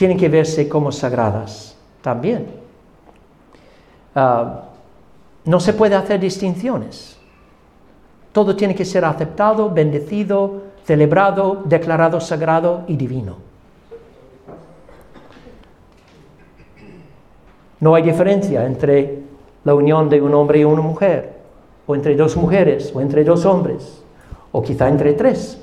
tienen 0.00 0.16
que 0.16 0.30
verse 0.30 0.66
como 0.66 0.90
sagradas 0.92 1.76
también. 2.00 2.46
Ah, 4.14 4.62
no 5.44 5.60
se 5.60 5.74
puede 5.74 5.94
hacer 5.94 6.18
distinciones. 6.18 7.18
Todo 8.32 8.56
tiene 8.56 8.74
que 8.74 8.86
ser 8.86 9.04
aceptado, 9.04 9.68
bendecido, 9.68 10.62
celebrado, 10.86 11.64
declarado 11.66 12.18
sagrado 12.18 12.84
y 12.88 12.96
divino. 12.96 13.36
No 17.80 17.94
hay 17.94 18.02
diferencia 18.02 18.64
entre 18.64 19.18
la 19.64 19.74
unión 19.74 20.08
de 20.08 20.22
un 20.22 20.32
hombre 20.32 20.60
y 20.60 20.64
una 20.64 20.80
mujer, 20.80 21.34
o 21.86 21.94
entre 21.94 22.16
dos 22.16 22.38
mujeres, 22.38 22.90
o 22.94 23.02
entre 23.02 23.22
dos 23.22 23.44
hombres, 23.44 24.02
o 24.50 24.62
quizá 24.62 24.88
entre 24.88 25.12
tres. 25.12 25.60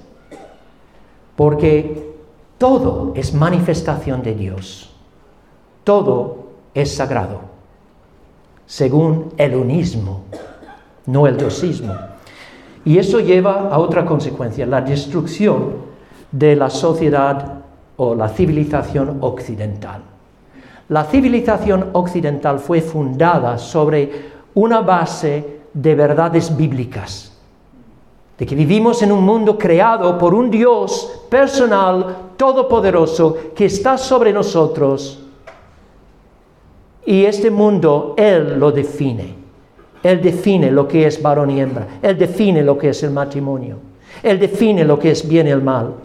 Porque 1.36 2.07
todo 2.58 3.14
es 3.16 3.34
manifestación 3.34 4.24
de 4.24 4.34
Dios. 4.34 4.90
Todo 5.84 6.48
es 6.74 6.96
sagrado, 6.96 7.42
según 8.66 9.34
el 9.38 9.56
unismo, 9.56 10.24
no 11.06 11.28
el 11.28 11.38
dosismo. 11.38 11.96
Y 12.84 12.98
eso 12.98 13.20
lleva 13.20 13.70
a 13.70 13.80
otra 13.80 14.06
consecuencia, 14.06 14.66
la 14.66 14.82
destrucción 14.82 15.88
de 16.32 16.56
la 16.56 16.70
sociedad 16.70 17.62
o 17.96 18.16
la 18.16 18.30
civilización 18.30 19.18
occidental. 19.22 20.02
La 20.90 21.04
civilización 21.04 21.90
occidental 21.94 22.60
fue 22.60 22.82
fundada 22.82 23.58
sobre 23.58 24.30
una 24.54 24.82
base 24.82 25.62
de 25.74 25.96
verdades 25.96 26.56
bíblicas, 26.56 27.37
de 28.38 28.46
que 28.46 28.56
vivimos 28.56 29.02
en 29.02 29.12
un 29.12 29.24
mundo 29.24 29.58
creado 29.58 30.18
por 30.18 30.34
un 30.34 30.52
Dios 30.52 31.24
personal, 31.30 32.34
todopoderoso 32.38 33.36
que 33.56 33.66
está 33.66 33.98
sobre 33.98 34.32
nosotros. 34.32 35.24
Y 37.06 37.26
este 37.26 37.50
mundo 37.50 38.14
Él 38.18 38.60
lo 38.60 38.72
define. 38.72 39.36
Él 40.04 40.22
define 40.22 40.70
lo 40.70 40.88
que 40.88 41.08
es 41.08 41.22
varón 41.22 41.50
y 41.50 41.60
hembra. 41.60 42.00
Él 42.02 42.18
define 42.18 42.62
lo 42.62 42.78
que 42.78 42.90
es 42.90 43.02
el 43.02 43.12
matrimonio. 43.12 43.78
Él 44.22 44.40
define 44.40 44.86
lo 44.86 45.00
que 45.00 45.12
es 45.12 45.28
bien 45.28 45.48
y 45.48 45.52
el 45.52 45.62
mal. 45.62 45.96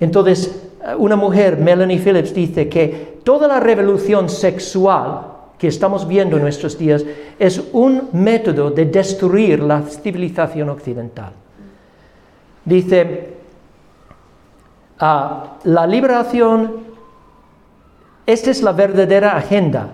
Entonces, 0.00 0.70
una 0.98 1.16
mujer, 1.16 1.58
Melanie 1.58 1.98
Phillips, 1.98 2.34
dice 2.34 2.68
que 2.68 3.18
toda 3.22 3.46
la 3.46 3.60
revolución 3.60 4.28
sexual 4.28 5.33
que 5.64 5.68
estamos 5.68 6.06
viendo 6.06 6.36
en 6.36 6.42
nuestros 6.42 6.76
días 6.76 7.02
es 7.38 7.58
un 7.72 8.10
método 8.12 8.70
de 8.70 8.84
destruir 8.84 9.62
la 9.62 9.80
civilización 9.80 10.68
occidental. 10.68 11.32
Dice, 12.66 13.38
ah, 15.00 15.56
la 15.64 15.86
liberación, 15.86 16.84
esta 18.26 18.50
es 18.50 18.62
la 18.62 18.72
verdadera 18.72 19.38
agenda, 19.38 19.88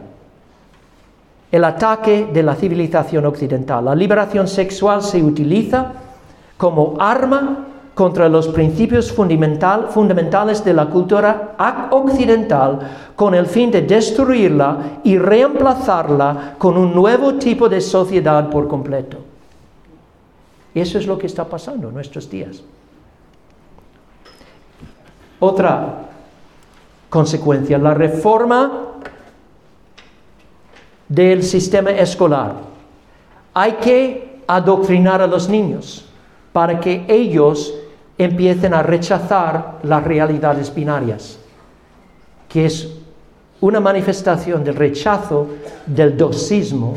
el 1.52 1.62
ataque 1.62 2.28
de 2.32 2.42
la 2.42 2.56
civilización 2.56 3.24
occidental. 3.26 3.84
La 3.84 3.94
liberación 3.94 4.48
sexual 4.48 5.02
se 5.02 5.22
utiliza 5.22 5.92
como 6.56 6.96
arma 6.98 7.68
contra 8.01 8.30
los 8.30 8.48
principios 8.48 9.12
fundamentales 9.12 10.64
de 10.64 10.72
la 10.72 10.86
cultura 10.86 11.55
occidental 11.90 12.78
con 13.14 13.34
el 13.34 13.44
fin 13.44 13.70
de 13.70 13.82
destruirla 13.82 15.01
y 15.05 15.18
reemplazarla 15.18 16.55
con 16.57 16.78
un 16.78 16.94
nuevo 16.94 17.34
tipo 17.34 17.68
de 17.68 17.78
sociedad 17.78 18.48
por 18.48 18.68
completo. 18.68 19.18
Y 20.72 20.80
eso 20.80 20.96
es 20.96 21.07
lo 21.07 21.18
que 21.18 21.26
está 21.26 21.44
pasando 21.44 21.88
en 21.88 21.94
nuestros 21.94 22.30
días. 22.30 22.62
Otra 25.38 26.09
consecuencia, 27.11 27.76
la 27.76 27.92
reforma 27.92 28.94
del 31.07 31.42
sistema 31.42 31.90
escolar. 31.90 32.55
Hay 33.53 33.72
que 33.72 34.40
adoctrinar 34.46 35.20
a 35.20 35.26
los 35.26 35.51
niños 35.51 36.07
para 36.55 36.80
que 36.80 37.05
ellos 37.07 37.74
empiecen 38.24 38.74
a 38.74 38.82
rechazar 38.82 39.78
las 39.82 40.04
realidades 40.04 40.74
binarias, 40.74 41.38
que 42.48 42.66
es 42.66 42.90
una 43.60 43.80
manifestación 43.80 44.62
del 44.62 44.76
rechazo 44.76 45.46
del 45.86 46.16
dosismo 46.16 46.96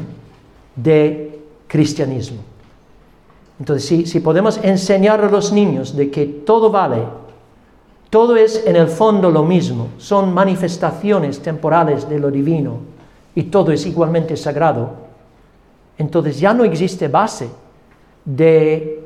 de 0.76 1.40
cristianismo. 1.68 2.40
Entonces, 3.58 4.10
si, 4.10 4.20
podemos 4.20 4.58
enseñar 4.64 5.22
a 5.22 5.30
los 5.30 5.54
niños 5.54 5.96
de 5.96 6.12
que 6.12 6.26
todo 6.26 6.70
vale, 6.70 7.04
todo 8.10 8.36
es 8.36 8.66
en 8.66 8.76
el 8.76 8.88
fondo 8.88 9.32
lo 9.32 9.44
mismo, 9.44 9.90
son 9.98 10.34
manifestaciones 10.34 11.40
temporales 11.42 12.10
de 12.10 12.20
lo 12.20 12.30
divino 12.32 12.80
y 13.34 13.44
todo 13.44 13.72
es 13.72 13.86
igualmente 13.86 14.36
sagrado, 14.36 14.92
entonces 15.98 16.40
ya 16.40 16.54
no 16.54 16.64
existe 16.64 17.08
base 17.08 17.50
de 18.26 19.03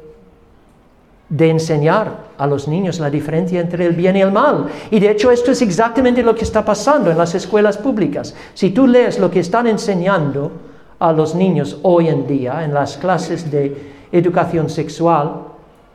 de 1.29 1.49
enseñar 1.49 2.27
a 2.37 2.47
los 2.47 2.67
niños 2.67 2.99
la 2.99 3.09
diferencia 3.09 3.59
entre 3.59 3.85
el 3.85 3.93
bien 3.93 4.15
y 4.15 4.21
el 4.21 4.31
mal. 4.31 4.67
Y 4.91 4.99
de 4.99 5.11
hecho 5.11 5.31
esto 5.31 5.51
es 5.51 5.61
exactamente 5.61 6.23
lo 6.23 6.35
que 6.35 6.43
está 6.43 6.63
pasando 6.63 7.11
en 7.11 7.17
las 7.17 7.35
escuelas 7.35 7.77
públicas. 7.77 8.33
Si 8.53 8.69
tú 8.69 8.87
lees 8.87 9.19
lo 9.19 9.29
que 9.29 9.41
están 9.41 9.67
enseñando 9.67 10.51
a 10.99 11.11
los 11.11 11.35
niños 11.35 11.79
hoy 11.83 12.07
en 12.07 12.25
día 12.27 12.63
en 12.63 12.73
las 12.73 12.97
clases 12.97 13.51
de 13.51 13.95
educación 14.11 14.69
sexual, 14.69 15.41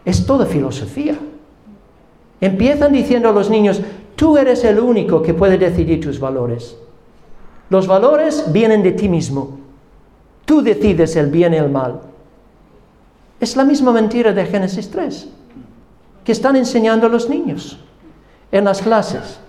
es 0.05 0.27
toda 0.27 0.47
filosofía. 0.47 1.17
Empiezan 2.41 2.93
diciendo 2.93 3.29
a 3.29 3.33
los 3.33 3.49
niños, 3.49 3.81
tú 4.17 4.37
eres 4.37 4.65
el 4.65 4.81
único 4.81 5.23
que 5.23 5.33
puede 5.33 5.57
decidir 5.59 6.01
tus 6.01 6.19
valores. 6.19 6.77
Los 7.71 7.87
valores 7.87 8.53
vienen 8.53 8.83
de 8.83 8.93
ti 8.93 9.09
mismo. 9.09 9.59
Tú 10.45 10.61
decides 10.61 11.17
el 11.17 11.31
bien 11.31 11.55
y 11.55 11.57
el 11.57 11.71
mal. 11.71 12.01
Es 13.43 13.57
la 13.57 13.65
misma 13.65 13.91
mentira 13.91 14.33
de 14.33 14.47
Génesis 14.47 14.89
3 14.89 15.29
que 16.23 16.31
están 16.31 16.55
enseñando 16.55 17.09
a 17.09 17.11
los 17.11 17.29
niños 17.29 17.77
en 18.53 18.65
las 18.65 18.81
clases. 18.81 19.41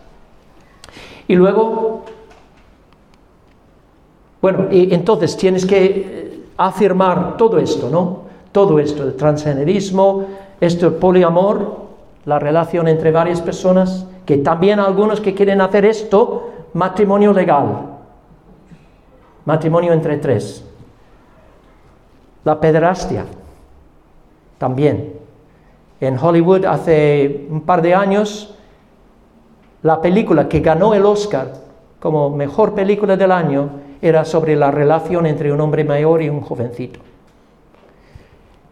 Y 1.28 1.36
luego, 1.36 2.04
bueno, 4.42 4.66
y 4.72 4.92
entonces 4.96 5.38
tienes 5.38 5.68
que 5.68 5.86
eh, 5.86 6.44
afirmar 6.58 7.38
todo 7.38 7.60
esto, 7.60 7.88
¿no? 7.92 8.24
Todo 8.52 8.80
esto, 8.80 9.04
el 9.04 9.16
transgenerismo, 9.16 10.26
esto, 10.60 10.88
el 10.88 10.94
poliamor, 10.96 11.84
la 12.26 12.40
relación 12.40 12.88
entre 12.88 13.12
varias 13.12 13.42
personas, 13.42 14.08
que 14.26 14.38
también 14.38 14.80
algunos 14.80 15.22
que 15.22 15.36
quieren 15.36 15.62
hacer 15.62 15.86
esto, 15.86 16.50
matrimonio 16.74 17.32
legal, 17.32 17.90
matrimonio 19.46 19.94
entre 19.94 20.18
tres, 20.18 20.66
la 22.44 22.60
pederastia, 22.60 23.28
también. 24.64 25.12
En 26.00 26.18
Hollywood 26.18 26.64
hace 26.64 27.48
un 27.50 27.64
par 27.64 27.82
de 27.82 27.94
años, 27.94 28.56
la 29.82 30.00
película 30.00 30.48
que 30.48 30.62
ganó 30.62 30.94
el 30.94 31.06
Oscar 31.06 31.52
como 32.00 32.30
mejor 32.30 32.74
película 32.74 33.18
del 33.18 33.34
año 33.34 33.70
era 34.02 34.24
sobre 34.24 34.56
la 34.56 34.72
relación 34.72 35.26
entre 35.26 35.52
un 35.52 35.60
hombre 35.60 35.84
mayor 35.84 36.22
y 36.22 36.30
un 36.30 36.40
jovencito. 36.40 37.02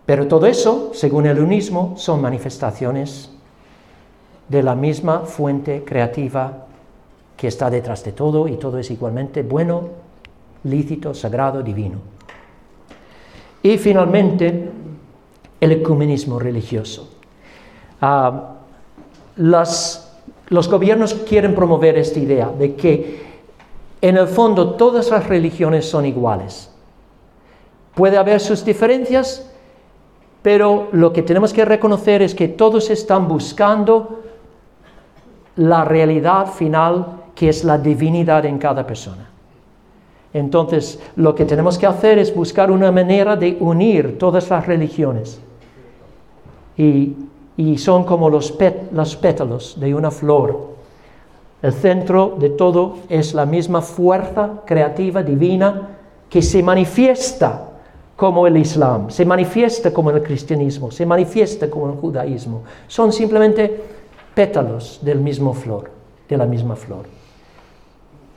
Pero 0.06 0.30
todo 0.30 0.46
eso, 0.46 0.92
según 0.94 1.26
el 1.26 1.40
unismo, 1.40 1.96
son 1.98 2.22
manifestaciones 2.22 3.30
de 4.48 4.64
la 4.64 4.76
misma 4.76 5.20
fuente 5.26 5.84
creativa 5.84 6.68
que 7.36 7.50
está 7.50 7.70
detrás 7.70 8.02
de 8.06 8.14
todo 8.14 8.48
y 8.48 8.56
todo 8.56 8.78
es 8.78 8.90
igualmente 8.92 9.44
bueno, 9.44 9.90
lícito, 10.64 11.14
sagrado, 11.14 11.62
divino. 11.62 11.98
Y 13.62 13.78
finalmente, 13.78 14.72
el 15.62 15.72
ecumenismo 15.72 16.40
religioso. 16.40 17.08
Ah, 18.02 18.56
los 19.36 20.70
gobiernos 20.70 21.14
quieren 21.14 21.56
promover 21.56 21.98
esta 21.98 22.20
idea 22.20 22.50
de 22.50 22.76
que 22.76 23.22
en 24.02 24.18
el 24.18 24.28
fondo 24.28 24.74
todas 24.74 25.10
las 25.12 25.28
religiones 25.28 25.88
son 25.88 26.06
iguales. 26.06 26.70
Puede 27.94 28.18
haber 28.18 28.40
sus 28.40 28.66
diferencias, 28.66 29.50
pero 30.42 30.90
lo 30.92 31.14
que 31.14 31.22
tenemos 31.22 31.54
que 31.54 31.64
reconocer 31.64 32.24
es 32.24 32.34
que 32.34 32.48
todos 32.48 32.90
están 32.90 33.28
buscando 33.28 34.24
la 35.58 35.86
realidad 35.86 36.48
final 36.48 37.20
que 37.36 37.50
es 37.50 37.64
la 37.64 37.78
divinidad 37.78 38.46
en 38.46 38.58
cada 38.58 38.86
persona. 38.88 39.30
Entonces, 40.34 41.00
lo 41.18 41.36
que 41.36 41.46
tenemos 41.46 41.78
que 41.78 41.86
hacer 41.86 42.18
es 42.18 42.34
buscar 42.34 42.72
una 42.72 42.92
manera 42.92 43.36
de 43.36 43.58
unir 43.60 44.18
todas 44.18 44.50
las 44.50 44.66
religiones 44.66 45.40
y, 46.78 47.16
son 47.78 48.06
como 48.06 48.30
los, 48.30 48.52
pétalos 48.52 49.80
de 49.80 49.94
una 49.94 50.12
flor. 50.12 50.72
El 51.62 51.74
centro 51.74 52.36
de 52.40 52.50
todo 52.50 52.98
es 53.08 53.34
la 53.34 53.46
misma 53.46 53.82
fuerza 53.82 54.62
creativa 54.66 55.22
divina 55.22 55.90
que 56.30 56.42
se 56.42 56.64
manifiesta 56.64 57.70
como 58.16 58.48
el 58.48 58.58
Islam, 58.58 59.10
se 59.10 59.26
manifiesta 59.26 59.92
como 59.92 60.12
el 60.12 60.24
cristianismo, 60.24 60.92
se 60.92 61.06
manifiesta 61.06 61.70
como 61.70 61.92
el 61.92 61.98
judaísmo. 61.98 62.64
Son 62.88 63.12
simplemente 63.12 63.84
pétalos 64.34 65.00
del 65.02 65.20
mismo 65.20 65.54
flor, 65.54 65.92
de 66.28 66.38
la 66.38 66.46
misma 66.46 66.76
flor. 66.76 67.06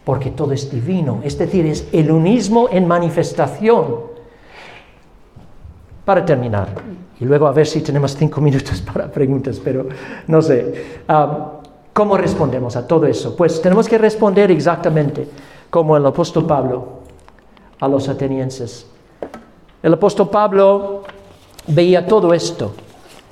Porque 0.04 0.30
todo 0.30 0.52
es 0.52 0.70
divino, 0.70 1.20
es 1.22 1.38
decir, 1.38 1.66
es 1.66 1.88
el 1.92 2.10
unismo 2.10 2.68
en 2.70 2.86
manifestación. 2.86 4.12
Para 6.04 6.24
terminar, 6.24 6.68
y 7.20 7.24
luego 7.24 7.46
a 7.46 7.52
ver 7.52 7.66
si 7.66 7.80
tenemos 7.80 8.16
cinco 8.16 8.40
minutos 8.40 8.80
para 8.92 9.10
preguntas, 9.10 9.60
pero 9.62 9.86
no 10.26 10.42
sé. 10.42 11.02
¿Cómo 11.92 12.16
respondemos 12.16 12.74
a 12.74 12.86
todo 12.88 13.06
eso? 13.06 13.36
Pues 13.36 13.62
tenemos 13.62 13.88
que 13.88 13.98
responder 13.98 14.50
exactamente 14.50 15.28
como 15.70 15.96
el 15.96 16.04
apóstol 16.04 16.44
Pablo 16.44 16.88
a 17.78 17.86
los 17.86 18.08
atenienses. 18.08 18.86
El 19.80 19.94
apóstol 19.94 20.28
Pablo 20.28 21.04
veía 21.68 22.04
todo 22.04 22.34
esto 22.34 22.74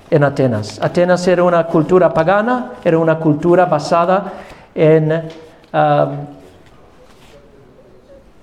en 0.08 0.22
Atenas. 0.22 0.78
Atenas 0.80 1.26
era 1.26 1.42
una 1.42 1.66
cultura 1.66 2.14
pagana, 2.14 2.74
era 2.84 2.98
una 2.98 3.18
cultura 3.18 3.64
basada 3.64 4.32
en, 4.74 5.10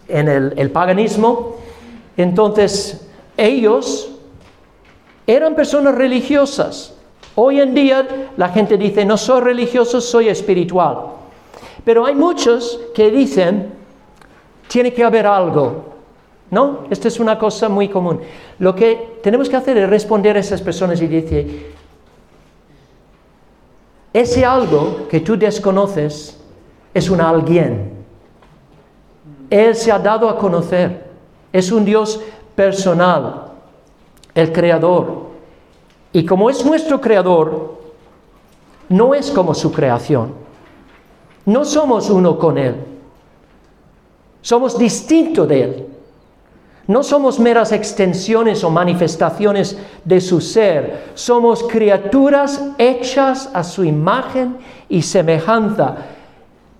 en 0.07 0.27
el, 0.27 0.53
el 0.57 0.71
paganismo. 0.71 1.55
Entonces, 2.17 3.07
ellos 3.37 4.18
eran 5.35 5.53
personas 5.53 5.93
religiosas. 5.93 6.91
Hoy 7.35 7.61
en 7.61 7.75
día 7.75 8.31
la 8.35 8.49
gente 8.49 8.77
dice, 8.77 9.05
no 9.05 9.15
soy 9.15 9.41
religioso, 9.41 10.01
soy 10.01 10.27
espiritual. 10.27 10.97
Pero 11.85 12.03
hay 12.03 12.15
muchos 12.15 12.79
que 12.95 13.11
dicen, 13.11 13.71
tiene 14.67 14.91
que 14.91 15.03
haber 15.03 15.27
algo. 15.27 15.85
¿No? 16.49 16.79
Esta 16.89 17.09
es 17.09 17.19
una 17.19 17.37
cosa 17.37 17.69
muy 17.69 17.89
común. 17.89 18.21
Lo 18.57 18.73
que 18.73 19.19
tenemos 19.21 19.47
que 19.47 19.55
hacer 19.55 19.77
es 19.77 19.87
responder 19.87 20.35
a 20.35 20.39
esas 20.39 20.63
personas 20.63 20.99
y 20.99 21.05
decir, 21.05 21.73
ese 24.11 24.43
algo 24.43 25.07
que 25.07 25.19
tú 25.19 25.37
desconoces 25.37 26.39
es 26.91 27.07
un 27.07 27.21
alguien. 27.21 27.93
Él 29.47 29.75
se 29.75 29.91
ha 29.91 29.99
dado 29.99 30.27
a 30.27 30.39
conocer. 30.39 31.07
Es 31.53 31.71
un 31.71 31.85
Dios 31.85 32.19
personal 32.55 33.48
el 34.39 34.51
creador. 34.51 35.29
Y 36.13 36.25
como 36.25 36.49
es 36.49 36.65
nuestro 36.65 36.99
creador, 36.99 37.79
no 38.89 39.13
es 39.13 39.31
como 39.31 39.53
su 39.53 39.71
creación. 39.71 40.33
No 41.45 41.65
somos 41.65 42.09
uno 42.09 42.37
con 42.37 42.57
Él. 42.57 42.75
Somos 44.41 44.77
distintos 44.77 45.47
de 45.47 45.63
Él. 45.63 45.85
No 46.87 47.03
somos 47.03 47.39
meras 47.39 47.71
extensiones 47.71 48.63
o 48.63 48.71
manifestaciones 48.71 49.77
de 50.03 50.19
su 50.19 50.41
ser, 50.41 51.11
somos 51.13 51.61
criaturas 51.61 52.63
hechas 52.79 53.47
a 53.53 53.63
su 53.63 53.83
imagen 53.83 54.57
y 54.89 55.03
semejanza, 55.03 55.97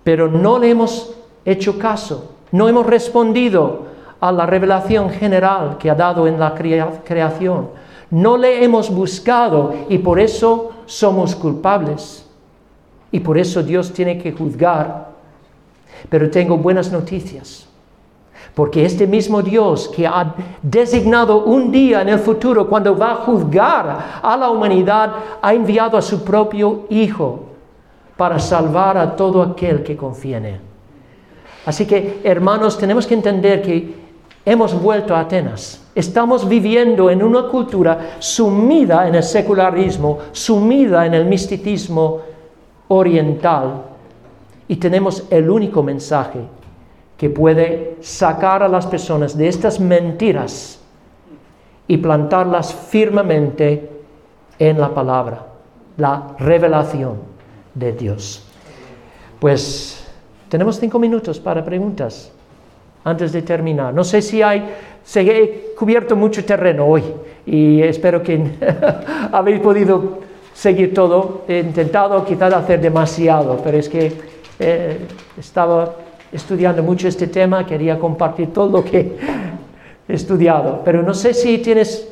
pero 0.02 0.26
no 0.26 0.58
le 0.58 0.70
hemos 0.70 1.14
hecho 1.44 1.78
caso, 1.78 2.32
no 2.50 2.68
hemos 2.68 2.86
respondido 2.86 3.89
a 4.20 4.30
la 4.30 4.46
revelación 4.46 5.10
general 5.10 5.78
que 5.78 5.90
ha 5.90 5.94
dado 5.94 6.26
en 6.26 6.38
la 6.38 6.54
creación. 6.54 7.70
No 8.10 8.36
le 8.36 8.62
hemos 8.62 8.90
buscado 8.90 9.74
y 9.88 9.98
por 9.98 10.20
eso 10.20 10.72
somos 10.86 11.34
culpables. 11.34 12.26
Y 13.12 13.20
por 13.20 13.38
eso 13.38 13.62
Dios 13.62 13.92
tiene 13.92 14.18
que 14.18 14.32
juzgar. 14.32 15.10
Pero 16.08 16.30
tengo 16.30 16.56
buenas 16.56 16.92
noticias. 16.92 17.66
Porque 18.54 18.84
este 18.84 19.06
mismo 19.06 19.42
Dios 19.42 19.88
que 19.94 20.06
ha 20.06 20.34
designado 20.60 21.44
un 21.44 21.70
día 21.70 22.02
en 22.02 22.08
el 22.08 22.18
futuro 22.18 22.68
cuando 22.68 22.96
va 22.96 23.12
a 23.12 23.16
juzgar 23.16 24.20
a 24.22 24.36
la 24.36 24.50
humanidad, 24.50 25.12
ha 25.40 25.54
enviado 25.54 25.96
a 25.96 26.02
su 26.02 26.24
propio 26.24 26.86
Hijo 26.90 27.44
para 28.16 28.38
salvar 28.38 28.98
a 28.98 29.14
todo 29.16 29.40
aquel 29.42 29.82
que 29.82 29.96
confía 29.96 30.38
en 30.38 30.46
Él. 30.46 30.60
Así 31.64 31.86
que, 31.86 32.20
hermanos, 32.24 32.76
tenemos 32.76 33.06
que 33.06 33.14
entender 33.14 33.62
que 33.62 33.99
hemos 34.44 34.80
vuelto 34.80 35.14
a 35.14 35.20
Atenas. 35.20 35.82
Estamos 35.94 36.48
viviendo 36.48 37.10
en 37.10 37.22
una 37.22 37.48
cultura 37.48 38.16
sumida 38.18 39.06
en 39.06 39.16
el 39.16 39.22
secularismo, 39.22 40.18
sumida 40.32 41.06
en 41.06 41.14
el 41.14 41.26
misticismo 41.26 42.20
oriental, 42.88 43.82
y 44.68 44.76
tenemos 44.76 45.24
el 45.30 45.50
único 45.50 45.82
mensaje 45.82 46.40
que 47.16 47.28
puede 47.28 47.96
sacar 48.00 48.62
a 48.62 48.68
las 48.68 48.86
personas 48.86 49.36
de 49.36 49.48
estas 49.48 49.80
mentiras 49.80 50.80
y 51.86 51.96
plantarlas 51.96 52.72
firmemente 52.72 53.90
en 54.58 54.80
la 54.80 54.94
palabra, 54.94 55.44
la 55.96 56.34
revelación 56.38 57.16
de 57.74 57.92
Dios. 57.92 58.44
Pues 59.40 60.06
tenemos 60.48 60.78
cinco 60.78 60.98
minutos 60.98 61.40
para 61.40 61.64
preguntas 61.64 62.32
antes 63.04 63.32
de 63.32 63.42
terminar. 63.42 63.94
No 63.94 64.04
sé 64.04 64.22
si 64.22 64.42
hay, 64.42 64.64
se 65.04 65.20
he 65.22 65.74
cubierto 65.76 66.16
mucho 66.16 66.44
terreno 66.44 66.86
hoy 66.86 67.02
y 67.46 67.82
espero 67.82 68.22
que 68.22 68.40
habéis 69.32 69.60
podido 69.60 70.18
seguir 70.52 70.92
todo. 70.94 71.42
He 71.48 71.60
intentado 71.60 72.24
quizás 72.24 72.52
hacer 72.52 72.80
demasiado, 72.80 73.60
pero 73.62 73.78
es 73.78 73.88
que 73.88 74.12
eh, 74.58 74.98
estaba 75.38 75.94
estudiando 76.32 76.82
mucho 76.82 77.08
este 77.08 77.26
tema, 77.26 77.66
quería 77.66 77.98
compartir 77.98 78.52
todo 78.52 78.78
lo 78.78 78.84
que 78.84 79.16
he 80.08 80.14
estudiado. 80.14 80.82
Pero 80.84 81.02
no 81.02 81.14
sé 81.14 81.34
si 81.34 81.58
tienes, 81.58 82.08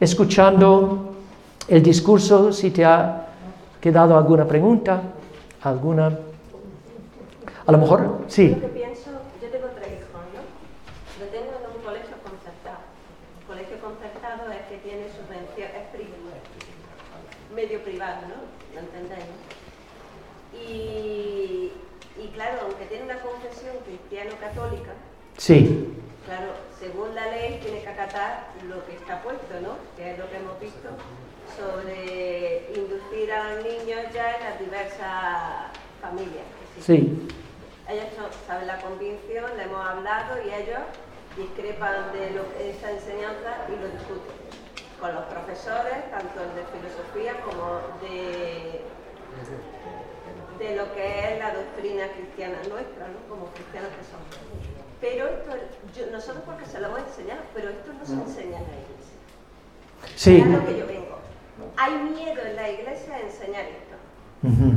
escuchando 0.00 1.12
el 1.68 1.82
discurso, 1.82 2.52
si 2.52 2.70
te 2.70 2.84
ha 2.84 3.26
quedado 3.80 4.16
alguna 4.16 4.46
pregunta? 4.46 5.02
¿Alguna? 5.62 6.18
A 7.66 7.72
lo 7.72 7.78
mejor, 7.78 8.24
sí. 8.28 8.56
Yo 8.60 8.68
pienso, 8.68 9.10
yo 9.40 9.48
tengo 9.48 9.68
tres 9.74 9.98
hijos, 9.98 10.22
¿no? 10.34 10.42
Lo 11.18 11.26
tengo 11.30 11.50
en 11.58 11.66
un 11.66 11.82
colegio 11.82 12.16
concertado. 12.22 12.82
El 13.40 13.46
colegio 13.46 13.76
concertado 13.82 14.50
es 14.50 14.62
que 14.70 14.78
tiene 14.86 15.06
subvención, 15.10 15.70
es 15.74 15.86
privado, 15.94 16.30
medio 17.54 17.82
privado, 17.82 18.22
¿no? 18.30 18.38
¿Lo 18.74 18.80
entendéis? 18.86 19.30
Y, 20.54 21.72
y 22.22 22.28
claro, 22.34 22.66
aunque 22.66 22.86
tiene 22.86 23.04
una 23.04 23.18
confesión 23.18 23.82
cristiano-católica, 23.86 24.94
sí. 25.42 25.88
claro, 26.24 26.52
según 26.78 27.14
la 27.16 27.26
ley 27.26 27.58
tiene 27.60 27.82
que 27.82 27.88
acatar 27.88 28.46
lo 28.68 28.84
que 28.86 28.94
está 28.94 29.20
puesto, 29.22 29.60
¿no? 29.60 29.74
Que 29.96 30.12
es 30.12 30.18
lo 30.18 30.30
que 30.30 30.36
hemos 30.36 30.60
visto 30.60 30.88
sobre 31.58 32.70
inducir 32.76 33.32
a 33.32 33.54
los 33.54 33.64
niños 33.64 34.00
ya 34.14 34.36
en 34.36 34.44
las 34.44 34.58
diversas 34.60 35.74
familias. 36.00 36.46
Sí. 36.80 37.28
Ellos 37.88 38.06
saben 38.46 38.68
la 38.68 38.80
convicción, 38.80 39.56
le 39.56 39.64
hemos 39.64 39.84
hablado 39.84 40.38
y 40.46 40.54
ellos 40.54 40.80
discrepan 41.36 42.12
de 42.12 42.30
lo, 42.30 42.42
esa 42.62 42.92
enseñanza 42.92 43.66
y 43.68 43.82
lo 43.82 43.88
discuten 43.88 44.42
con 45.00 45.12
los 45.12 45.24
profesores, 45.24 46.08
tanto 46.12 46.38
de 46.54 46.62
filosofía 46.70 47.34
como 47.42 47.80
de, 48.00 48.82
de 50.62 50.76
lo 50.76 50.94
que 50.94 51.32
es 51.32 51.38
la 51.40 51.52
doctrina 51.52 52.06
cristiana 52.12 52.58
nuestra, 52.68 53.08
¿no? 53.08 53.18
como 53.28 53.46
cristianos 53.46 53.90
que 53.98 54.04
somos. 54.06 54.71
Pero 55.02 55.26
esto, 55.26 55.50
nosotros 56.12 56.44
porque 56.46 56.64
se 56.64 56.78
lo 56.78 56.86
hemos 56.86 57.00
enseñado, 57.00 57.40
pero 57.52 57.70
esto 57.70 57.92
no 57.92 58.06
se 58.06 58.12
enseña 58.12 58.58
en 58.58 58.66
la 58.70 58.78
iglesia. 58.86 59.18
Sí. 60.14 60.36
Es 60.38 60.46
lo 60.46 60.64
que 60.64 60.78
yo 60.78 60.86
vengo. 60.86 61.18
Hay 61.76 61.92
miedo 61.92 62.40
en 62.40 62.54
la 62.54 62.70
iglesia 62.70 63.16
a 63.16 63.20
enseñar 63.20 63.64
esto, 63.64 63.96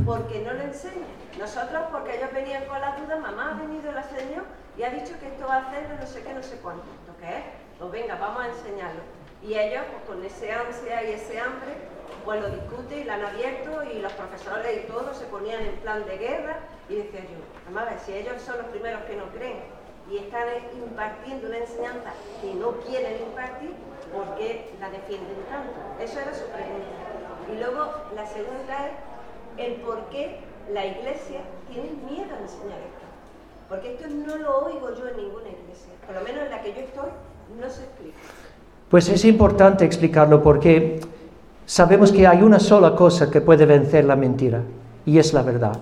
porque 0.04 0.40
no 0.40 0.52
lo 0.52 0.62
enseñan. 0.62 1.14
Nosotros, 1.38 1.80
porque 1.92 2.16
ellos 2.16 2.32
venían 2.32 2.64
con 2.64 2.80
la 2.80 2.96
duda, 2.96 3.18
mamá 3.18 3.52
ha 3.52 3.62
venido 3.62 3.88
el 3.88 4.04
Señor 4.18 4.44
y 4.76 4.82
ha 4.82 4.90
dicho 4.90 5.14
que 5.20 5.28
esto 5.28 5.46
va 5.46 5.58
a 5.58 5.68
hacer 5.68 5.96
no 5.98 6.06
sé 6.06 6.22
qué, 6.22 6.34
no 6.34 6.42
sé 6.42 6.56
cuánto. 6.56 6.82
¿Lo 7.06 7.16
que 7.18 7.28
es? 7.28 7.44
Pues 7.78 7.92
venga, 7.92 8.16
vamos 8.16 8.42
a 8.42 8.48
enseñarlo. 8.48 9.02
Y 9.44 9.54
ellos, 9.54 9.84
pues 9.92 10.02
con 10.08 10.24
ese 10.24 10.50
ansia 10.50 11.08
y 11.08 11.12
ese 11.12 11.38
hambre, 11.38 11.70
pues 12.24 12.42
lo 12.42 12.48
discuten 12.48 12.98
y 12.98 13.04
lo 13.04 13.12
han 13.12 13.24
abierto 13.26 13.84
y 13.84 14.00
los 14.00 14.12
profesores 14.14 14.80
y 14.82 14.90
todos 14.90 15.16
se 15.16 15.26
ponían 15.26 15.62
en 15.62 15.76
plan 15.76 16.04
de 16.04 16.18
guerra 16.18 16.58
y 16.88 16.96
decía 16.96 17.20
yo, 17.20 17.70
mamá, 17.70 17.86
si 18.04 18.12
ellos 18.12 18.42
son 18.42 18.58
los 18.58 18.66
primeros 18.66 19.02
que 19.04 19.14
no 19.14 19.26
creen 19.30 19.75
y 20.10 20.18
están 20.18 20.46
impartiendo 20.76 21.48
una 21.48 21.58
enseñanza 21.58 22.14
que 22.40 22.54
no 22.54 22.72
quieren 22.86 23.22
impartir, 23.22 23.74
¿por 24.12 24.36
qué 24.36 24.70
la 24.80 24.90
defienden 24.90 25.36
tanto? 25.50 25.74
Eso 26.02 26.20
era 26.20 26.32
su 26.32 26.46
pregunta. 26.46 26.94
Y 27.52 27.58
luego 27.58 27.90
la 28.14 28.26
segunda 28.26 28.86
es 28.86 29.64
el 29.66 29.74
por 29.82 30.06
qué 30.10 30.38
la 30.72 30.86
iglesia 30.86 31.40
tiene 31.68 31.90
miedo 32.08 32.34
a 32.34 32.42
enseñar 32.42 32.78
esto. 32.78 33.06
Porque 33.68 33.94
esto 33.94 34.08
no 34.08 34.36
lo 34.36 34.66
oigo 34.66 34.94
yo 34.94 35.08
en 35.08 35.16
ninguna 35.16 35.48
iglesia. 35.48 35.92
Por 36.06 36.14
lo 36.14 36.22
menos 36.22 36.44
en 36.44 36.50
la 36.50 36.62
que 36.62 36.72
yo 36.72 36.80
estoy, 36.80 37.10
no 37.60 37.68
se 37.68 37.82
explica. 37.82 38.18
Pues 38.88 39.08
es 39.08 39.24
importante 39.24 39.84
explicarlo 39.84 40.42
porque 40.42 41.00
sabemos 41.64 42.12
que 42.12 42.26
hay 42.26 42.42
una 42.42 42.60
sola 42.60 42.94
cosa 42.94 43.30
que 43.30 43.40
puede 43.40 43.66
vencer 43.66 44.04
la 44.04 44.14
mentira 44.14 44.62
y 45.04 45.18
es 45.18 45.32
la 45.32 45.42
verdad. 45.42 45.76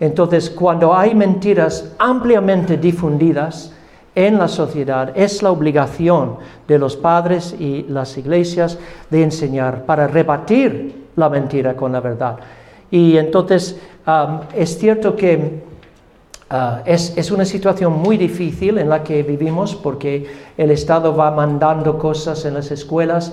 Entonces, 0.00 0.50
cuando 0.50 0.94
hay 0.94 1.14
mentiras 1.14 1.92
ampliamente 1.98 2.76
difundidas, 2.76 3.72
en 4.18 4.36
la 4.36 4.48
sociedad. 4.48 5.12
Es 5.14 5.44
la 5.44 5.52
obligación 5.52 6.38
de 6.66 6.76
los 6.76 6.96
padres 6.96 7.54
y 7.56 7.84
las 7.88 8.18
iglesias 8.18 8.76
de 9.10 9.22
enseñar 9.22 9.84
para 9.84 10.08
rebatir 10.08 11.06
la 11.14 11.28
mentira 11.28 11.76
con 11.76 11.92
la 11.92 12.00
verdad. 12.00 12.36
Y 12.90 13.16
entonces 13.16 13.78
es 14.56 14.76
cierto 14.76 15.14
que 15.14 15.62
ah, 16.50 16.82
es, 16.84 17.16
es, 17.16 17.30
una 17.30 17.44
situación 17.44 17.92
muy 17.92 18.16
difícil 18.16 18.78
en 18.78 18.88
la 18.88 19.04
que 19.04 19.22
vivimos 19.22 19.76
porque 19.76 20.26
el 20.56 20.72
Estado 20.72 21.14
va 21.14 21.30
mandando 21.30 21.96
cosas 21.96 22.44
en 22.44 22.54
las 22.54 22.72
escuelas. 22.72 23.32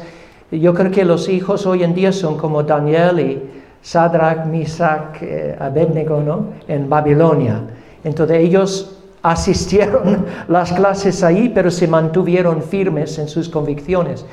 Yo 0.51 0.75
creo 0.75 0.91
que 0.91 1.03
los 1.03 1.29
hijos 1.29 1.65
hoy 1.65 1.83
en 1.83 1.95
día 1.95 2.11
son 2.11 2.37
como 2.37 2.61
Daniel 2.61 3.19
y 3.19 3.41
Sadrach, 3.85 4.47
Misach, 4.47 5.21
eh, 5.21 5.55
Abednego, 5.59 6.19
¿no? 6.19 6.53
En 6.67 6.89
Babilonia. 6.89 7.61
Entonces 8.03 8.39
ellos 8.39 8.97
asistieron 9.21 10.25
las 10.47 10.73
clases 10.73 11.21
ahí, 11.21 11.49
pero 11.49 11.69
se 11.69 11.87
mantuvieron 11.87 12.63
firmes 12.63 13.19
en 13.19 13.27
sus 13.27 13.47
convicciones. 13.47 14.25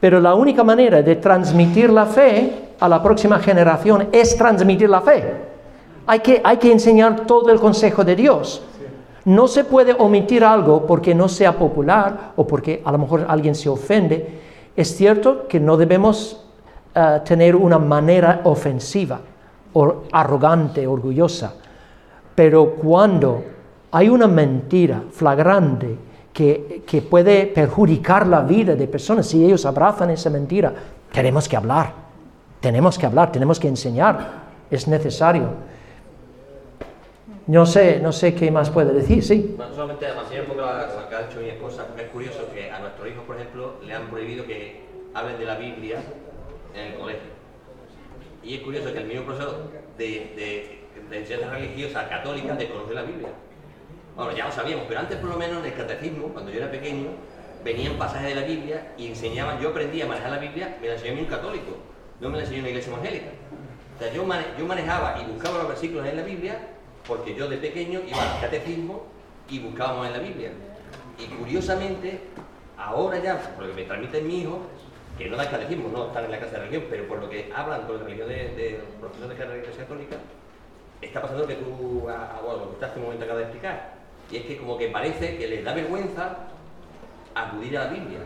Pero 0.00 0.18
la 0.18 0.34
única 0.34 0.64
manera 0.64 1.02
de 1.02 1.16
transmitir 1.16 1.90
la 1.90 2.06
fe 2.06 2.70
a 2.80 2.88
la 2.88 3.02
próxima 3.02 3.38
generación 3.38 4.08
es 4.12 4.34
transmitir 4.34 4.88
la 4.88 5.02
fe. 5.02 5.24
Hay 6.06 6.20
que, 6.20 6.40
hay 6.42 6.56
que 6.56 6.72
enseñar 6.72 7.26
todo 7.26 7.50
el 7.50 7.60
consejo 7.60 8.02
de 8.02 8.16
Dios. 8.16 8.62
No 9.26 9.46
se 9.46 9.64
puede 9.64 9.92
omitir 9.92 10.42
algo 10.42 10.86
porque 10.86 11.14
no 11.14 11.28
sea 11.28 11.52
popular 11.52 12.32
o 12.34 12.46
porque 12.46 12.80
a 12.82 12.92
lo 12.92 12.96
mejor 12.96 13.26
alguien 13.28 13.54
se 13.54 13.68
ofende. 13.68 14.38
Es 14.74 14.96
cierto 14.96 15.46
que 15.48 15.60
no 15.60 15.76
debemos 15.76 16.45
eh, 16.98 17.20
tener 17.26 17.54
una 17.54 17.78
manera 17.78 18.40
ofensiva 18.44 19.20
o 19.74 20.04
arrogante, 20.10 20.86
orgullosa, 20.86 21.52
pero 22.34 22.70
cuando 22.70 23.44
hay 23.92 24.08
una 24.08 24.26
mentira 24.26 25.02
flagrante 25.10 25.94
que, 26.32 27.04
puede 27.10 27.48
perjudicar 27.48 28.26
la 28.26 28.40
vida 28.40 28.74
de 28.74 28.88
personas 28.88 29.26
si 29.26 29.44
ellos 29.44 29.66
abrazan 29.66 30.08
esa 30.08 30.30
mentira. 30.30 30.72
Tenemos 31.12 31.46
que 31.46 31.56
hablar, 31.56 31.92
tenemos 32.60 32.98
que 32.98 33.04
hablar, 33.04 33.30
tenemos 33.30 33.60
que 33.60 33.68
enseñar, 33.68 34.44
es 34.70 34.88
necesario. 34.88 35.50
No 37.46 37.66
sé, 37.66 38.00
no 38.00 38.10
sé 38.10 38.34
qué 38.34 38.50
más 38.50 38.70
puede 38.70 38.94
decir, 38.94 39.22
sí. 39.22 39.54
Bueno, 39.54 39.74
solamente 39.74 40.06
enseñar 40.08 40.44
un 40.44 40.48
poco 40.48 40.62
lo 40.62 41.08
que 41.10 41.14
ha 41.14 41.26
dicho. 41.26 41.40
Es 41.40 42.10
curioso 42.10 42.48
que 42.54 42.70
a 42.70 42.80
nuestros 42.80 43.06
hijos, 43.06 43.24
por 43.26 43.36
ejemplo, 43.36 43.74
le 43.86 43.92
han 43.92 44.06
prohibido 44.08 44.46
que 44.46 44.80
hablen 45.14 45.38
de 45.38 45.44
la 45.44 45.56
Biblia 45.56 45.98
en 46.76 46.92
el 46.92 46.98
colegio. 46.98 47.36
Y 48.42 48.54
es 48.54 48.60
curioso 48.60 48.92
que 48.92 48.98
el 48.98 49.06
mismo 49.06 49.24
profesor 49.24 49.70
de, 49.98 50.04
de, 50.04 50.86
de 51.10 51.18
enseñanza 51.18 51.50
religiosa 51.50 52.08
católica 52.08 52.54
desconoce 52.54 52.94
la 52.94 53.02
Biblia. 53.02 53.28
Bueno, 54.14 54.32
ya 54.32 54.46
lo 54.46 54.52
sabíamos, 54.52 54.86
pero 54.88 55.00
antes 55.00 55.16
por 55.18 55.30
lo 55.30 55.36
menos 55.36 55.58
en 55.58 55.66
el 55.66 55.74
catecismo, 55.74 56.28
cuando 56.28 56.50
yo 56.50 56.58
era 56.58 56.70
pequeño, 56.70 57.08
venían 57.64 57.94
pasajes 57.94 58.28
de 58.28 58.40
la 58.40 58.46
Biblia 58.46 58.92
y 58.96 59.08
enseñaban, 59.08 59.60
yo 59.60 59.70
aprendí 59.70 60.00
a 60.00 60.06
manejar 60.06 60.30
la 60.30 60.38
Biblia, 60.38 60.78
me 60.80 60.88
la 60.88 60.94
enseñó 60.94 61.20
un 61.20 61.26
católico, 61.26 61.76
no 62.20 62.30
me 62.30 62.36
la 62.36 62.44
enseñó 62.44 62.60
una 62.60 62.68
iglesia 62.68 62.92
evangélica. 62.92 63.26
O 63.96 63.98
sea, 63.98 64.12
yo, 64.12 64.24
yo 64.58 64.66
manejaba 64.66 65.20
y 65.20 65.30
buscaba 65.32 65.58
los 65.58 65.68
versículos 65.68 66.06
en 66.06 66.16
la 66.16 66.22
Biblia 66.22 66.58
porque 67.06 67.34
yo 67.34 67.48
de 67.48 67.56
pequeño 67.56 68.00
iba 68.06 68.34
al 68.34 68.40
catecismo 68.40 69.06
y 69.48 69.58
buscábamos 69.60 70.06
en 70.06 70.12
la 70.12 70.18
Biblia. 70.18 70.50
Y 71.18 71.26
curiosamente, 71.34 72.20
ahora 72.78 73.18
ya, 73.18 73.38
por 73.54 73.64
lo 73.64 73.74
que 73.74 73.82
me 73.82 73.88
transmite 73.88 74.20
mi 74.20 74.42
hijo, 74.42 74.60
que 75.16 75.28
no 75.28 75.36
da 75.36 75.50
catecismo, 75.50 75.88
no 75.92 76.06
están 76.08 76.24
en 76.26 76.30
la 76.30 76.40
casa 76.40 76.52
de 76.52 76.58
religión, 76.58 76.84
pero 76.90 77.08
por 77.08 77.20
lo 77.20 77.30
que 77.30 77.50
hablan 77.54 77.82
con 77.82 77.98
la 77.98 78.04
religión 78.04 78.28
de, 78.28 78.34
de 78.34 78.80
profesores 79.00 79.38
de 79.38 79.46
la 79.46 79.56
Iglesia 79.56 79.82
Católica, 79.82 80.16
está 81.00 81.22
pasando 81.22 81.42
lo 81.42 81.48
que 81.48 81.54
tú, 81.54 82.08
a, 82.08 82.40
bueno, 82.44 82.58
lo 82.60 82.68
que 82.68 82.74
estás 82.74 82.92
en 82.92 82.98
un 82.98 83.04
momento 83.04 83.24
acabas 83.24 83.42
de 83.42 83.44
explicar. 83.44 83.94
Y 84.30 84.36
es 84.36 84.44
que 84.44 84.56
como 84.58 84.76
que 84.76 84.88
parece 84.88 85.36
que 85.36 85.46
les 85.46 85.64
da 85.64 85.72
vergüenza 85.72 86.36
acudir 87.34 87.78
a 87.78 87.84
la 87.84 87.90
Biblia. 87.90 88.18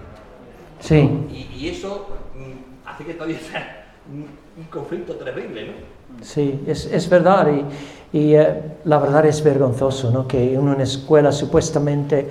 Sí. 0.81 1.27
Y, 1.31 1.69
eso 1.69 2.09
mm, 2.35 2.89
hace 2.89 3.05
que 3.05 3.15
todavía 3.15 3.39
sea 3.39 3.87
un, 4.11 4.27
conflicto 4.71 5.15
terrible, 5.15 5.67
¿no? 5.67 6.25
Sí, 6.25 6.62
es, 6.67 6.87
es 6.87 7.09
verdad. 7.09 7.49
Y, 7.53 7.65
y 8.12 8.35
eh, 8.35 8.62
la 8.85 8.99
verdad 8.99 9.27
es 9.27 9.43
vergonzoso, 9.43 10.11
¿no? 10.11 10.27
Que 10.27 10.55
en 10.55 10.61
una 10.61 10.83
escuela 10.83 11.33
supuestamente 11.33 12.27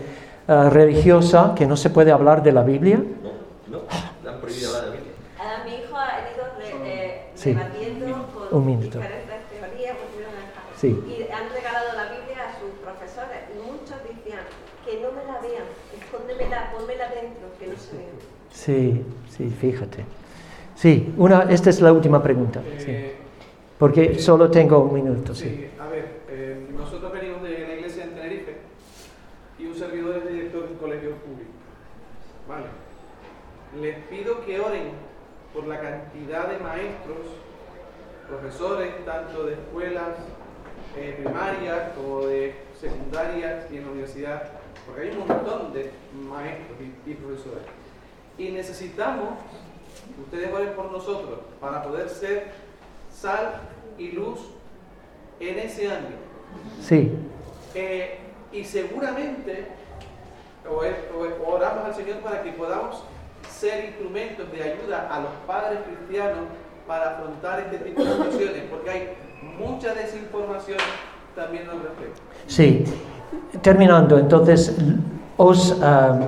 uh, 0.47 0.69
religiosa, 0.69 1.53
que 1.55 1.65
no 1.65 1.77
se 1.77 1.89
puede 1.89 2.11
hablar 2.11 2.43
de 2.43 2.51
la 2.51 2.63
Biblia. 2.63 2.97
No, 2.97 3.77
no, 3.77 3.83
le 4.23 4.29
han 4.29 4.41
prohibido 4.41 4.69
hablar 4.69 4.83
de 4.83 4.89
la 4.89 4.95
Biblia. 4.95 5.13
A 5.39 5.63
mi 5.63 5.71
hijo 5.75 5.95
ha 5.95 6.19
ido 6.33 6.85
eh, 6.85 7.21
sí. 7.35 7.53
debatiendo 7.53 8.05
con 8.05 8.29
un 8.51 8.65
minuto. 8.65 8.99
Sí. 10.75 10.87
Y 10.87 11.31
han 11.31 11.49
regalado 11.51 11.93
la 11.95 12.03
Biblia 12.05 12.49
a 12.49 12.59
sus 12.59 12.71
profesores 12.79 13.39
y 13.53 13.59
muchos 13.59 13.97
decían 14.03 14.43
que 14.85 15.01
no 15.01 15.11
me 15.11 15.25
la 15.25 15.41
vean, 15.41 15.65
escóndemela, 15.99 16.71
ponmela 16.71 17.09
dentro, 17.09 17.49
que 17.59 17.67
no 17.67 17.77
se 17.77 17.97
vea. 17.97 18.05
Sí, 18.51 19.05
sí, 19.29 19.49
fíjate. 19.49 20.05
Sí, 20.75 21.13
una, 21.17 21.43
esta 21.43 21.69
es 21.69 21.81
la 21.81 21.91
última 21.91 22.23
pregunta. 22.23 22.61
Eh, 22.65 22.79
sí. 22.79 23.25
Porque 23.77 24.03
eh, 24.03 24.19
solo 24.19 24.49
tengo 24.49 24.79
un 24.79 24.93
minuto. 24.93 25.35
Sí, 25.35 25.49
sí. 25.49 25.69
a 25.77 25.87
ver, 25.87 26.21
eh, 26.29 26.67
nosotros 26.71 27.11
venimos 27.11 27.43
de 27.43 27.59
la 27.59 27.73
iglesia 27.75 28.05
en 28.05 28.15
Tenerife 28.15 28.57
y 29.59 29.65
un 29.65 29.75
servidor 29.75 30.17
es 30.17 30.29
director 30.29 30.63
de 30.65 30.73
un 30.73 30.79
colegio 30.79 31.11
público. 31.15 31.51
Vale. 32.47 32.67
Les 33.81 33.97
pido 34.05 34.45
que 34.45 34.59
oren 34.59 34.91
por 35.53 35.67
la 35.67 35.79
cantidad 35.79 36.47
de 36.47 36.57
maestros, 36.59 37.17
profesores, 38.29 39.05
tanto 39.05 39.45
de 39.45 39.53
escuelas 39.53 40.15
eh, 40.95 41.19
primarias 41.21 41.89
como 41.95 42.25
de 42.27 42.55
secundarias 42.79 43.65
y 43.71 43.77
en 43.77 43.85
la 43.85 43.91
universidad, 43.91 44.43
porque 44.85 45.01
hay 45.01 45.09
un 45.11 45.27
montón 45.27 45.73
de 45.73 45.91
maestros 46.29 46.77
y, 47.05 47.13
profesores. 47.15 47.63
Y 48.37 48.49
necesitamos 48.49 49.29
que 50.15 50.21
ustedes 50.21 50.53
oren 50.53 50.73
por 50.73 50.91
nosotros 50.91 51.39
para 51.59 51.83
poder 51.83 52.09
ser 52.09 52.51
sal 53.11 53.61
y 53.97 54.11
luz 54.11 54.39
en 55.39 55.59
ese 55.59 55.91
año. 55.91 56.15
Sí. 56.81 57.11
Eh, 57.75 58.19
y 58.51 58.63
seguramente 58.63 59.67
oramos 61.45 61.85
al 61.85 61.95
Señor 61.95 62.17
para 62.19 62.43
que 62.43 62.51
podamos 62.51 63.03
ser 63.49 63.85
instrumentos 63.85 64.51
de 64.51 64.63
ayuda 64.63 65.07
a 65.11 65.19
los 65.21 65.31
padres 65.47 65.79
cristianos 65.85 66.45
para 66.89 67.11
afrontar 67.11 67.59
este 67.59 67.77
tipo 67.77 68.03
de 68.03 68.11
situaciones, 68.11 68.63
porque 68.67 68.89
hay 68.89 69.09
mucha 69.59 69.93
desinformación 69.93 70.79
también 71.35 71.69
al 71.69 71.83
respecto. 71.83 72.19
Sí, 72.47 72.83
terminando, 73.61 74.17
entonces 74.17 74.75
os 75.37 75.71
uh, 75.73 76.25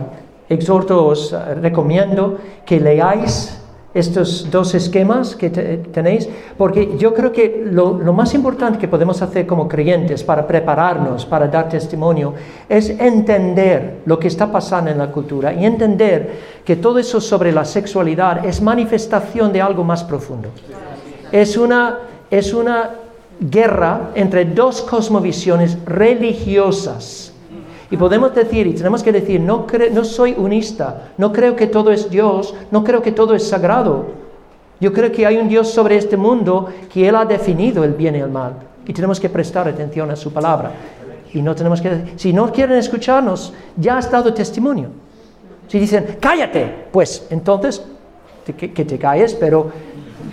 exhorto, 0.48 1.08
os 1.08 1.34
recomiendo 1.62 2.38
que 2.64 2.80
leáis 2.80 3.61
estos 3.93 4.49
dos 4.49 4.73
esquemas 4.73 5.35
que 5.35 5.49
tenéis, 5.49 6.30
porque 6.57 6.97
yo 6.97 7.13
creo 7.13 7.31
que 7.31 7.68
lo, 7.69 7.97
lo, 7.97 8.13
más 8.13 8.34
importante 8.34 8.80
que 8.80 8.88
podemos 8.88 9.22
hacer 9.22 9.45
como 9.45 9.68
creyentes 9.68 10.23
para 10.23 10.47
prepararnos, 10.47 11.26
para 11.26 11.47
dar 11.47 11.68
testimonio, 11.68 12.34
es 12.69 12.89
entender 12.89 13.99
lo 14.05 14.18
que 14.18 14.30
está 14.30 14.49
pasando 14.49 14.91
en 14.91 14.97
la 14.97 15.11
cultura 15.11 15.53
y 15.53 15.65
entender 15.65 16.61
que 16.63 16.77
todo 16.77 16.99
eso 16.99 17.19
sobre 17.19 17.51
la 17.51 17.65
sexualidad 17.65 18.45
es 18.45 18.61
manifestación 18.61 19.51
de 19.51 19.61
algo 19.61 19.84
más 19.84 20.03
profundo. 20.03 20.49
Es 21.31 21.57
una, 21.57 21.99
es 22.30 22.53
una 22.53 22.91
guerra 23.39 24.11
entre 24.15 24.45
dos 24.45 24.81
cosmovisiones 24.81 25.77
religiosas. 25.85 27.31
Y 27.91 27.97
podemos 27.97 28.34
decir, 28.34 28.65
y 28.68 28.73
tenemos 28.73 29.03
que 29.03 29.11
decir, 29.11 29.41
no, 29.41 29.68
no 29.91 30.05
soy 30.05 30.34
unista, 30.38 31.09
no 31.18 31.34
creo 31.34 31.57
que 31.57 31.68
todo 31.68 31.91
es 31.91 32.09
Dios, 32.09 32.55
no 32.72 32.85
creo 32.85 33.01
que 33.01 33.11
todo 33.11 33.35
es 33.35 33.45
sagrado. 33.45 34.05
Yo 34.80 34.93
creo 34.93 35.11
que 35.11 35.26
hay 35.26 35.38
un 35.38 35.49
Dios 35.49 35.69
sobre 35.69 35.97
este 35.97 36.15
mundo 36.15 36.69
que 36.91 37.07
Él 37.07 37.18
ha 37.18 37.26
definido 37.26 37.84
el 37.84 37.93
bien 37.93 38.15
y 38.15 38.19
el 38.19 38.30
mal. 38.30 38.53
Y 38.88 38.93
tenemos 38.93 39.19
que 39.19 39.30
prestar 39.30 39.68
atención 39.68 40.09
a 40.09 40.15
su 40.15 40.31
palabra. 40.31 40.72
Y 41.34 41.41
no 41.41 41.53
tenemos 41.53 41.81
que, 41.81 42.13
si 42.15 42.31
no 42.31 42.49
quieren 42.51 42.77
escucharnos, 42.77 43.53
ya 43.76 43.97
has 43.97 44.09
dado 44.09 44.34
testimonio. 44.34 44.88
Si 45.68 45.77
dicen, 45.77 46.18
cállate, 46.19 46.88
pues 46.91 47.27
entonces 47.30 47.85
que, 48.45 48.72
que 48.72 48.85
te 48.85 48.97
calles, 48.97 49.34
pero 49.34 49.69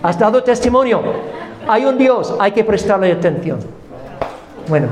has 0.01 0.17
dado 0.17 0.45
testimonio. 0.45 1.03
Hay 1.67 1.85
un 1.85 1.99
Dios, 1.99 2.35
hay 2.39 2.53
que 2.53 2.63
prestarle 2.63 3.11
atención. 3.11 3.59
Bueno. 4.69 4.89